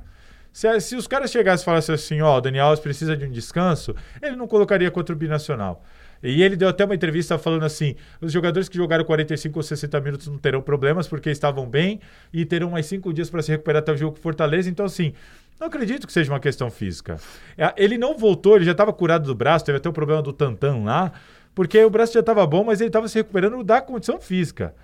[0.51, 3.25] Se, se, os caras chegassem e falassem assim, ó, oh, o Daniel Alves precisa de
[3.25, 5.83] um descanso, ele não colocaria contra o Binacional.
[6.21, 10.01] E ele deu até uma entrevista falando assim: os jogadores que jogaram 45 ou 60
[10.01, 11.99] minutos não terão problemas porque estavam bem
[12.33, 14.69] e terão mais cinco dias para se recuperar até o jogo com Fortaleza.
[14.69, 15.13] Então, assim,
[15.59, 17.17] não acredito que seja uma questão física.
[17.57, 20.31] É, ele não voltou, ele já estava curado do braço, teve até o problema do
[20.31, 21.11] Tantan lá,
[21.55, 24.75] porque o braço já estava bom, mas ele estava se recuperando da condição física.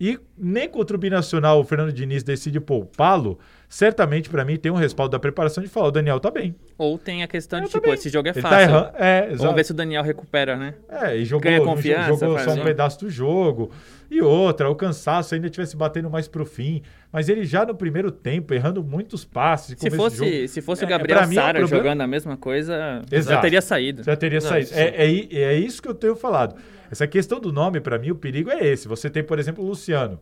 [0.00, 3.38] E nem contra o Binacional o Fernando Diniz decide poupá-lo,
[3.68, 6.54] certamente para mim tem um respaldo da preparação de falar, o Daniel tá bem.
[6.76, 8.70] Ou tem a questão de, tipo, esse jogo é tá fácil.
[8.70, 10.74] Tá é, Vamos ver se o Daniel recupera, né?
[10.88, 13.72] É, e jogou, Ganha confiança, jogou só um pedaço do jogo.
[14.08, 16.82] E outra, o cansaço ainda tivesse batendo mais pro fim.
[17.12, 19.76] Mas ele já no primeiro tempo, errando muitos passes.
[19.78, 21.66] Se fosse, se fosse é, o Gabriel Sara é um problema...
[21.68, 23.34] jogando a mesma coisa, Exato.
[23.34, 24.02] já teria saído.
[24.04, 24.70] Já teria Não, saído.
[24.72, 26.54] É, é, é isso que eu tenho falado.
[26.90, 28.88] Essa questão do nome, para mim, o perigo é esse.
[28.88, 30.20] Você tem, por exemplo, o Luciano,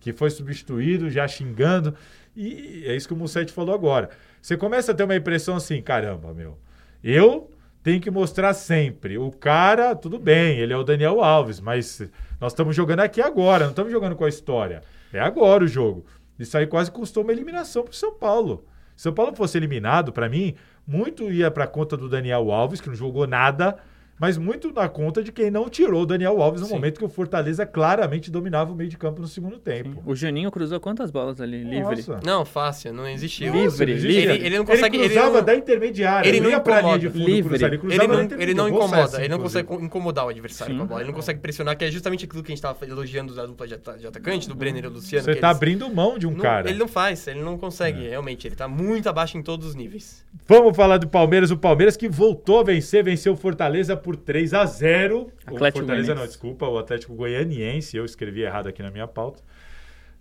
[0.00, 1.94] que foi substituído, já xingando.
[2.34, 4.10] E é isso que o Mussetti falou agora.
[4.40, 6.58] Você começa a ter uma impressão assim, caramba, meu,
[7.02, 7.50] eu
[7.82, 9.18] tenho que mostrar sempre.
[9.18, 12.02] O cara, tudo bem, ele é o Daniel Alves, mas
[12.40, 14.82] nós estamos jogando aqui agora, não estamos jogando com a história.
[15.12, 16.04] É agora o jogo.
[16.38, 18.64] Isso aí quase custou uma eliminação para o São Paulo.
[18.94, 20.54] Se São Paulo fosse eliminado, para mim,
[20.86, 23.76] muito ia para conta do Daniel Alves, que não jogou nada
[24.18, 26.74] mas muito na conta de quem não tirou o Daniel Alves no Sim.
[26.74, 29.90] momento que o Fortaleza claramente dominava o meio de campo no segundo tempo.
[29.90, 30.02] Sim.
[30.06, 31.96] O Juninho cruzou quantas bolas ali, livre?
[31.96, 32.20] Nossa.
[32.24, 33.52] Não, fácil, não existiu.
[33.52, 34.16] Livre, livre.
[34.16, 34.96] Ele, ele não consegue...
[34.96, 37.50] Ele cruzava ele não, da intermediária, ele não, ia pra linha de fundo livre.
[37.50, 40.78] cruzar, ele cruzava ele não, ele não incomoda, ele não consegue incomodar o adversário Sim.
[40.78, 42.86] com a bola, ele não consegue pressionar, que é justamente aquilo que a gente estava
[42.86, 45.24] elogiando da dupla de, atacante, do Brenner e do Luciano.
[45.24, 45.56] Você tá eles...
[45.56, 46.70] abrindo mão de um não, cara.
[46.70, 48.10] Ele não faz, ele não consegue, é.
[48.10, 50.24] realmente, ele tá muito abaixo em todos os níveis.
[50.46, 54.54] Vamos falar do Palmeiras, o Palmeiras que voltou a vencer, venceu o Fortaleza por 3
[54.54, 55.32] a 0 0.
[55.46, 59.42] Atlético o Fortaleza não, desculpa, o Atlético Goianiense, eu escrevi errado aqui na minha pauta.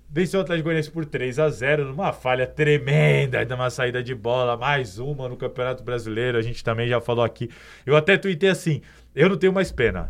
[0.09, 4.57] Venceu o Atlético Goianiense por 3 a 0 numa falha tremenda, numa saída de bola,
[4.57, 7.49] mais uma no Campeonato Brasileiro, a gente também já falou aqui.
[7.85, 8.81] Eu até tuitei assim,
[9.15, 10.09] eu não tenho mais pena.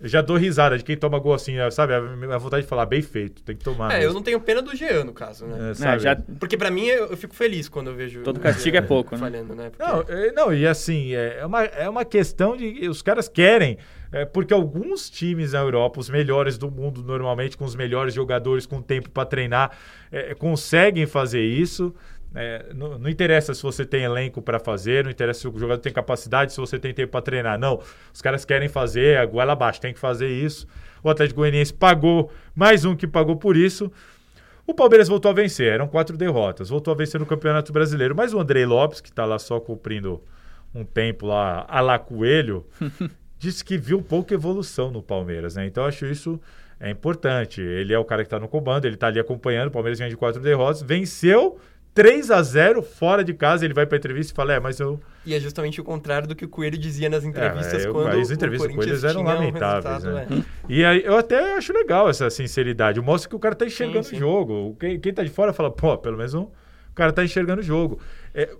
[0.00, 1.94] Eu já dou risada de quem toma gol assim, sabe?
[1.94, 3.92] A vontade de falar bem feito, tem que tomar.
[3.92, 4.10] É, mesmo.
[4.10, 5.70] eu não tenho pena do Jean, no caso, né?
[5.70, 5.96] É, sabe?
[5.96, 6.16] É, já...
[6.38, 8.22] Porque para mim eu, fico feliz quando eu vejo.
[8.22, 9.20] Todo castigo é pouco, né?
[9.20, 9.70] Falhando, né?
[9.70, 9.82] Porque...
[9.82, 12.88] Não, é, não, e assim, é uma, é uma questão de.
[12.88, 13.78] Os caras querem.
[14.12, 18.64] É, porque alguns times na Europa, os melhores do mundo, normalmente, com os melhores jogadores,
[18.64, 19.76] com tempo para treinar,
[20.12, 21.94] é, conseguem fazer isso.
[22.38, 25.80] É, não, não, interessa se você tem elenco para fazer, não interessa se o jogador
[25.80, 27.58] tem capacidade, se você tem tempo para treinar.
[27.58, 27.80] Não,
[28.12, 30.66] os caras querem fazer, a goela abaixo, tem que fazer isso.
[31.02, 33.90] O Atlético Goianiense pagou, mais um que pagou por isso.
[34.66, 38.14] O Palmeiras voltou a vencer, eram quatro derrotas, voltou a vencer no Campeonato Brasileiro.
[38.14, 40.22] Mas o Andrei Lopes, que está lá só cumprindo
[40.74, 42.66] um tempo lá, a lá Coelho,
[43.38, 45.64] disse que viu pouca evolução no Palmeiras, né?
[45.66, 46.38] Então eu acho isso
[46.78, 47.60] é importante.
[47.62, 49.68] Ele é o cara que está no comando, ele está ali acompanhando.
[49.68, 51.58] O Palmeiras vem de quatro derrotas, venceu
[51.96, 55.00] 3 a 0 fora de casa, ele vai para entrevista e fala: "É, mas eu
[55.24, 58.20] E é justamente o contrário do que o Coelho dizia nas entrevistas é, eu, quando
[58.20, 60.26] as entrevistas com eles eram lamentáveis, um né?
[60.30, 60.42] É.
[60.68, 64.14] E aí eu até acho legal essa sinceridade, mostra que o cara tá enxergando o
[64.14, 64.76] jogo.
[64.78, 67.64] Quem, quem tá de fora fala: "Pô, pelo menos um, o cara tá enxergando o
[67.64, 67.98] jogo".
[68.34, 68.54] É,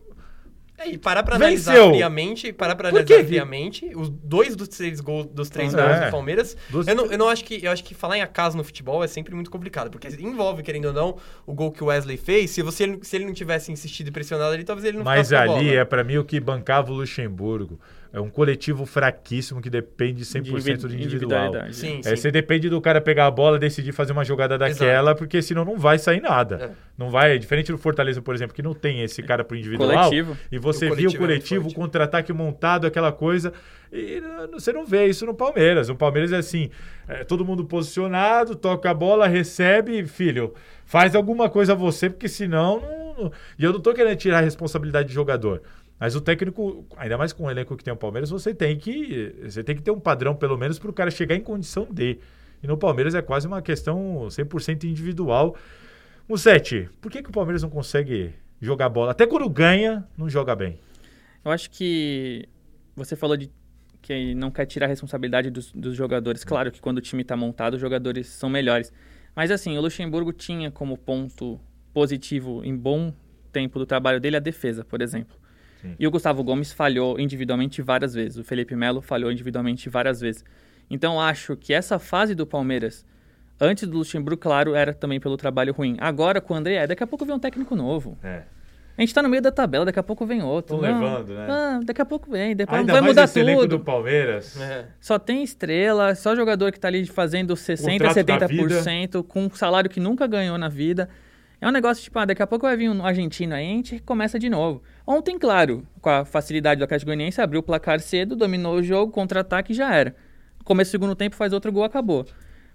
[0.78, 1.88] é, e parar pra analisar Venceu.
[1.90, 5.76] friamente, parar pra analisar friamente, os dois dos três gols, dos três é.
[5.76, 6.56] gols do Palmeiras.
[6.68, 6.86] Dos...
[6.86, 7.64] Eu, não, eu não acho que.
[7.64, 10.86] Eu acho que falar em acaso no futebol é sempre muito complicado, porque envolve, querendo
[10.86, 11.16] ou não,
[11.46, 12.50] o gol que o Wesley fez.
[12.50, 15.74] Se, você, se ele não tivesse insistido e pressionado ali, talvez ele não Mas ali
[15.74, 17.80] é para mim o que bancava o Luxemburgo.
[18.12, 21.52] É um coletivo fraquíssimo que depende 100% de individual.
[21.70, 22.16] Sim, é, sim.
[22.16, 25.18] Você depende do cara pegar a bola, decidir fazer uma jogada daquela, Exato.
[25.18, 26.56] porque senão não vai sair nada.
[26.56, 26.86] É.
[26.96, 29.90] Não vai, diferente do Fortaleza, por exemplo, que não tem esse cara pro individual.
[29.90, 30.36] Coletivo.
[30.50, 33.52] E você viu o é coletivo, o contra-ataque montado, aquela coisa.
[33.92, 35.88] E você não vê isso no Palmeiras.
[35.88, 36.70] O Palmeiras é assim,
[37.06, 40.54] é, todo mundo posicionado, toca a bola, recebe, filho,
[40.84, 43.32] faz alguma coisa a você, porque senão não...
[43.58, 45.62] E eu não tô querendo tirar a responsabilidade de jogador.
[45.98, 49.34] Mas o técnico, ainda mais com o elenco que tem o Palmeiras, você tem que,
[49.42, 52.18] você tem que ter um padrão, pelo menos, para o cara chegar em condição de.
[52.62, 55.56] E no Palmeiras é quase uma questão 100% individual.
[56.28, 59.12] Musete, por que, que o Palmeiras não consegue jogar bola?
[59.12, 60.78] Até quando ganha, não joga bem.
[61.44, 62.48] Eu acho que
[62.94, 63.50] você falou de
[64.02, 66.44] que não quer tirar a responsabilidade dos, dos jogadores.
[66.44, 68.92] Claro que quando o time está montado, os jogadores são melhores.
[69.34, 71.60] Mas assim, o Luxemburgo tinha como ponto
[71.92, 73.12] positivo em bom
[73.52, 75.36] tempo do trabalho dele a defesa, por exemplo.
[75.98, 78.38] E o Gustavo Gomes falhou individualmente várias vezes.
[78.38, 80.44] O Felipe Melo falhou individualmente várias vezes.
[80.90, 83.04] Então acho que essa fase do Palmeiras,
[83.60, 85.96] antes do Luxemburgo, claro, era também pelo trabalho ruim.
[86.00, 88.18] Agora com o André, daqui a pouco vem um técnico novo.
[88.22, 88.42] É.
[88.98, 90.76] A gente tá no meio da tabela, daqui a pouco vem outro.
[90.76, 91.46] Estão levando, né?
[91.50, 93.68] Ah, daqui a pouco vem, depois Ainda vai mais mudar esse tudo.
[93.68, 94.58] do Palmeiras.
[94.58, 94.86] É.
[94.98, 99.90] Só tem estrela, só jogador que tá ali fazendo 60, Contrato 70%, com um salário
[99.90, 101.10] que nunca ganhou na vida.
[101.60, 103.98] É um negócio tipo, ah, daqui a pouco vai vir um argentino aí, a gente
[104.00, 104.82] começa de novo.
[105.06, 109.12] Ontem, claro, com a facilidade do Atlético Goianiense, abriu o placar cedo, dominou o jogo,
[109.12, 110.16] contra-ataque e já era.
[110.64, 112.26] Começo do segundo tempo, faz outro gol, acabou.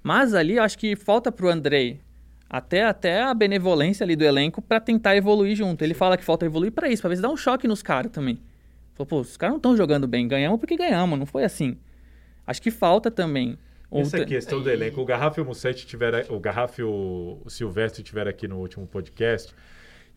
[0.01, 1.99] Mas ali, acho que falta pro Andrei
[2.49, 5.84] até, até a benevolência ali do elenco para tentar evoluir junto.
[5.84, 8.11] Ele fala que falta evoluir para isso, pra ver se dá um choque nos caras
[8.11, 8.39] também.
[8.93, 11.77] Falou, pô, os caras não estão jogando bem, ganhamos porque ganhamos, não foi assim.
[12.47, 13.57] Acho que falta também
[13.91, 18.01] essa questão do elenco, o Garrafa e o Mussetti tiveram, o Garrafa e o Silvestre
[18.01, 19.53] tiveram aqui no último podcast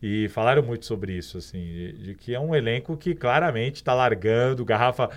[0.07, 3.91] e falaram muito sobre isso, assim, de, de que é um elenco que claramente está
[3.91, 4.63] largando.
[4.63, 5.09] Garrafa,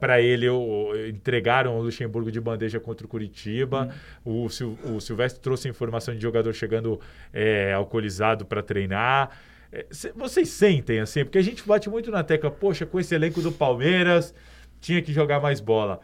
[0.00, 3.90] para ele, o, entregaram o Luxemburgo de bandeja contra o Curitiba.
[4.24, 4.48] Hum.
[4.48, 6.98] O, o Silvestre trouxe informação de jogador chegando
[7.30, 9.38] é, alcoolizado para treinar.
[9.70, 9.84] É,
[10.16, 13.52] vocês sentem assim, porque a gente bate muito na tecla, poxa, com esse elenco do
[13.52, 14.34] Palmeiras
[14.80, 16.00] tinha que jogar mais bola.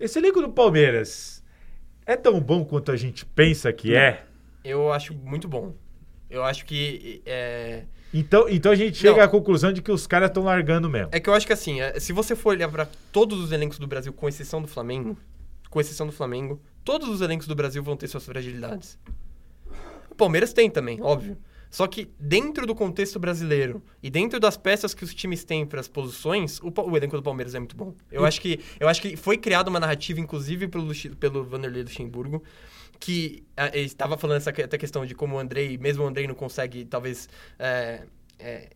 [0.00, 1.40] Esse elenco do Palmeiras
[2.04, 4.24] é tão bom quanto a gente pensa que é?
[4.64, 5.72] Eu acho muito bom.
[6.34, 7.22] Eu acho que.
[7.24, 7.84] É...
[8.12, 9.24] Então, então a gente chega Não.
[9.24, 11.08] à conclusão de que os caras estão largando mesmo.
[11.12, 13.78] É que eu acho que assim, é, se você for olhar para todos os elencos
[13.78, 15.16] do Brasil, com exceção do Flamengo,
[15.68, 18.98] com exceção do Flamengo, todos os elencos do Brasil vão ter suas fragilidades.
[20.10, 21.36] O Palmeiras tem também, óbvio.
[21.74, 25.80] Só que dentro do contexto brasileiro e dentro das peças que os times têm para
[25.80, 27.92] as posições, o, o, elenco do Palmeiras é muito bom.
[28.12, 32.44] Eu acho que eu acho que foi criada uma narrativa, inclusive pelo, pelo Vanderlei Luxemburgo,
[32.98, 36.84] que estava falando essa até questão de como o Andrei, mesmo o Andrei não consegue
[36.84, 37.28] talvez
[37.58, 38.02] é,
[38.38, 38.70] é,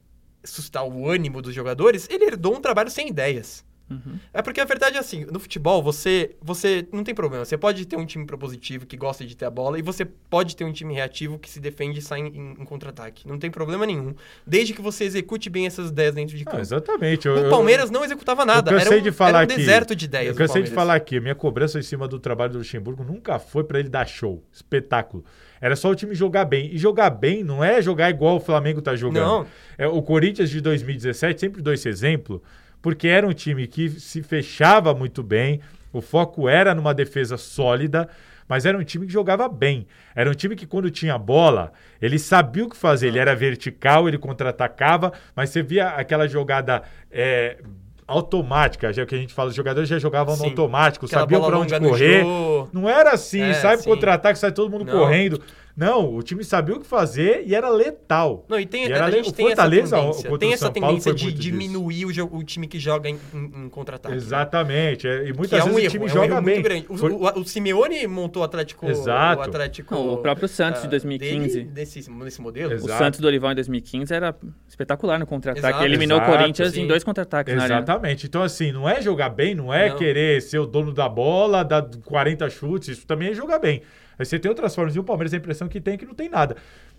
[0.45, 3.65] suscitar o ânimo dos jogadores, ele herdou um trabalho sem ideias.
[3.91, 4.19] Uhum.
[4.35, 7.45] É porque a verdade é assim, no futebol você, você não tem problema.
[7.45, 10.55] Você pode ter um time propositivo que gosta de ter a bola e você pode
[10.55, 13.27] ter um time reativo que se defende e sai em, em contra-ataque.
[13.27, 14.15] Não tem problema nenhum.
[14.47, 16.59] Desde que você execute bem essas ideias dentro de ah, campo.
[16.59, 17.27] Ah, exatamente.
[17.27, 18.71] Eu, o Palmeiras não executava nada.
[18.71, 20.29] Eu cansei era um, de falar era um deserto de ideias.
[20.29, 21.19] Eu cansei de falar aqui.
[21.21, 25.25] Minha cobrança em cima do trabalho do Luxemburgo nunca foi para ele dar show, espetáculo.
[25.61, 26.73] Era só o time jogar bem.
[26.73, 29.25] E jogar bem não é jogar igual o Flamengo tá jogando.
[29.25, 29.47] Não.
[29.77, 32.43] É, o Corinthians de 2017, sempre dou esse exemplo
[32.81, 35.61] porque era um time que se fechava muito bem,
[35.93, 38.09] O foco era numa defesa sólida,
[38.47, 39.87] mas era um time que jogava bem.
[40.15, 43.09] Era um time que, quando tinha bola, ele sabia o que fazer.
[43.09, 47.59] Ele era vertical, ele contra-atacava, mas você via aquela jogada é,
[48.07, 50.43] automática, já que a gente fala, os jogadores já jogavam sim.
[50.43, 52.25] no automático, sabiam para onde correr.
[52.73, 54.93] Não era assim, é, sai contra-ataque, sai todo mundo Não.
[54.93, 55.41] correndo.
[55.79, 58.45] Não, o time sabia o que fazer e era letal.
[58.49, 62.05] Não, e tem, e a gente tem Fortaleza, essa tendência, tem essa tendência de diminuir
[62.05, 64.13] o, o, time que joga em, em, em contra-ataque.
[64.13, 64.21] Né?
[64.21, 65.07] Exatamente.
[65.07, 65.29] Né?
[65.29, 66.85] E muitas vezes é um o time é um joga bem.
[66.89, 68.91] O, o, o, Simeone montou o Atlético.
[68.91, 69.41] Exato.
[69.41, 71.55] O, Atlético, Não, o próprio Santos de 2015.
[71.55, 72.73] Dele, desse, desse modelo.
[72.73, 72.93] Exato.
[72.93, 74.35] O Santos do Olival em 2015 era
[74.67, 75.85] espetacular no contra-ataque.
[75.85, 76.81] Eliminou Exato, o Corinthians sim.
[76.81, 77.55] em dois contra-ataques.
[77.55, 78.27] Exatamente.
[78.27, 79.97] Então, assim, não é jogar bem, não é não.
[79.97, 82.89] querer ser o dono da bola, dar 40 chutes.
[82.89, 83.81] Isso também é jogar bem.
[84.19, 84.97] Aí você tem outras formas.
[84.97, 86.57] E o Palmeiras a impressão que tem que não tem nada.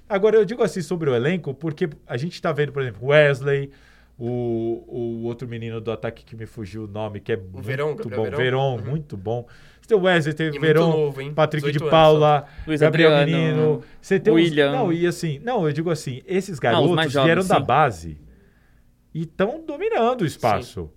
[0.07, 3.69] Agora, eu digo assim sobre o elenco, porque a gente está vendo, por exemplo, Wesley,
[4.17, 7.61] o, o outro menino do ataque que me fugiu o nome, que é o muito
[7.61, 8.09] Verão, bom.
[8.09, 8.85] Verão, Verão uhum.
[8.85, 9.47] muito bom.
[9.79, 13.83] Você tem o Wesley, tem o Verão, novo, Patrick de Paula, Luiz Gabriel Adriano, Menino.
[14.01, 14.71] Você tem William.
[14.71, 17.47] Os, não, e assim, não, eu digo assim, esses garotos não, jovens, vieram sim.
[17.47, 18.17] da base
[19.13, 20.83] e estão dominando o espaço.
[20.83, 20.89] Sim.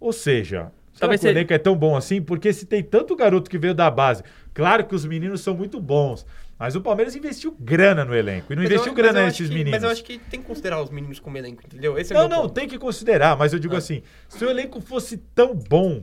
[0.00, 2.20] Ou seja, Talvez o elenco é tão bom assim?
[2.20, 4.22] Porque se tem tanto garoto que veio da base,
[4.54, 6.26] claro que os meninos são muito bons,
[6.58, 9.54] mas o Palmeiras investiu grana no elenco e não mas investiu eu, grana nesses que,
[9.54, 9.72] meninos.
[9.72, 11.98] Mas eu acho que tem que considerar os meninos como elenco, entendeu?
[11.98, 12.54] Esse é não, não, ponto.
[12.54, 13.78] tem que considerar, mas eu digo ah.
[13.78, 16.02] assim, se o elenco fosse tão bom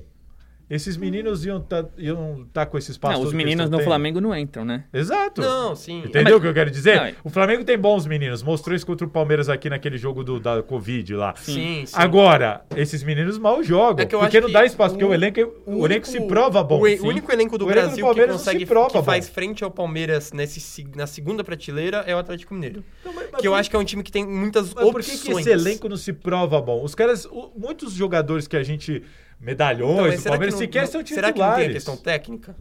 [0.74, 3.19] esses meninos iam estar tá, iam tá com esses passos.
[3.19, 3.86] Não, os meninos no tendo.
[3.86, 4.86] Flamengo não entram, né?
[4.91, 5.39] Exato.
[5.39, 5.99] Não, sim.
[6.03, 6.95] Entendeu o que eu quero dizer?
[6.99, 8.41] Não, o Flamengo tem bons meninos.
[8.41, 11.36] Mostrou isso contra o Palmeiras aqui naquele jogo do, da Covid lá.
[11.36, 11.93] Sim, sim.
[11.93, 14.03] Agora, esses meninos mal jogam.
[14.03, 16.63] É porque não dá espaço, o, porque o elenco, o, o único, elenco se prova
[16.63, 16.80] bom.
[16.80, 21.05] O, o único elenco do Brasil que consegue que faz frente ao Palmeiras nesse, na
[21.05, 22.84] segunda prateleira é o Atlético Mineiro.
[23.05, 24.93] Não, mas, mas que eu acho que é um time que tem muitas mas opções.
[24.93, 26.84] Por que, que esse elenco não se prova bom?
[26.84, 29.03] Os caras, muitos jogadores que a gente
[29.43, 31.33] medalhões então, do Palmeiras sequer são titulares.
[31.33, 32.55] Será que não tem a questão técnica?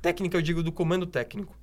[0.00, 1.56] Técnica, eu digo, do comando técnico.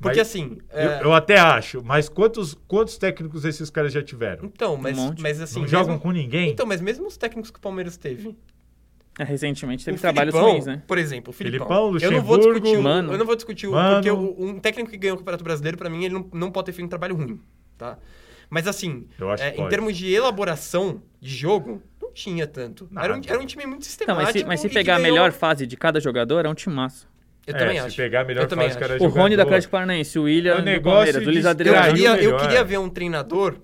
[0.00, 0.58] Porque mas, assim.
[0.70, 0.86] É...
[0.86, 4.46] Eu, eu, até acho, mas quantos, quantos técnicos esses caras já tiveram?
[4.46, 5.60] Então, mas, um mas assim.
[5.60, 6.50] Não jogam com ninguém?
[6.50, 8.36] Então, mas mesmo os técnicos que o Palmeiras teve.
[9.18, 10.82] É, recentemente teve trabalhos ruins, né?
[10.86, 11.66] Por exemplo, o Filipão.
[11.66, 13.12] Filipão Luxemburgo, eu não vou discutir, Mano.
[13.12, 13.94] Eu não vou discutir Mano.
[13.94, 16.66] porque o, um técnico que ganhou o Campeonato Brasileiro, para mim, ele não, não pode
[16.66, 17.40] ter feito um trabalho ruim,
[17.78, 17.98] tá?
[18.50, 19.06] Mas assim,
[19.38, 21.82] é, em termos de elaboração de jogo,
[22.14, 22.88] tinha tanto.
[22.96, 24.18] Era um, era um, time muito sistemático.
[24.18, 26.74] Não, mas, se, mas se pegar a melhor fase de cada jogador, é um time
[26.74, 27.06] massa.
[27.46, 27.90] Eu é, também acho.
[27.90, 30.62] Se pegar a melhor eu fase, cara, O Rony da Atlético Paranaense, o William o
[30.62, 31.78] do Palmeiras, o Luiz Adriano.
[31.78, 33.56] Eu queria, eu queria ver um treinador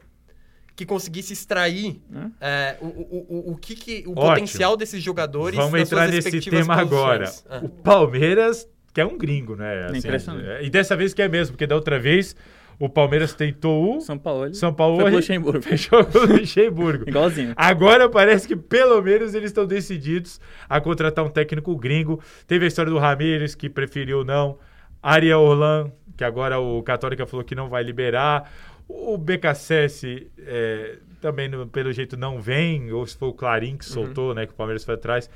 [0.76, 2.00] que conseguisse extrair
[2.40, 4.28] é, o, o, o, o, que, que o Ótimo.
[4.28, 7.30] potencial desses jogadores Vamos entrar nesse tema agora.
[7.48, 7.60] Ah.
[7.62, 9.86] O Palmeiras, que é um gringo, né?
[9.86, 10.48] Assim, Impressionante.
[10.48, 12.34] É, e dessa vez que é mesmo, porque da outra vez
[12.80, 14.54] o Palmeiras tentou o São Paulo.
[14.54, 15.60] São Paulo foi Luxemburgo.
[15.62, 17.06] Fechou com o Luxemburgo.
[17.06, 17.52] Igualzinho.
[17.54, 22.22] Agora parece que pelo menos eles estão decididos a contratar um técnico gringo.
[22.46, 24.58] Teve a história do Ramires, que preferiu não.
[25.02, 28.50] Ariel Orlan, que agora o Católica falou que não vai liberar.
[28.88, 32.90] O BKSS é, também, pelo jeito, não vem.
[32.92, 33.92] Ou se foi o Clarim que uhum.
[33.92, 34.34] soltou, uhum.
[34.34, 34.46] né?
[34.46, 35.28] Que o Palmeiras foi atrás.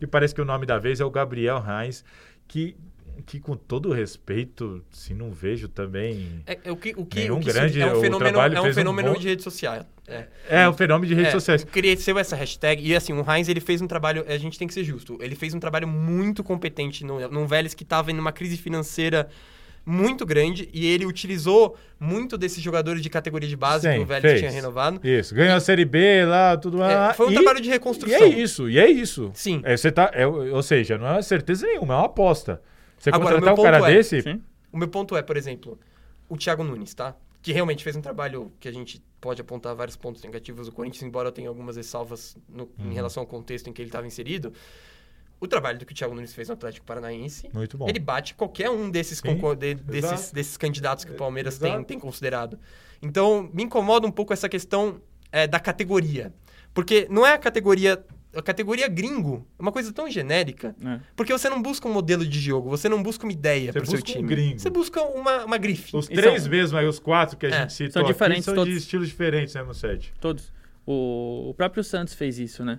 [0.00, 2.02] E parece que o nome da vez é o Gabriel Reis,
[2.48, 2.74] que
[3.24, 6.42] que com todo respeito, se não vejo também.
[6.46, 8.74] É, é o que, o que, nenhum o que grande é um fenômeno, é um
[8.74, 9.18] fenômeno um bom...
[9.18, 9.86] de rede social.
[10.06, 11.64] É, é um fenômeno de redes é, sociais.
[11.64, 14.74] Cresceu essa hashtag e assim, o Heinz ele fez um trabalho, a gente tem que
[14.74, 18.32] ser justo, ele fez um trabalho muito competente no, no Vélez que estava em uma
[18.32, 19.28] crise financeira
[19.86, 24.06] muito grande e ele utilizou muito desses jogadores de categoria de base Sim, que o
[24.06, 24.40] Vélez fez.
[24.40, 25.00] tinha renovado.
[25.06, 27.10] Isso, ganhou a Série B lá, tudo lá.
[27.10, 28.18] É, foi um e, trabalho de reconstrução.
[28.18, 29.30] E é isso, e é isso.
[29.32, 29.60] Sim.
[29.62, 32.60] É, você tá, é, ou seja, não é certeza nenhuma, é uma aposta.
[32.98, 34.22] Você Agora, contratar um cara é, desse.
[34.22, 34.42] Sim.
[34.72, 35.78] O meu ponto é, por exemplo,
[36.28, 37.16] o Thiago Nunes, tá?
[37.42, 40.68] Que realmente fez um trabalho que a gente pode apontar vários pontos negativos.
[40.68, 42.90] O Corinthians, embora tenha algumas ressalvas no, uhum.
[42.90, 44.52] em relação ao contexto em que ele estava inserido,
[45.38, 47.88] o trabalho do que o Thiago Nunes fez no Atlético Paranaense, Muito bom.
[47.88, 52.58] ele bate qualquer um desses, de, desses, desses, candidatos que o Palmeiras tem, tem, considerado.
[53.02, 56.32] Então, me incomoda um pouco essa questão é, da categoria.
[56.72, 58.02] Porque não é a categoria
[58.36, 60.74] a categoria gringo é uma coisa tão genérica.
[60.84, 61.00] É.
[61.14, 63.86] Porque você não busca um modelo de jogo, você não busca uma ideia para o
[63.86, 64.22] seu time.
[64.22, 64.58] Um gringo.
[64.58, 65.96] Você busca uma, uma grife.
[65.96, 66.50] Os três são...
[66.50, 67.60] mesmo, aí os quatro que a é.
[67.60, 68.72] gente citou são diferentes, aqui, são todos.
[68.72, 70.12] de estilos diferentes, né, no set.
[70.20, 70.52] Todos.
[70.84, 72.78] O, o próprio Santos fez isso, né?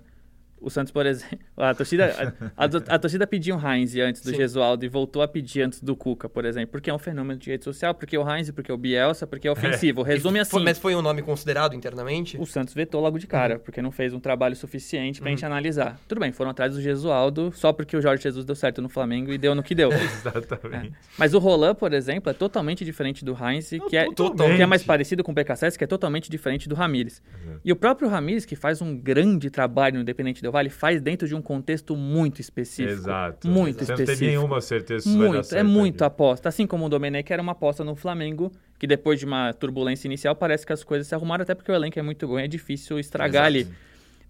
[0.60, 4.32] O Santos, por exemplo, a torcida, a, a, a torcida pediu o Heinz antes do
[4.32, 4.38] Sim.
[4.38, 7.50] Gesualdo e voltou a pedir antes do Cuca, por exemplo, porque é um fenômeno de
[7.50, 10.02] rede social, porque o Heinz, porque o Bielsa, porque é ofensivo.
[10.02, 10.14] É.
[10.14, 10.64] Resume assim.
[10.64, 12.38] Mas foi um nome considerado internamente?
[12.40, 13.60] O Santos vetou logo de cara, uhum.
[13.62, 15.36] porque não fez um trabalho suficiente pra uhum.
[15.36, 16.00] gente analisar.
[16.08, 19.32] Tudo bem, foram atrás do Gesualdo só porque o Jorge Jesus deu certo no Flamengo
[19.32, 19.90] e deu no que deu.
[19.94, 20.88] Exatamente.
[20.88, 20.92] É.
[21.18, 24.84] Mas o Roland, por exemplo, é totalmente diferente do Heinz, que, é, que é mais
[24.84, 27.22] parecido com o BKSS, que é totalmente diferente do Ramires.
[27.46, 27.58] Uhum.
[27.64, 31.28] E o próprio Ramires, que faz um grande trabalho no Independente Del Valle faz dentro
[31.28, 32.94] de um contexto muito específico.
[32.94, 33.48] Exato.
[33.48, 34.12] Muito Você específico.
[34.12, 36.50] não tem nenhuma certeza se muito, vai dar certo É muito aposta.
[36.50, 40.36] Assim como o Domenech era uma aposta no Flamengo, que depois de uma turbulência inicial
[40.36, 42.98] parece que as coisas se arrumaram, até porque o elenco é muito bom, é difícil
[43.00, 43.70] estragar Exato.
[43.70, 43.78] ali.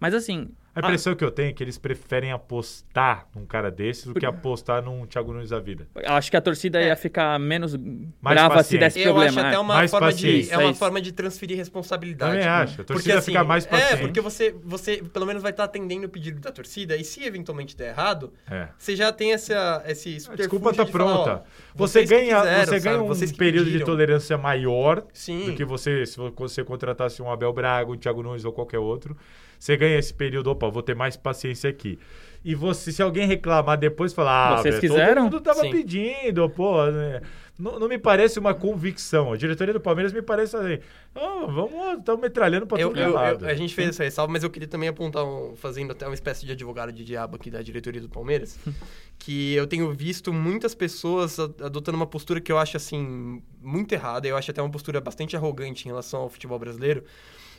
[0.00, 4.04] Mas assim, A impressão que eu tenho é que eles preferem apostar num cara desses
[4.04, 5.88] do que apostar num Thiago Nunes da vida.
[6.06, 8.80] acho que a torcida ia ficar menos Mais brava se paciente.
[8.80, 9.28] desse Eu problema.
[9.40, 9.58] acho até é.
[9.58, 12.30] uma Mais forma de é uma é forma de transferir responsabilidade.
[12.32, 12.74] Também acho.
[12.74, 13.92] A Porque torcida assim, fica mais paciente.
[13.92, 17.24] é, porque você você pelo menos vai estar atendendo o pedido da torcida e se
[17.24, 18.68] eventualmente der errado, É.
[18.78, 21.34] você já tem essa esse A desculpa tá de falar, pronta.
[21.34, 21.40] ó,
[21.74, 23.32] você ganha, quiseram, você ganha sabe?
[23.32, 25.46] um período de tolerância maior Sim.
[25.46, 29.16] do que você se você contratasse um Abel Braga, um Thiago Nunes ou qualquer outro.
[29.58, 31.98] Você ganha esse período, opa, vou ter mais paciência aqui.
[32.44, 35.14] E você, se alguém reclamar depois, falar, ah, Vocês velho, quiseram?
[35.24, 35.70] todo mundo tava Sim.
[35.72, 37.20] pedindo, pô, né?
[37.58, 39.32] Não, não me parece uma convicção.
[39.32, 40.78] A diretoria do Palmeiras me parece assim,
[41.16, 43.44] ah, vamos, estamos metralhando pra Eu, tudo eu- lado.
[43.44, 46.14] eu- a gente fez essa ressalva, mas eu queria também apontar, um, fazendo até uma
[46.14, 48.56] espécie de advogado de diabo aqui da diretoria do Palmeiras,
[49.18, 54.28] que eu tenho visto muitas pessoas adotando uma postura que eu acho, assim, muito errada.
[54.28, 57.02] Eu acho até uma postura bastante arrogante em relação ao futebol brasileiro.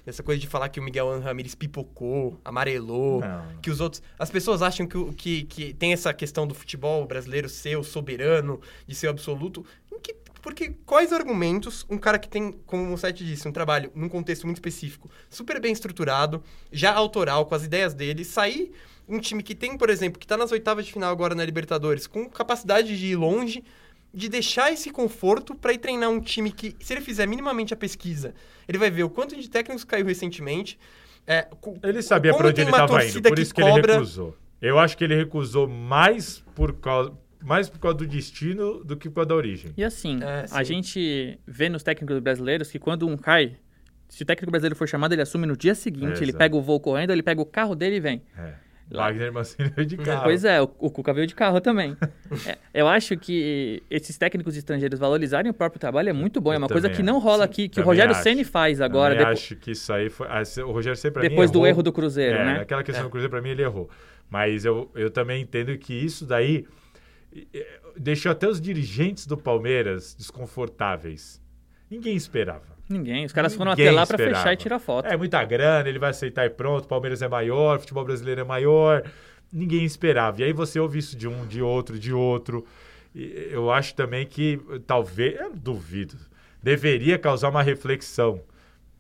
[0.06, 3.58] Essa coisa de falar que o Miguel Ramírez pipocou, amarelou, Não.
[3.62, 4.02] que os outros...
[4.18, 8.60] As pessoas acham que, que, que tem essa questão do futebol brasileiro ser o soberano,
[8.88, 9.66] de ser o absoluto.
[10.02, 14.08] Que- porque quais argumentos um cara que tem, como o site disse, um trabalho num
[14.08, 18.72] contexto muito específico, super bem estruturado, já autoral, com as ideias dele, sair
[19.06, 22.08] um time que tem, por exemplo, que tá nas oitavas de final agora na Libertadores,
[22.08, 23.64] com capacidade de ir longe,
[24.14, 27.78] de deixar esse conforto para ir treinar um time que, se ele fizer minimamente a
[27.78, 28.34] pesquisa,
[28.68, 30.80] ele vai ver o quanto de técnicos caiu recentemente.
[31.28, 31.48] é,
[31.84, 34.36] Ele sabia pra onde ele estava indo, por que isso que ele cobra- recusou.
[34.62, 39.08] Eu acho que ele recusou mais por causa, mais por causa do destino do que
[39.10, 39.72] por causa da origem.
[39.78, 43.56] E assim, É, a gente vê nos técnicos brasileiros que quando um cai,
[44.10, 46.38] se o técnico brasileiro for chamado, ele assume no dia seguinte, É, ele exato.
[46.40, 48.22] pega o voo correndo, ele pega o carro dele e vem.
[48.38, 48.54] É.
[48.98, 50.24] Wagner Mancini veio de carro.
[50.24, 51.96] Pois é, o, o Cuca veio de carro também.
[52.46, 56.52] É, eu acho que esses técnicos estrangeiros valorizarem o próprio trabalho é muito bom.
[56.54, 57.26] É Eu uma coisa que não acho.
[57.26, 58.22] rola aqui, que o Rogério acho.
[58.22, 60.28] Ceni faz agora, Também depo- acho que isso aí foi.
[60.30, 61.68] ah, O Rogério sempre pra mim depois do errou.
[61.68, 62.60] erro do Cruzeiro, é, né?
[62.62, 63.08] Aquela questão É.
[63.08, 63.90] do Cruzeiro, pra mim, ele errou.
[64.30, 66.68] Mas eu, eu também entendo que isso daí
[67.98, 71.42] deixou até os dirigentes do Palmeiras desconfortáveis.
[71.90, 72.78] Ninguém esperava.
[72.90, 73.26] Ninguém.
[73.26, 74.38] Os caras foram até lá pra esperava.
[74.38, 75.06] fechar e tirar foto.
[75.06, 76.88] É muita grana, ele vai aceitar e pronto.
[76.88, 79.04] Palmeiras é maior, futebol brasileiro é maior.
[79.54, 80.42] Ninguém esperava.
[80.42, 82.66] E aí você ouve isso de um, de outro, de outro.
[83.14, 86.16] E eu acho também que talvez, eu duvido,
[86.64, 88.42] deveria causar uma reflexão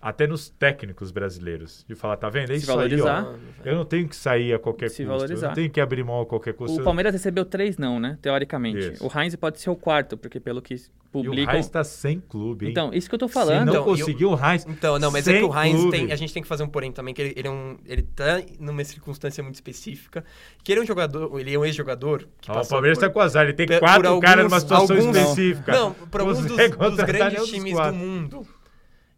[0.01, 2.51] até nos técnicos brasileiros de falar, tá vendo?
[2.51, 3.27] É Se isso aí, valorizar.
[3.27, 3.35] ó.
[3.67, 5.03] Eu não tenho que sair a qualquer Se custo.
[5.03, 5.47] Eu valorizar.
[5.49, 6.79] não tenho que abrir mão a qualquer custo.
[6.79, 8.17] O Palmeiras recebeu três não, né?
[8.21, 8.93] Teoricamente.
[8.93, 9.05] Isso.
[9.05, 10.81] O Heinz pode ser o quarto, porque pelo que E o
[11.11, 11.53] publicam...
[11.53, 12.71] Heinz tá sem clube, hein?
[12.71, 13.65] Então, isso que eu tô Se falando.
[13.65, 14.65] não Então, conseguiu o Heinz.
[14.69, 15.97] Então, não, mas é que o Heinz clube.
[15.97, 16.11] tem.
[16.13, 17.77] A gente tem que fazer um porém também, que ele, ele é um.
[17.85, 20.23] Ele tá numa circunstância muito específica.
[20.63, 23.43] Que ele é um jogador, ele é um ex-jogador o Palmeiras por- tá com azar,
[23.43, 25.71] ele tem por quatro alguns- caras numa situação alguns- específica.
[25.73, 27.95] Não, por alguns dos, dos grandes times do quatro.
[27.95, 28.47] mundo.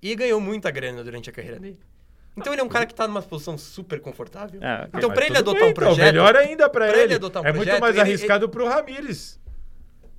[0.02, 1.80] E ganhou muita grana durante a carreira dele.
[2.36, 4.60] Então ele é um cara que tá numa posição super confortável.
[4.64, 6.06] É, então, Mas pra ele adotar bem, um então, projeto.
[6.06, 7.02] melhor ainda pra, pra ele.
[7.04, 9.40] ele adotar um é muito projeto, mais ele- arriscado pro Ramires.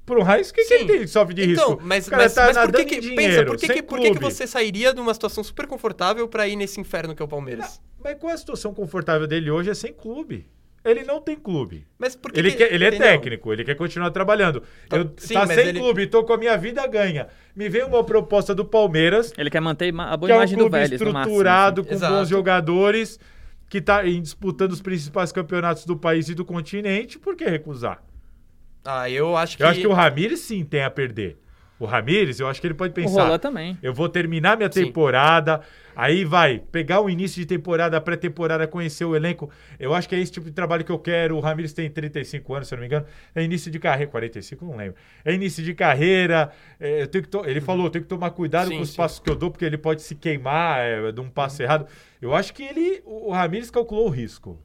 [0.05, 1.83] Pro Heinz, o que, que ele tem que sofre de Então, risco?
[1.87, 4.01] mas, O mas, tá mas por que que, em pensa, dinheiro, por que, que, por
[4.01, 7.25] que, que você sairia de uma situação super confortável pra ir nesse inferno que é
[7.25, 7.81] o Palmeiras?
[8.03, 10.47] Mas qual é a situação confortável dele hoje é sem clube.
[10.85, 11.87] Ele não tem clube.
[11.99, 14.63] Mas por que Ele, que- quer- ele é técnico, ele quer continuar trabalhando.
[14.89, 17.29] Tá- Eu, sim, tá sem ele- clube, tô com a minha vida ganha.
[17.55, 20.57] Me vem uma proposta do Palmeiras, Ele quer manter a boa que é um imagem
[20.59, 21.19] do clube Vélez no máximo.
[21.19, 21.31] assim.
[21.31, 22.15] estruturado, com Exato.
[22.15, 23.21] bons jogadores,
[23.69, 28.03] que tá em- disputando os principais campeonatos do país e do continente, por que recusar?
[28.85, 29.63] Ah, eu acho que.
[29.63, 31.39] Eu acho que o Ramires sim tem a perder.
[31.83, 33.25] O Ramires, eu acho que ele pode O pensar.
[33.25, 33.77] Roland também.
[33.83, 34.85] Eu vou terminar minha Sim.
[34.87, 35.61] temporada,
[35.95, 39.51] Aí vai pegar o início de temporada, pré-temporada, conhecer o elenco.
[39.79, 41.37] Eu acho que é esse tipo de trabalho que eu quero.
[41.37, 43.05] O Ramires tem 35 anos, se eu não me engano.
[43.35, 44.11] É início de carreira.
[44.11, 44.95] 45, não lembro.
[45.23, 46.51] É início de carreira.
[46.81, 48.91] é, eu tenho que to- Ele falou, eu tenho que tomar cuidado Sim, com os
[48.91, 48.97] sim.
[48.97, 51.87] passos que eu dou, porque ele pode se queimar é, de um passo errado.
[52.23, 53.03] Eu acho que ele.
[53.05, 54.59] O o Ramires calculou o risco.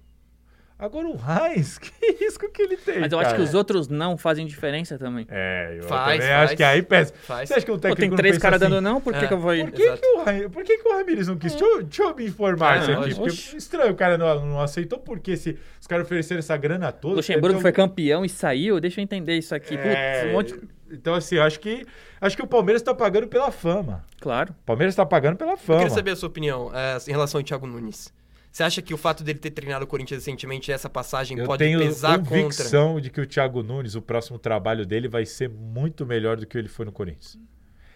[0.79, 1.91] Agora o Heinz, que
[2.23, 2.99] risco que ele tem?
[2.99, 3.37] Mas eu acho cara?
[3.37, 5.25] que os outros não fazem diferença também.
[5.29, 6.43] É, eu Faz, também faz.
[6.43, 7.13] acho que aí pesa.
[7.23, 7.49] Faz.
[7.49, 9.25] Você acha que o Pô, técnico tem não três caras assim, dando não, por que,
[9.25, 9.27] É.
[9.27, 9.63] que eu vou ir?
[9.65, 10.01] Por que, Exato.
[10.01, 11.51] que o, Ra- por que, que o Ramires não quis?
[11.53, 13.15] Deixa eu, deixa eu me informar É, isso aqui.
[13.15, 13.57] Porque Oxi.
[13.57, 17.13] estranho, o cara não, não aceitou porque se os caras ofereceram essa grana toda.
[17.13, 19.75] O Luxemburgo então- foi campeão e saiu, deixa eu entender isso aqui.
[19.75, 20.69] É, Putz, um monte...
[20.91, 21.85] Então, assim, eu acho que,
[22.21, 24.05] acho que o Palmeiras tá pagando pela fama.
[24.21, 24.51] Claro.
[24.51, 25.79] O Palmeiras tá pagando pela Eu fama.
[25.79, 28.13] queria saber a sua opinião é, em relação ao Thiago Nunes.
[28.57, 31.63] Você acha que o fato dele ter treinado o Corinthians recentemente, essa passagem Eu pode
[31.63, 32.41] tenho pesar contra?
[32.41, 36.47] convicção de que o Thiago Nunes, o próximo trabalho dele, vai ser muito melhor do
[36.47, 37.37] que ele foi no Corinthians.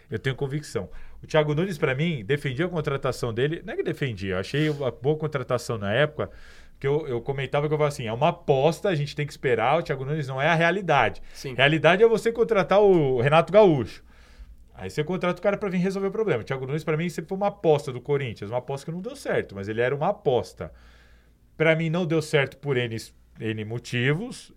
[0.08, 0.88] Eu tenho convicção.
[1.20, 3.60] O Thiago Nunes, para mim, defendia a contratação dele.
[3.66, 6.30] Não é que defendia, eu achei uma boa contratação na época,
[6.78, 9.32] que eu, eu comentava que eu falava assim, é uma aposta, a gente tem que
[9.32, 11.20] esperar, o Thiago Nunes não é a realidade.
[11.34, 11.54] Sim.
[11.54, 14.04] Realidade é você contratar o Renato Gaúcho.
[14.82, 16.40] Aí você contrata o cara para vir resolver o problema.
[16.40, 18.50] O Thiago Nunes, para mim, sempre foi uma aposta do Corinthians.
[18.50, 20.72] Uma aposta que não deu certo, mas ele era uma aposta.
[21.56, 22.96] Para mim, não deu certo por N,
[23.38, 24.52] N motivos.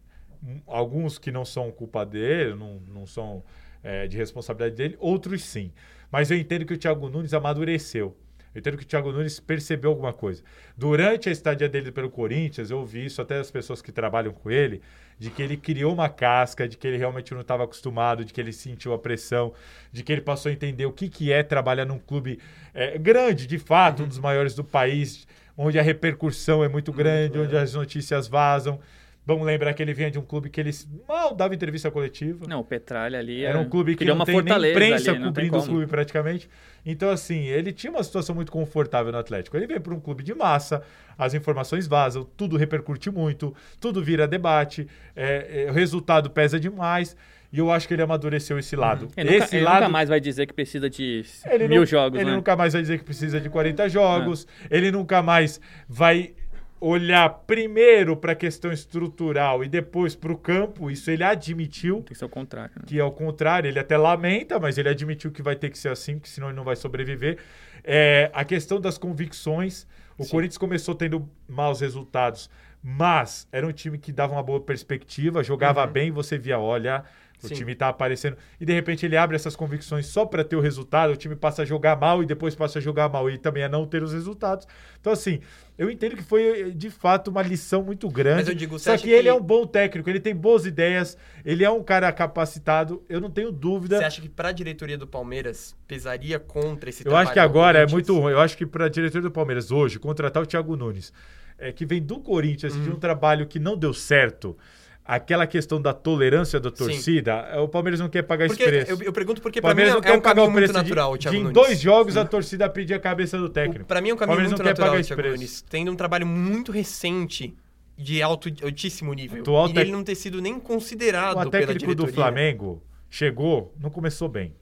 [0.66, 3.44] Alguns que não são culpa dele, não, não são
[3.84, 5.72] é, de responsabilidade dele, outros sim.
[6.12, 8.18] Mas eu entendo que o Thiago Nunes amadureceu.
[8.52, 10.42] Eu entendo que o Thiago Nunes percebeu alguma coisa.
[10.76, 14.50] Durante a estadia dele pelo Corinthians, eu ouvi isso até das pessoas que trabalham com
[14.50, 14.82] ele,
[15.18, 18.42] de que ele criou uma casca, de que ele realmente não estava acostumado, de que
[18.42, 19.54] ele sentiu a pressão,
[19.92, 22.40] de que ele passou a entender o que, que é trabalhar num clube
[22.74, 24.06] é, grande, de fato, uhum.
[24.06, 25.28] um dos maiores do país,
[25.58, 28.80] onde a repercussão é muito grande, onde as notícias vazam.
[29.26, 30.70] Vamos lembrar que ele vinha de um clube que ele
[31.08, 32.46] mal dava entrevista coletiva.
[32.48, 35.58] Não, o Petralha ali era, um clube que não uma tem nem imprensa ali, cobrindo
[35.58, 36.48] o clube praticamente.
[36.86, 39.58] Então, assim, ele tinha uma situação muito confortável no Atlético.
[39.58, 40.84] Ele vem para um clube de massa,
[41.18, 47.18] as informações vazam, tudo repercute muito, tudo vira debate, é, é, o resultado pesa demais.
[47.52, 49.06] E eu acho que ele amadureceu esse lado.
[49.06, 49.12] Uhum.
[49.16, 49.80] Ele, esse nunca, lado...
[49.82, 52.36] nunca mais vai dizer que precisa de ele mil não, jogos, Ele né?
[52.36, 54.46] nunca mais vai dizer que precisa de 40 jogos.
[54.70, 54.78] É.
[54.78, 56.34] Ele nunca mais vai
[56.80, 61.98] olhar primeiro para a questão estrutural e depois para o campo, isso ele admitiu.
[61.98, 62.72] Tem que ser o contrário.
[62.76, 62.84] Né?
[62.86, 65.90] Que é o contrário, ele até lamenta, mas ele admitiu que vai ter que ser
[65.90, 67.38] assim, porque senão ele não vai sobreviver.
[67.84, 69.88] É, a questão das convicções,
[70.18, 70.32] o Sim.
[70.32, 72.50] Corinthians começou tendo maus resultados,
[72.84, 75.92] mas era um time que dava uma boa perspectiva, jogava uhum.
[75.92, 77.04] bem, você via, olha,
[77.46, 77.56] o Sim.
[77.56, 78.38] time está aparecendo.
[78.60, 81.62] E de repente ele abre essas convicções só para ter o resultado, o time passa
[81.62, 84.14] a jogar mal e depois passa a jogar mal e também a não ter os
[84.14, 84.68] resultados.
[85.00, 85.40] Então, assim,
[85.78, 88.38] eu entendo que foi de fato uma lição muito grande.
[88.38, 91.18] Mas eu digo, só que, que, ele é um bom técnico, ele tem boas ideias,
[91.44, 93.98] ele é um cara capacitado, eu não tenho dúvida.
[93.98, 97.80] Você acha que para a diretoria do Palmeiras pesaria contra esse Eu acho que agora
[97.80, 98.32] é muito ruim.
[98.32, 101.12] Eu acho que para a diretoria do Palmeiras hoje, contratar o Thiago Nunes,
[101.58, 102.84] é, que vem do Corinthians, hum.
[102.84, 104.58] de um trabalho que não deu certo
[105.06, 107.60] aquela questão da tolerância da torcida, Sim.
[107.60, 108.92] o Palmeiras não quer pagar porque esse preço.
[108.92, 111.52] Eu, eu pergunto porque para mim é, é um caminho muito natural, de, de em
[111.52, 113.86] dois jogos a torcida pedir a cabeça do técnico.
[113.86, 117.56] Para mim é um caminho muito natural, Thiago Nunes, tendo um trabalho muito recente
[117.96, 119.42] de alto, altíssimo nível.
[119.42, 124.28] Atual e ele não ter sido nem considerado o técnico do Flamengo chegou, não começou
[124.28, 124.56] bem.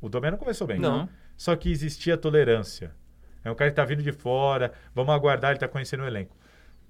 [0.00, 0.78] O Domé não começou bem.
[0.78, 1.08] Não.
[1.36, 2.94] Só que existia tolerância.
[3.44, 6.36] É um cara que tá vindo de fora, vamos aguardar, ele tá conhecendo o elenco.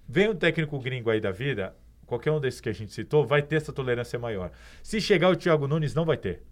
[0.08, 1.74] Vem um técnico gringo aí da vida,
[2.10, 4.50] qualquer um desses que a gente citou, vai ter essa tolerância maior.
[4.82, 6.42] Se chegar o Thiago Nunes, não vai ter.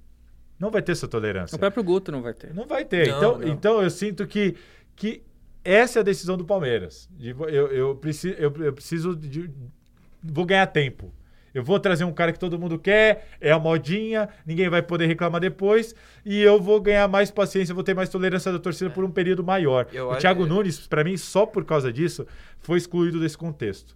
[0.59, 1.57] Não vai ter essa tolerância.
[1.57, 2.55] O próprio Guto não vai ter.
[2.55, 3.09] Não vai ter.
[3.09, 3.49] Não, então, não.
[3.49, 4.57] então eu sinto que,
[4.97, 5.23] que
[5.65, 7.09] essa é a decisão do Palmeiras.
[7.21, 9.51] Eu, eu, preciso, eu, eu preciso de.
[10.23, 11.13] Vou ganhar tempo.
[11.55, 15.07] Eu vou trazer um cara que todo mundo quer, é a modinha, ninguém vai poder
[15.07, 15.95] reclamar depois,
[16.25, 18.93] e eu vou ganhar mais paciência, vou ter mais tolerância da torcida é.
[18.93, 19.89] por um período maior.
[19.93, 20.47] Eu o Thiago.
[20.47, 22.27] Nunes, para mim, só por causa disso,
[22.61, 23.95] foi excluído desse contexto.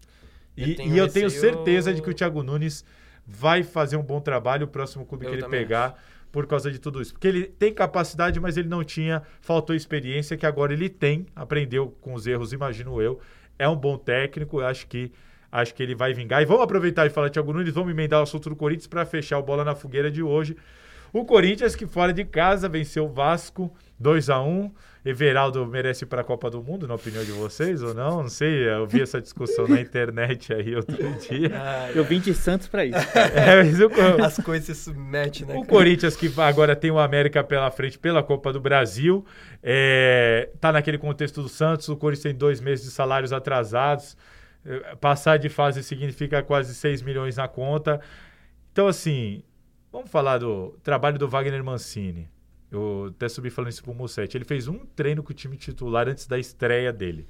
[0.57, 2.85] E eu tenho, e eu tenho certeza de que o Thiago Nunes
[3.27, 5.87] vai fazer um bom trabalho o próximo clube eu que ele pegar.
[5.87, 6.13] Acho.
[6.33, 7.13] Por causa de tudo isso.
[7.13, 11.95] Porque ele tem capacidade, mas ele não tinha, faltou experiência, que agora ele tem, aprendeu
[12.01, 13.21] com os erros, imagino eu.
[13.59, 15.13] É um bom técnico, acho que
[15.53, 16.41] acho que ele vai vingar.
[16.41, 19.39] E vamos aproveitar e falar Thiago Nunes, vamos emendar o assunto do Corinthians para fechar
[19.39, 20.57] o bola na fogueira de hoje.
[21.13, 24.73] O Corinthians, que fora de casa, venceu o Vasco 2 a 1
[25.05, 28.23] Everaldo merece ir para a Copa do Mundo, na opinião de vocês, ou não?
[28.23, 30.97] Não sei, eu vi essa discussão na internet aí outro
[31.29, 31.51] dia.
[31.55, 32.99] Ah, eu vim de Santos para isso.
[33.35, 35.57] É, As coisas se submetem, né?
[35.57, 39.25] O Corinthians, que agora tem o América pela frente pela Copa do Brasil,
[39.61, 44.17] é, tá naquele contexto do Santos, o Corinthians tem dois meses de salários atrasados,
[44.65, 48.01] é, passar de fase significa quase 6 milhões na conta.
[48.71, 49.43] Então, assim,
[49.93, 52.29] vamos falar do trabalho do Wagner Mancini.
[52.71, 54.35] Eu até subi falando isso pro Musset.
[54.35, 57.29] Ele fez um treino com o time titular antes da estreia dele.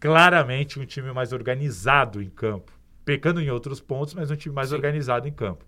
[0.00, 2.72] Claramente um time mais organizado em campo.
[3.04, 4.76] Pecando em outros pontos, mas um time mais Sim.
[4.76, 5.66] organizado em campo.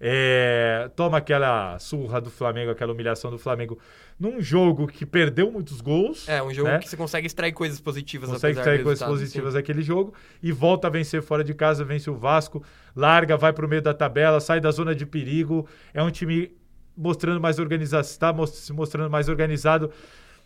[0.00, 3.78] É, toma aquela surra do Flamengo, aquela humilhação do Flamengo
[4.18, 6.28] num jogo que perdeu muitos gols.
[6.28, 6.78] É, um jogo né?
[6.78, 8.28] que você consegue extrair coisas positivas.
[8.28, 9.58] Consegue extrair coisas positivas sim.
[9.58, 10.12] daquele jogo
[10.42, 12.62] e volta a vencer fora de casa, vence o Vasco,
[12.94, 15.66] larga, vai para o meio da tabela, sai da zona de perigo.
[15.92, 16.54] É um time
[16.96, 19.90] mostrando mais organização, está se mostrando mais organizado.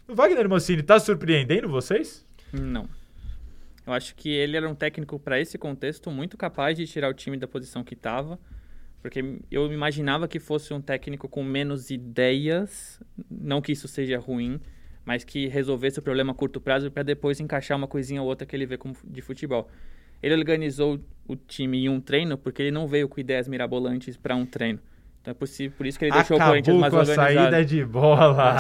[0.07, 2.27] O Wagner Mancini está surpreendendo vocês?
[2.53, 2.89] Não.
[3.87, 7.15] Eu acho que ele era um técnico para esse contexto muito capaz de tirar o
[7.15, 8.39] time da posição que estava,
[9.03, 13.01] porque eu imaginava que fosse um técnico com menos ideias,
[13.31, 14.61] não que isso seja ruim,
[15.05, 18.47] mas que resolvesse o problema a curto prazo para depois encaixar uma coisinha ou outra
[18.47, 19.69] que ele vê como de futebol.
[20.23, 24.35] Ele organizou o time em um treino porque ele não veio com ideias mirabolantes para
[24.35, 24.81] um treino.
[25.21, 27.35] Então é possível, por isso que ele deixou Acabou o Corinthians mais com a organizado.
[27.39, 28.55] saída de bola.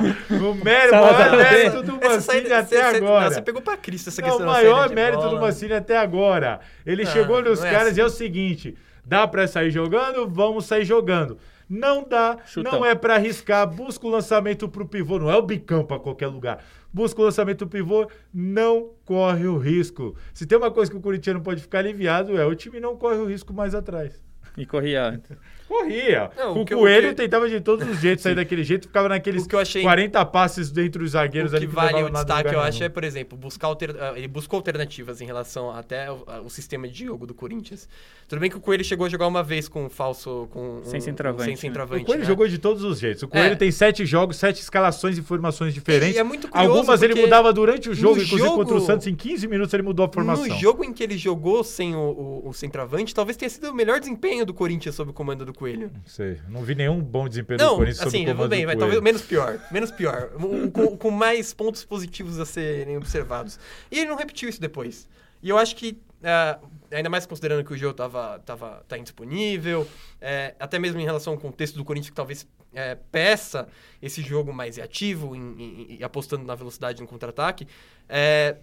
[0.30, 3.24] o mérito, o maior mérito do Essa Mancini saída- até cê- cê- agora.
[3.26, 5.30] não, Você pegou pra Cristo essa questão o da saída maior mérito bola.
[5.34, 6.60] do Mancini até agora.
[6.84, 8.00] Ele Não, chegou nos é caras assim.
[8.00, 10.28] e é o seguinte: dá pra sair jogando?
[10.28, 11.38] Vamos sair jogando.
[11.68, 12.72] Não dá, Chutão.
[12.72, 13.66] não é pra arriscar.
[13.66, 16.62] Busca o lançamento pro pivô, não é o bicão pra qualquer lugar.
[16.92, 20.14] Busca o lançamento pro pivô, não corre o risco.
[20.32, 22.96] Se tem uma coisa que o Corinthians não pode ficar aliviado, é o time não
[22.96, 24.24] corre o risco mais atrás.
[24.56, 25.36] E corria antes.
[25.68, 26.30] Corria.
[26.34, 28.86] Não, o o eu- Coelho o que- tentava de todos os jeitos sair daquele jeito,
[28.86, 32.02] ficava naqueles O que eu achei- 40 passes dentro dos zagueiros O ali que vale
[32.02, 33.94] o destaque, eu acho, é, por exemplo, buscar alter...
[34.00, 37.86] ah, ele buscou alternativas em relação até o, a- o sistema de jogo do Corinthians.
[38.28, 40.48] Tudo bem que o Coelho chegou a jogar uma vez com um falso...
[40.50, 41.60] Com Sem um- centroavante, Sem né?
[41.60, 42.26] centroavante, O Coelho né?
[42.26, 43.22] jogou de todos os jeitos.
[43.22, 43.56] O Coelho É.
[43.56, 46.16] tem sete jogos, sete escalações e formações diferentes.
[46.16, 49.06] E é muito curioso Algumas ele mudava durante o jogo, inclusive jogo- contra o Santos,
[49.06, 50.44] em 15 minutos ele mudou a formação.
[50.44, 51.98] No jogo em que ele jogou sem o,
[52.44, 55.54] o, o centroavante, talvez tenha sido o melhor desempenho do Corinthians sob o comando do
[55.54, 55.92] Coelho.
[55.94, 58.60] Não sei, não vi nenhum bom desempenho do Não, Corinthians sob assim, o comando bem,
[58.62, 58.78] do Coelho.
[58.80, 59.60] talvez menos pior.
[59.70, 60.30] Menos pior.
[60.40, 63.56] Um- com, com mais pontos positivos a serem observados.
[63.88, 65.08] E ele não repetiu isso depois.
[65.42, 66.58] E eu acho que, ah,
[66.90, 69.86] ainda mais considerando que o jogo tava, tava, tá indisponível,
[70.20, 73.68] é, até mesmo em relação ao contexto do Corinthians, que talvez é, peça
[74.02, 77.66] esse jogo mais e apostando na velocidade no contra-ataque,
[78.08, 78.56] é,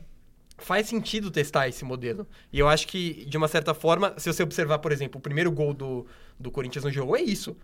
[0.57, 2.27] faz sentido testar esse modelo.
[2.51, 5.51] E eu acho que, de uma certa forma, se você observar, por exemplo, o primeiro
[5.51, 6.05] gol do,
[6.39, 7.55] do Corinthians no jogo é isso.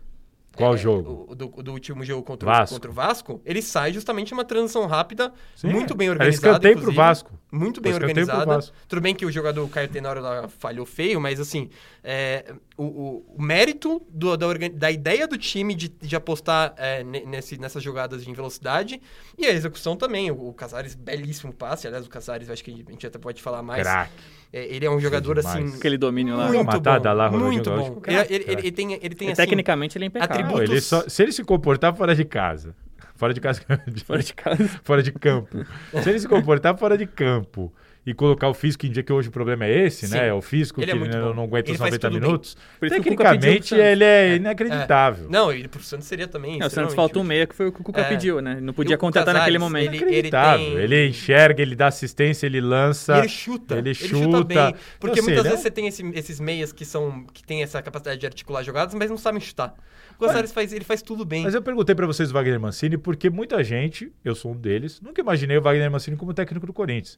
[0.55, 1.27] Qual É, jogo?
[1.29, 2.75] o- do, do último jogo contra, Vasco.
[2.75, 6.47] Contra o Vasco, ele sai justamente uma transição rápida, Sim, muito bem era organizada.
[6.49, 6.97] escanteio pro inclusive.
[6.97, 7.38] Vasco.
[7.51, 8.59] Muito bem organizada.
[8.87, 11.67] Tudo bem que o jogador Caio Tenório lá falhou feio, mas assim,
[12.03, 17.03] é, o, o- o mérito do- da, da ideia do time de, de apostar é,
[17.03, 19.01] ne- nesse, nessas jogadas em velocidade
[19.37, 20.29] e a execução também.
[20.29, 21.87] O, o Casares, belíssimo passe.
[21.87, 23.81] Aliás, o Casares, acho que a gente até pode falar mais.
[23.81, 24.13] Craque.
[24.53, 25.63] É, ele é um jogador demais.
[25.65, 25.77] assim.
[25.77, 26.47] Aquele domínio lá.
[26.47, 28.01] Muito matada bom, lá, muito bom.
[28.05, 30.35] Ele, ele- ele tem, ele tem E assim, tecnicamente ele é impecável.
[30.35, 32.75] Não, atributos- ele só- se ele se comportar fora de casa,
[33.19, 33.61] fora de casa,
[34.05, 34.67] Fora de casa.
[34.83, 35.65] fora de campo,
[36.01, 37.71] se ele se comportar fora de campo
[38.05, 40.15] e colocar o físico em dia que hoje o problema é esse, Sim.
[40.15, 40.27] né?
[40.29, 41.33] É o físico Ele é que muito não, bom.
[41.35, 42.27] não aguenta Ele os faz 90 tudo bem.
[42.29, 42.57] minutos.
[42.79, 44.35] Tecnicamente ele é, É.
[44.35, 45.27] inacreditável.
[45.29, 46.61] Não, e pro Santos seria também.
[46.61, 48.03] É, o Santos faltou um meia que foi o que o Cuca É.
[48.05, 48.59] pediu, né?
[48.61, 49.87] Não podia o contratar Casares, naquele momento.
[49.93, 50.65] ele- Inacreditável.
[50.65, 53.15] tem- Ele enxerga, ele dá assistência, ele lança.
[53.15, 53.77] E ele chuta.
[53.77, 54.43] Ele chuta, chuta.
[54.43, 54.57] bem.
[54.57, 57.43] Porque Então, assim, muitas ele é vezes você tem esse- esses meias que são que
[57.43, 59.73] têm essa capacidade de articular jogadas, mas não sabem chutar.
[60.19, 61.43] O Casares faz, ele faz tudo bem.
[61.43, 64.99] Mas eu perguntei pra vocês o Wagner Mancini porque muita gente, eu sou um deles,
[65.01, 67.17] nunca imaginei o Wagner Mancini como técnico do Corinthians.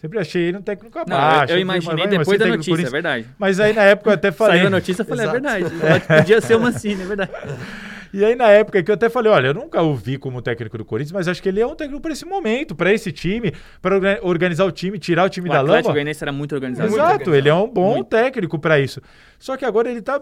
[0.00, 1.34] Sempre achei ele um técnico Não, abaixo.
[1.36, 3.26] eu, eu sempre imaginei "Mas depois é da notícia, é Corinthians?" verdade.
[3.38, 4.56] Mas aí na época eu até falei.
[4.56, 5.68] Saiu a notícia, eu falei, é Exato.
[5.68, 6.06] verdade.
[6.06, 7.30] Podia ser o Mancini, é verdade.
[8.12, 10.76] E aí, na época que eu até falei, olha, eu nunca o vi como técnico
[10.76, 13.52] do Corinthians, mas acho que ele é um técnico para esse momento, para esse time,
[13.80, 15.94] para organizar o time, tirar o time O da Atlético lama.
[15.94, 16.88] Goianiense era muito organizado.
[16.88, 17.36] Muito Exato, organizado.
[17.36, 18.08] ele é um bom Muito.
[18.08, 19.00] técnico para isso.
[19.38, 20.20] Só que agora ele tá.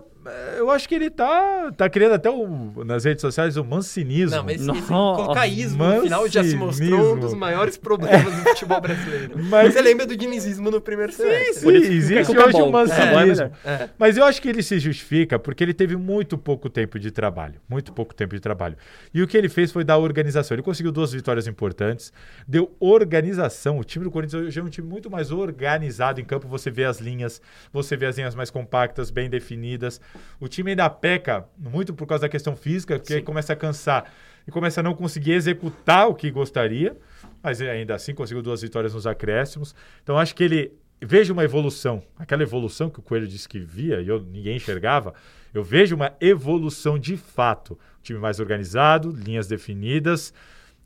[0.57, 1.71] Eu acho que ele tá.
[1.77, 4.37] Tá criando até o, nas redes sociais o mancinismo.
[4.37, 8.81] Não, mas esse, cocaísmo no final já se mostrou um dos maiores problemas do futebol
[8.81, 9.35] brasileiro.
[9.49, 11.55] Mas- Você lembra do dinizismo no primeiro semestre?
[11.55, 12.63] Sim, Por isso que existe é hoje bom.
[12.63, 13.19] um é é mancinismo.
[13.21, 13.51] melhor.
[13.65, 13.89] É.
[13.99, 17.55] Mas eu acho que ele se justifica porque ele teve muito pouco tempo de trabalho.
[17.69, 18.77] Muito pouco tempo de trabalho.
[19.13, 20.55] E o que ele fez foi dar organização.
[20.55, 22.13] Ele conseguiu duas vitórias importantes,
[22.47, 23.79] deu organização.
[23.79, 26.47] O time do Corinthians hoje é um time muito mais organizado em campo.
[26.49, 27.41] Você vê as linhas,
[27.73, 30.01] você vê as linhas mais compactas, bem definidas.
[30.41, 33.19] O time ainda peca muito por causa da questão física, porque Sim.
[33.19, 34.13] aí começa a cansar
[34.47, 36.97] e começa a não conseguir executar o que gostaria.
[37.43, 39.75] Mas ainda assim conseguiu duas vitórias nos acréscimos.
[40.03, 44.01] Então acho que ele vejo uma evolução, aquela evolução que o Coelho disse que via
[44.01, 45.15] e eu, ninguém enxergava,
[45.55, 47.79] eu vejo uma evolução de fato.
[48.03, 50.33] Time mais organizado, linhas definidas,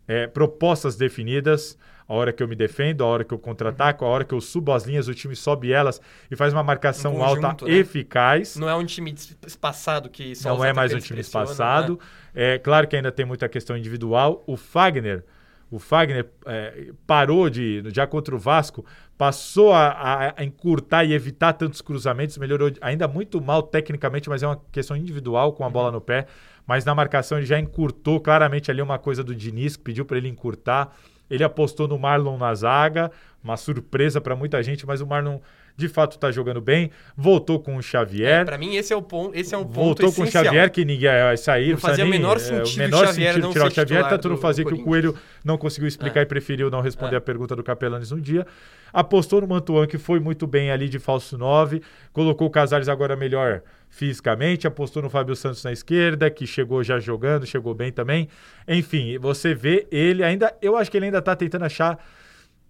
[0.07, 1.79] é, propostas definidas,
[2.13, 4.41] a hora que eu me defendo, a hora que eu contra-ataco, a hora que eu
[4.41, 7.73] subo as linhas, o time sobe elas e faz uma marcação Um conjunto, alta né?
[7.73, 8.57] eficaz.
[8.57, 9.15] Não é um time
[9.47, 11.93] espaçado que só Não é mais um time pressionam, espaçado.
[12.35, 12.55] né?
[12.55, 14.43] É claro que ainda tem muita questão individual.
[14.47, 15.25] O Fagner,
[15.71, 18.85] o Fagner é, parou de, já contra o Vasco,
[19.17, 24.43] passou a, a- a encurtar e evitar tantos cruzamentos, melhorou ainda muito mal tecnicamente, mas
[24.43, 26.27] é uma questão individual com a bola no pé.
[26.67, 30.17] Mas na marcação ele já encurtou claramente ali uma coisa do Diniz, que pediu para
[30.17, 30.95] ele encurtar.
[31.29, 33.11] Ele apostou no Marlon na zaga,
[33.43, 35.39] uma surpresa para muita gente, mas o Marlon
[35.77, 36.91] de fato está jogando bem.
[37.17, 38.45] Voltou com o Xavier.
[38.45, 40.45] Pra mim, esse é o ponto, esse é um ponto Voltou com o essencial.
[40.45, 41.71] Xavier, que ninguém vai sair.
[41.73, 44.09] Não fazia o menor é, sentido o menor o Xavier sentido não tirar o Xavier,
[44.09, 44.83] tanto não do- fazer que o.
[44.85, 46.23] Coelho não conseguiu explicar É.
[46.23, 47.19] e preferiu não responder É.
[47.19, 48.47] a pergunta do Capelanes no dia.
[48.93, 51.81] Apostou no Mantuan, que foi muito bem ali de falso 9.
[52.13, 54.67] Colocou o Casares agora melhor fisicamente.
[54.67, 58.29] Apostou no Fábio Santos na esquerda, que chegou já jogando, chegou bem também.
[58.69, 60.53] Enfim, você vê ele ainda.
[60.61, 61.99] Eu acho que ele ainda está tentando achar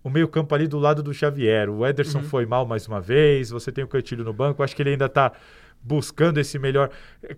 [0.03, 1.69] o meio-campo ali do lado do Xavier.
[1.71, 2.25] O Ederson Uhum.
[2.25, 3.51] foi mal mais uma vez.
[3.51, 4.63] Você tem o Cantilho no banco.
[4.63, 5.33] Acho que ele ainda está
[5.83, 6.91] buscando esse melhor.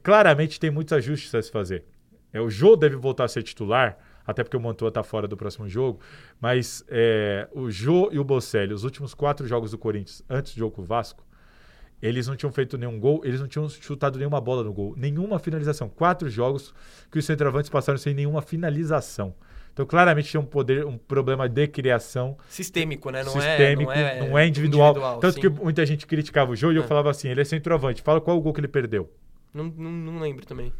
[0.02, 1.84] Claramente tem muitos ajustes a se fazer.
[2.32, 3.96] É, o Jô deve voltar a ser titular,
[4.26, 6.00] até porque o Mantua está fora do próximo jogo.
[6.40, 10.58] Mas é, o Jô e o Bocelli, os últimos quatro jogos do Corinthians, antes do
[10.58, 11.24] jogo com o Vasco,
[12.02, 15.38] eles não tinham feito nenhum gol, eles não tinham chutado nenhuma bola no gol, nenhuma
[15.38, 15.88] finalização.
[15.88, 16.74] Quatro jogos
[17.10, 19.34] que os centroavantes passaram sem nenhuma finalização.
[19.74, 22.38] Então, claramente tinha um poder, um problema de criação.
[22.48, 23.24] Sistêmico, né?
[23.24, 24.90] Não, é- sistêmico, é, não, é, não é individual.
[24.90, 25.40] individual Tanto sim.
[25.40, 26.86] que muita gente criticava o jogo e eu é.
[26.86, 28.00] falava assim: ele é centroavante.
[28.00, 29.12] Fala qual o gol que ele perdeu.
[29.52, 30.72] Não, não, não lembro também.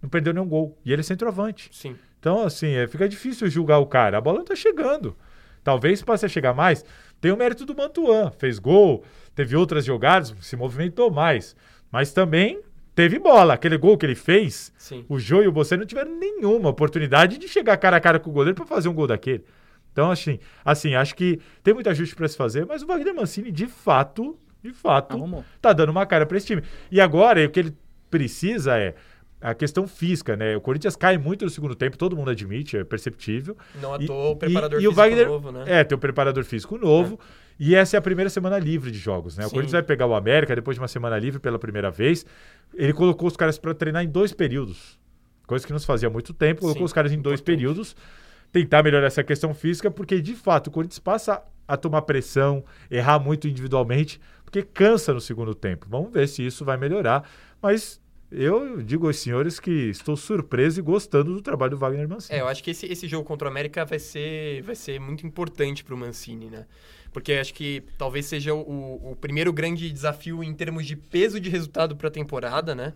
[0.00, 0.78] Não perdeu nenhum gol.
[0.82, 1.68] E ele é centroavante.
[1.72, 1.94] Sim.
[2.18, 4.16] Então, assim, é, fica difícil julgar o cara.
[4.16, 5.14] A bola não tá chegando.
[5.62, 6.84] Talvez passe a chegar mais.
[7.20, 8.30] Tem o mérito do Mantuan.
[8.30, 9.04] Fez gol,
[9.34, 11.54] teve outras jogadas, se movimentou mais.
[11.90, 12.60] Mas também
[12.94, 13.54] teve bola.
[13.54, 15.04] Aquele gol que ele fez, Sim.
[15.08, 18.30] o Jô e o Bolsonaro não tiveram nenhuma oportunidade de chegar cara a cara com
[18.30, 19.44] o goleiro para fazer um gol daquele.
[19.92, 23.52] Então, assim, assim, acho que tem muito ajuste para se fazer, mas o Wagner Mancini,
[23.52, 25.44] de fato, de fato, Arrumou.
[25.60, 26.62] tá dando uma cara para esse time.
[26.90, 27.76] E agora, o que ele
[28.10, 28.94] precisa é
[29.40, 30.56] a questão física, né?
[30.56, 33.56] O Corinthians cai muito no segundo tempo, todo mundo admite, é perceptível.
[33.80, 35.64] Não à toa o preparador e, físico e o Wagner, novo, né?
[35.66, 37.18] É, tem o preparador físico novo.
[37.20, 37.51] É.
[37.58, 39.44] E essa é a primeira semana livre de jogos, né?
[39.44, 39.48] Sim.
[39.48, 42.26] O Corinthians vai pegar o América depois de uma semana livre pela primeira vez.
[42.74, 44.98] Ele colocou os caras para treinar em dois períodos.
[45.46, 47.94] Coisa que não se fazia há muito tempo, colocou Sim, os caras em dois períodos.
[48.50, 53.18] Tentar melhorar essa questão física, porque de fato o Corinthians passa a tomar pressão, errar
[53.18, 55.86] muito individualmente, porque cansa no segundo tempo.
[55.88, 57.28] Vamos ver se isso vai melhorar.
[57.60, 58.00] Mas
[58.30, 62.38] eu digo aos senhores que estou surpreso e gostando do trabalho do Wagner Mancini.
[62.38, 65.26] É, eu acho que esse, esse jogo contra o América vai ser, vai ser muito
[65.26, 66.66] importante para o Mancini, né?
[67.12, 71.50] Porque acho que talvez seja o, o primeiro grande desafio em termos de peso de
[71.50, 72.92] resultado para a temporada, né?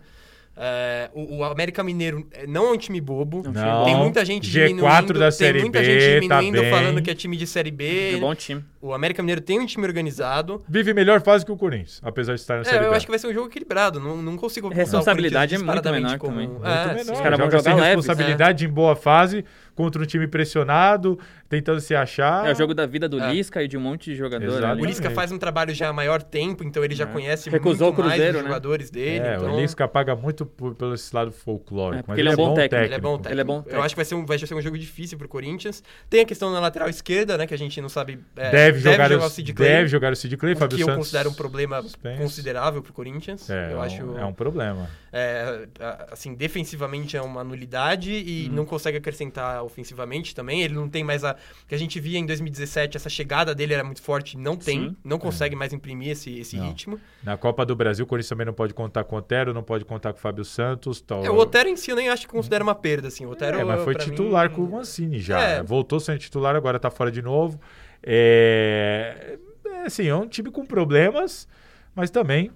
[0.59, 3.43] É, o, o, América Mineiro é, não é um time bobo.
[3.45, 5.19] Não, tem muita gente G4 diminuindo.
[5.19, 8.15] Da série tem muita B, gente diminuindo tá falando que é time de Série B.
[8.15, 8.65] É bom time.
[8.81, 10.63] O América Mineiro tem um time organizado.
[10.67, 12.85] Vive melhor fase que o Corinthians, apesar de estar na é, Série B.
[12.87, 13.99] Eu acho que vai ser um jogo equilibrado.
[13.99, 14.71] Não, não consigo.
[14.71, 16.33] A responsabilidade é muito menor como...
[16.33, 16.47] também.
[16.47, 17.13] Muito é, menor.
[17.13, 17.95] Os caras vão jogar leve.
[17.95, 19.45] responsabilidade em boa fase
[19.77, 22.47] contra um time pressionado, tentando se achar.
[22.47, 23.31] É o jogo da vida do é.
[23.31, 24.81] Lisca e de um monte de jogadores.
[24.81, 27.07] O Lisca faz um trabalho já há maior tempo, então ele já é.
[27.07, 28.47] conhece Recusou muito o Cruzeiro, mais os né?
[28.47, 29.25] jogadores dele.
[29.25, 29.53] É, então...
[29.53, 31.99] o Lisca paga muito por, pelo esse lado folclórico.
[31.99, 32.85] É, porque ele, é, bom técnico.
[32.85, 33.33] Ele é bom técnico.
[33.33, 33.79] Ele é bom técnico.
[33.79, 35.83] Eu acho que vai ser, um, vai ser um jogo difícil pro Corinthians.
[36.09, 38.19] Tem a questão na lateral esquerda, né, que a gente não sabe...
[38.35, 39.69] É, deve, jogar, jogar o Sid Clay.
[39.69, 40.95] Deve jogar o Sid Clay, Fábio que Santos.
[40.95, 42.19] eu considero um problema suspense.
[42.19, 43.47] considerável pro Corinthians.
[43.47, 44.89] É, eu é acho, um, é um problema.
[45.13, 45.67] É,
[46.11, 48.55] assim, defensivamente é uma nulidade e hum.
[48.55, 50.61] não consegue acrescentar ofensivamente também.
[50.61, 51.35] Ele não tem mais a.
[51.67, 54.37] que a gente via em 2017, essa chegada dele era muito forte.
[54.37, 54.97] Não tem, Sim.
[55.03, 55.57] não consegue é.
[55.57, 56.99] mais imprimir esse, esse ritmo.
[57.23, 59.85] Na Copa do Brasil, o Corinthians também não pode contar com o Otero, não pode
[59.85, 61.01] contar com o Fábio Santos.
[61.01, 61.23] Tal.
[61.23, 63.25] É, o Otero em si eu nem acho que considera uma perda, assim.
[63.25, 64.55] O Otero, é, mas foi titular mim...
[64.55, 65.39] com o Mancini já.
[65.39, 65.63] É.
[65.63, 67.59] Voltou sendo titular, agora tá fora de novo.
[68.01, 71.47] É, é assim, é um time com problemas,
[71.93, 72.51] mas também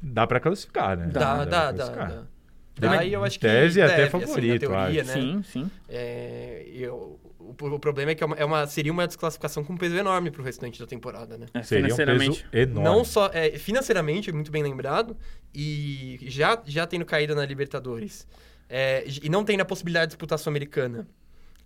[0.00, 1.06] dá para classificar, né?
[1.06, 1.72] Dá, dá, dá.
[1.72, 2.35] dá, dá.
[2.78, 3.46] Daí eu acho que.
[3.46, 5.12] Tese é até assim, favorito, assim, teoria, né?
[5.12, 5.70] Sim, sim.
[5.88, 9.72] É, eu, o, o, problema é que é uma, é uma, seria uma desclassificação com
[9.72, 11.46] um peso enorme pro restante da temporada, né?
[11.54, 12.84] É, seria um peso enorme.
[12.84, 15.16] Não só é, financeiramente, muito bem lembrado,
[15.54, 18.26] e já, já tendo caído na Libertadores.
[18.68, 21.06] É, e não tendo a possibilidade de disputar a Sul-Americana.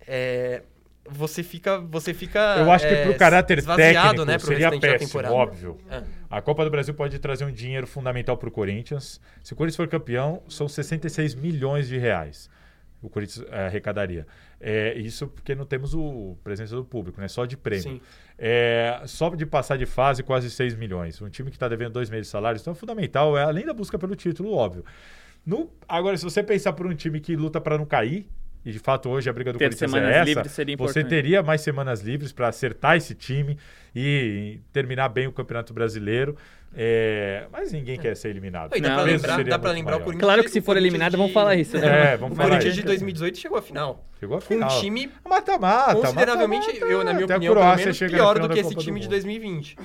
[0.06, 0.62] É,
[1.08, 2.56] você fica, você fica.
[2.58, 5.78] Eu acho que pro caráter técnico né, pro seria péssimo, óbvio.
[5.90, 6.02] É.
[6.28, 9.20] A Copa do Brasil pode trazer um dinheiro fundamental para o Corinthians.
[9.42, 12.48] Se o Corinthians for campeão, são 66 milhões de reais.
[13.02, 14.26] O Corinthians é, arrecadaria.
[14.60, 17.28] É, isso porque não temos o presença do público, né?
[17.28, 18.00] Só de prêmio.
[18.38, 21.20] É, só de passar de fase, quase 6 milhões.
[21.20, 23.72] Um time que está devendo dois meses de salário, então é fundamental, é, além da
[23.72, 24.84] busca pelo título, óbvio.
[25.46, 28.28] No, agora, se você pensar por um time que luta para não cair,
[28.64, 30.42] e de fato hoje a briga do Ter Corinthians é essa,
[30.76, 33.56] você teria mais semanas livres para acertar esse time
[33.94, 36.36] e terminar bem o Campeonato Brasileiro.
[36.72, 38.72] É, mas ninguém quer ser eliminado.
[38.72, 40.22] Oi, dá para lembrar, dá pra lembrar o Corinthians.
[40.22, 41.16] Claro que se for eliminado, de...
[41.16, 41.76] vamos falar isso.
[41.76, 42.12] Né?
[42.12, 44.04] É, vamos o Corinthians de 2018 chegou à final.
[44.20, 44.68] Chegou à final.
[44.68, 45.96] Com um time mata-mata.
[45.96, 49.76] Consideravelmente, mata, eu, na minha opinião, pelo menos, pior do que esse time de 2020.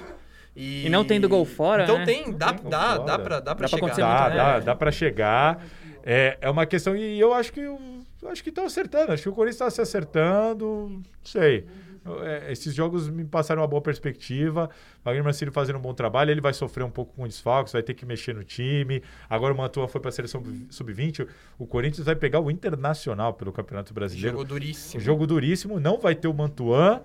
[0.56, 0.85] E...
[0.85, 0.89] e...
[0.89, 2.06] não tendo gol fora, Então né?
[2.06, 3.95] tem, dá, tem dá, dá, pra, dá pra dá chegar.
[3.95, 5.65] Pra dá, dá, dá pra chegar.
[6.03, 7.61] É, é uma questão, e eu acho que
[8.26, 9.11] eu, acho que estão acertando.
[9.11, 10.89] Acho que o Corinthians está se acertando.
[10.89, 11.65] Não sei.
[12.22, 14.69] É, esses jogos me passaram uma boa perspectiva.
[15.02, 16.31] O Wagner Mancini fazendo um bom trabalho.
[16.31, 19.02] Ele vai sofrer um pouco com desfalques, vai ter que mexer no time.
[19.30, 21.27] Agora o Mantua foi para a seleção sub-20.
[21.57, 24.38] O Corinthians vai pegar o Internacional pelo Campeonato Brasileiro.
[24.38, 25.02] Jogo duríssimo.
[25.02, 25.80] Jogo duríssimo.
[25.80, 27.02] Não vai ter o Mantuan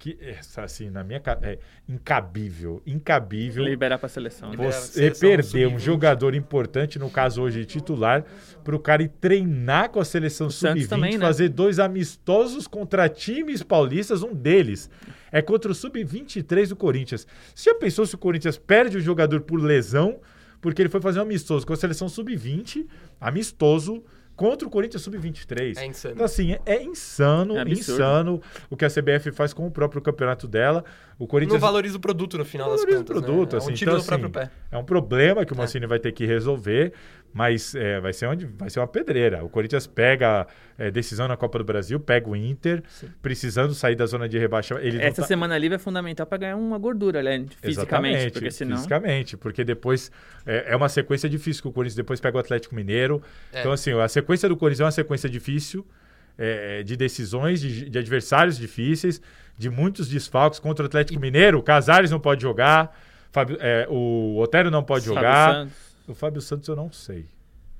[0.00, 0.18] que
[0.56, 4.50] assim na minha é incabível, incabível liberar para a seleção.
[4.52, 8.24] Você perder um jogador importante, no caso hoje titular,
[8.64, 11.18] para o cara ir treinar com a seleção sub-20, né?
[11.18, 14.90] fazer dois amistosos contra times paulistas, um deles
[15.30, 17.26] é contra o sub-23 do Corinthians.
[17.54, 20.18] Você já pensou se o Corinthians perde um jogador por lesão?
[20.60, 22.86] porque ele foi fazer um amistoso com a seleção sub-20,
[23.18, 24.04] amistoso
[24.40, 25.76] contra o Corinthians Sub-23.
[25.76, 26.14] É insano.
[26.14, 28.40] Então, assim, é, é insano, É insano
[28.70, 30.82] o que a CBF faz com o próprio campeonato dela.
[31.18, 33.22] O Corinthians Não valoriza o produto no final das valoriza o contas.
[33.22, 33.58] produto, né?
[33.58, 34.50] assim, é um tiro então, no próprio assim, pé.
[34.72, 35.58] É um problema que o É.
[35.58, 36.94] Mancini vai ter que resolver,
[37.34, 39.44] mas é, vai, ser onde, vai ser uma pedreira.
[39.44, 40.46] O Corinthians pega
[40.78, 42.82] é, decisão na Copa do Brasil, pega o Inter,
[43.20, 44.86] precisando sair da zona de rebaixamento.
[44.86, 47.44] Ele Essa tá- semana livre é fundamental para ganhar uma gordura, né?
[47.60, 48.76] Fisicamente, Exatamente, porque senão...
[48.78, 50.10] fisicamente, porque depois
[50.46, 53.22] é, é uma sequência difícil que o Corinthians depois pega o Atlético Mineiro.
[53.52, 53.60] É.
[53.60, 55.86] Então, assim, a sequência do Corinthians é uma sequência difícil,
[56.38, 59.20] é, de decisões, de, de adversários difíceis,
[59.58, 61.58] de muitos desfalques contra o Atlético Mineiro.
[61.58, 62.96] O Casares não pode jogar,
[63.32, 65.54] Fábio- é, o Otero não pode Fábio jogar.
[65.54, 65.76] Santos.
[66.08, 67.26] O Fábio Santos eu não sei.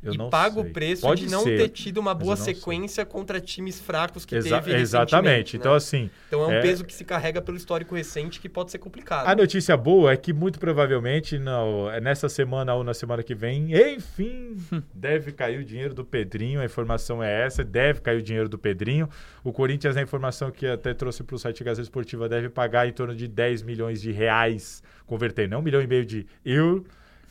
[0.02, 2.54] Eu e paga o preço Pode de não ser, ter tido uma boa não sei.
[2.54, 5.58] sequência contra times fracos que Exa- teve exatamente.
[5.58, 5.76] Então, né?
[5.76, 8.78] assim, Então é um é- peso que se carrega pelo histórico recente que pode ser
[8.78, 9.26] complicado.
[9.26, 13.34] A notícia boa é que muito provavelmente não, é nessa semana ou na semana que
[13.34, 14.56] vem, enfim,
[14.94, 16.60] deve cair o dinheiro do Pedrinho.
[16.60, 19.06] A informação é essa, deve cair o dinheiro do Pedrinho.
[19.44, 22.92] O Corinthians, a informação que até trouxe para o site Gazeta Esportiva, deve pagar em
[22.92, 26.86] torno de 10 milhões de reais, converter, não um milhão e meio de euro,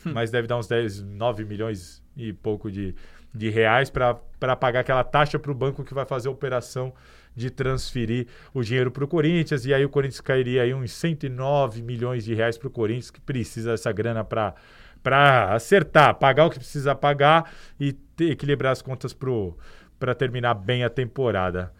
[0.06, 2.94] mas deve dar uns 10, 9 milhões e pouco de,
[3.34, 6.94] de reais para pagar aquela taxa para o banco que vai fazer a operação
[7.36, 9.66] de transferir o dinheiro para o Corinthians.
[9.66, 13.22] E aí o Corinthians cairia aí uns 109 milhões de reais para o Corinthians, que
[13.22, 14.54] precisa dessa grana para
[15.02, 19.16] para acertar, pagar o que precisa pagar e equilibrar as contas
[19.98, 21.72] para terminar bem a temporada.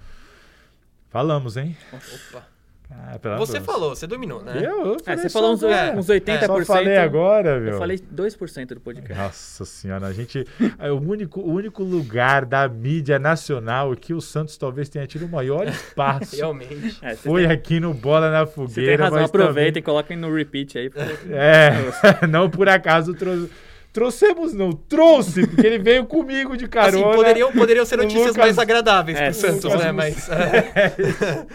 [1.10, 1.76] Falamos, hein?
[1.92, 2.49] Opa.
[2.92, 3.66] Ah, Você amor.
[3.66, 4.54] falou, você dominou, né?
[4.58, 6.46] Eu, eu É, falei você falou uns, uns 80%.
[6.48, 7.74] Só falei agora, meu.
[7.74, 9.14] Eu falei 2% do podcast.
[9.22, 10.44] Nossa senhora, a gente.
[10.80, 15.26] É o único, o único lugar da mídia nacional que o Santos talvez tenha tido
[15.28, 16.36] o maior espaço.
[16.38, 16.98] Realmente.
[17.04, 19.04] É, Foi tem, aqui no Bola na você tem Fogueira.
[19.04, 20.90] razão, mas aproveitem e coloquem no repeat aí.
[20.90, 21.72] porque- também- É,
[22.28, 23.52] não por acaso trouxe.
[23.92, 27.16] Trouxemos, não, trouxe, porque ele veio comigo de Assim, carona.
[27.16, 29.92] poderiam, poderiam ser notícias Lucas- mais agradáveis É, pro Santos, Lucas né?
[29.92, 30.30] Mas.
[30.30, 31.46] é,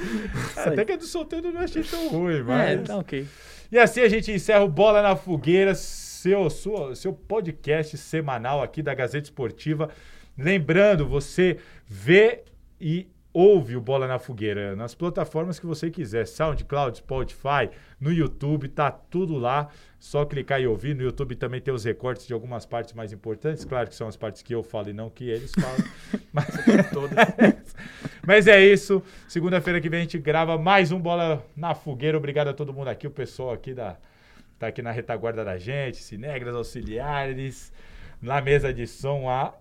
[0.71, 2.89] Até que a do solteiro eu não achei tão ruim, É, mas.
[2.89, 3.27] tá ok.
[3.71, 8.83] E assim a gente encerra o Bola na Fogueira, seu, sua, seu podcast semanal aqui
[8.83, 9.89] da Gazeta Esportiva.
[10.37, 12.43] Lembrando, você vê
[12.81, 17.69] e ouve o Bola na Fogueira nas plataformas que você quiser, SoundCloud, Spotify,
[18.01, 19.69] no YouTube, tá tudo lá.
[20.05, 20.95] Só clicar e ouvir.
[20.95, 23.65] No YouTube também tem os recortes de algumas partes mais importantes.
[23.65, 25.79] Claro que são as partes que eu falo e não que eles falam.
[26.31, 26.47] Mas...
[28.27, 29.03] Mas é isso.
[29.27, 32.19] Segunda-feira que vem a gente grava mais um Bola na Fogueira.
[32.19, 33.97] Obrigado a todo mundo aqui, o pessoal aqui da
[34.59, 37.73] tá aqui na retaguarda da gente, Sinegras auxiliares,
[38.21, 39.55] na mesa de som a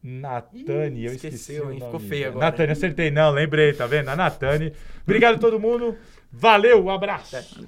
[0.00, 1.80] Natane, Ih, eu esqueci esqueceu, o hein?
[1.80, 4.10] Ficou feio agora, Natane, acertei não, lembrei, tá vendo?
[4.10, 4.72] A Natane.
[5.02, 5.98] Obrigado a todo mundo.
[6.30, 7.66] Valeu, um abraço.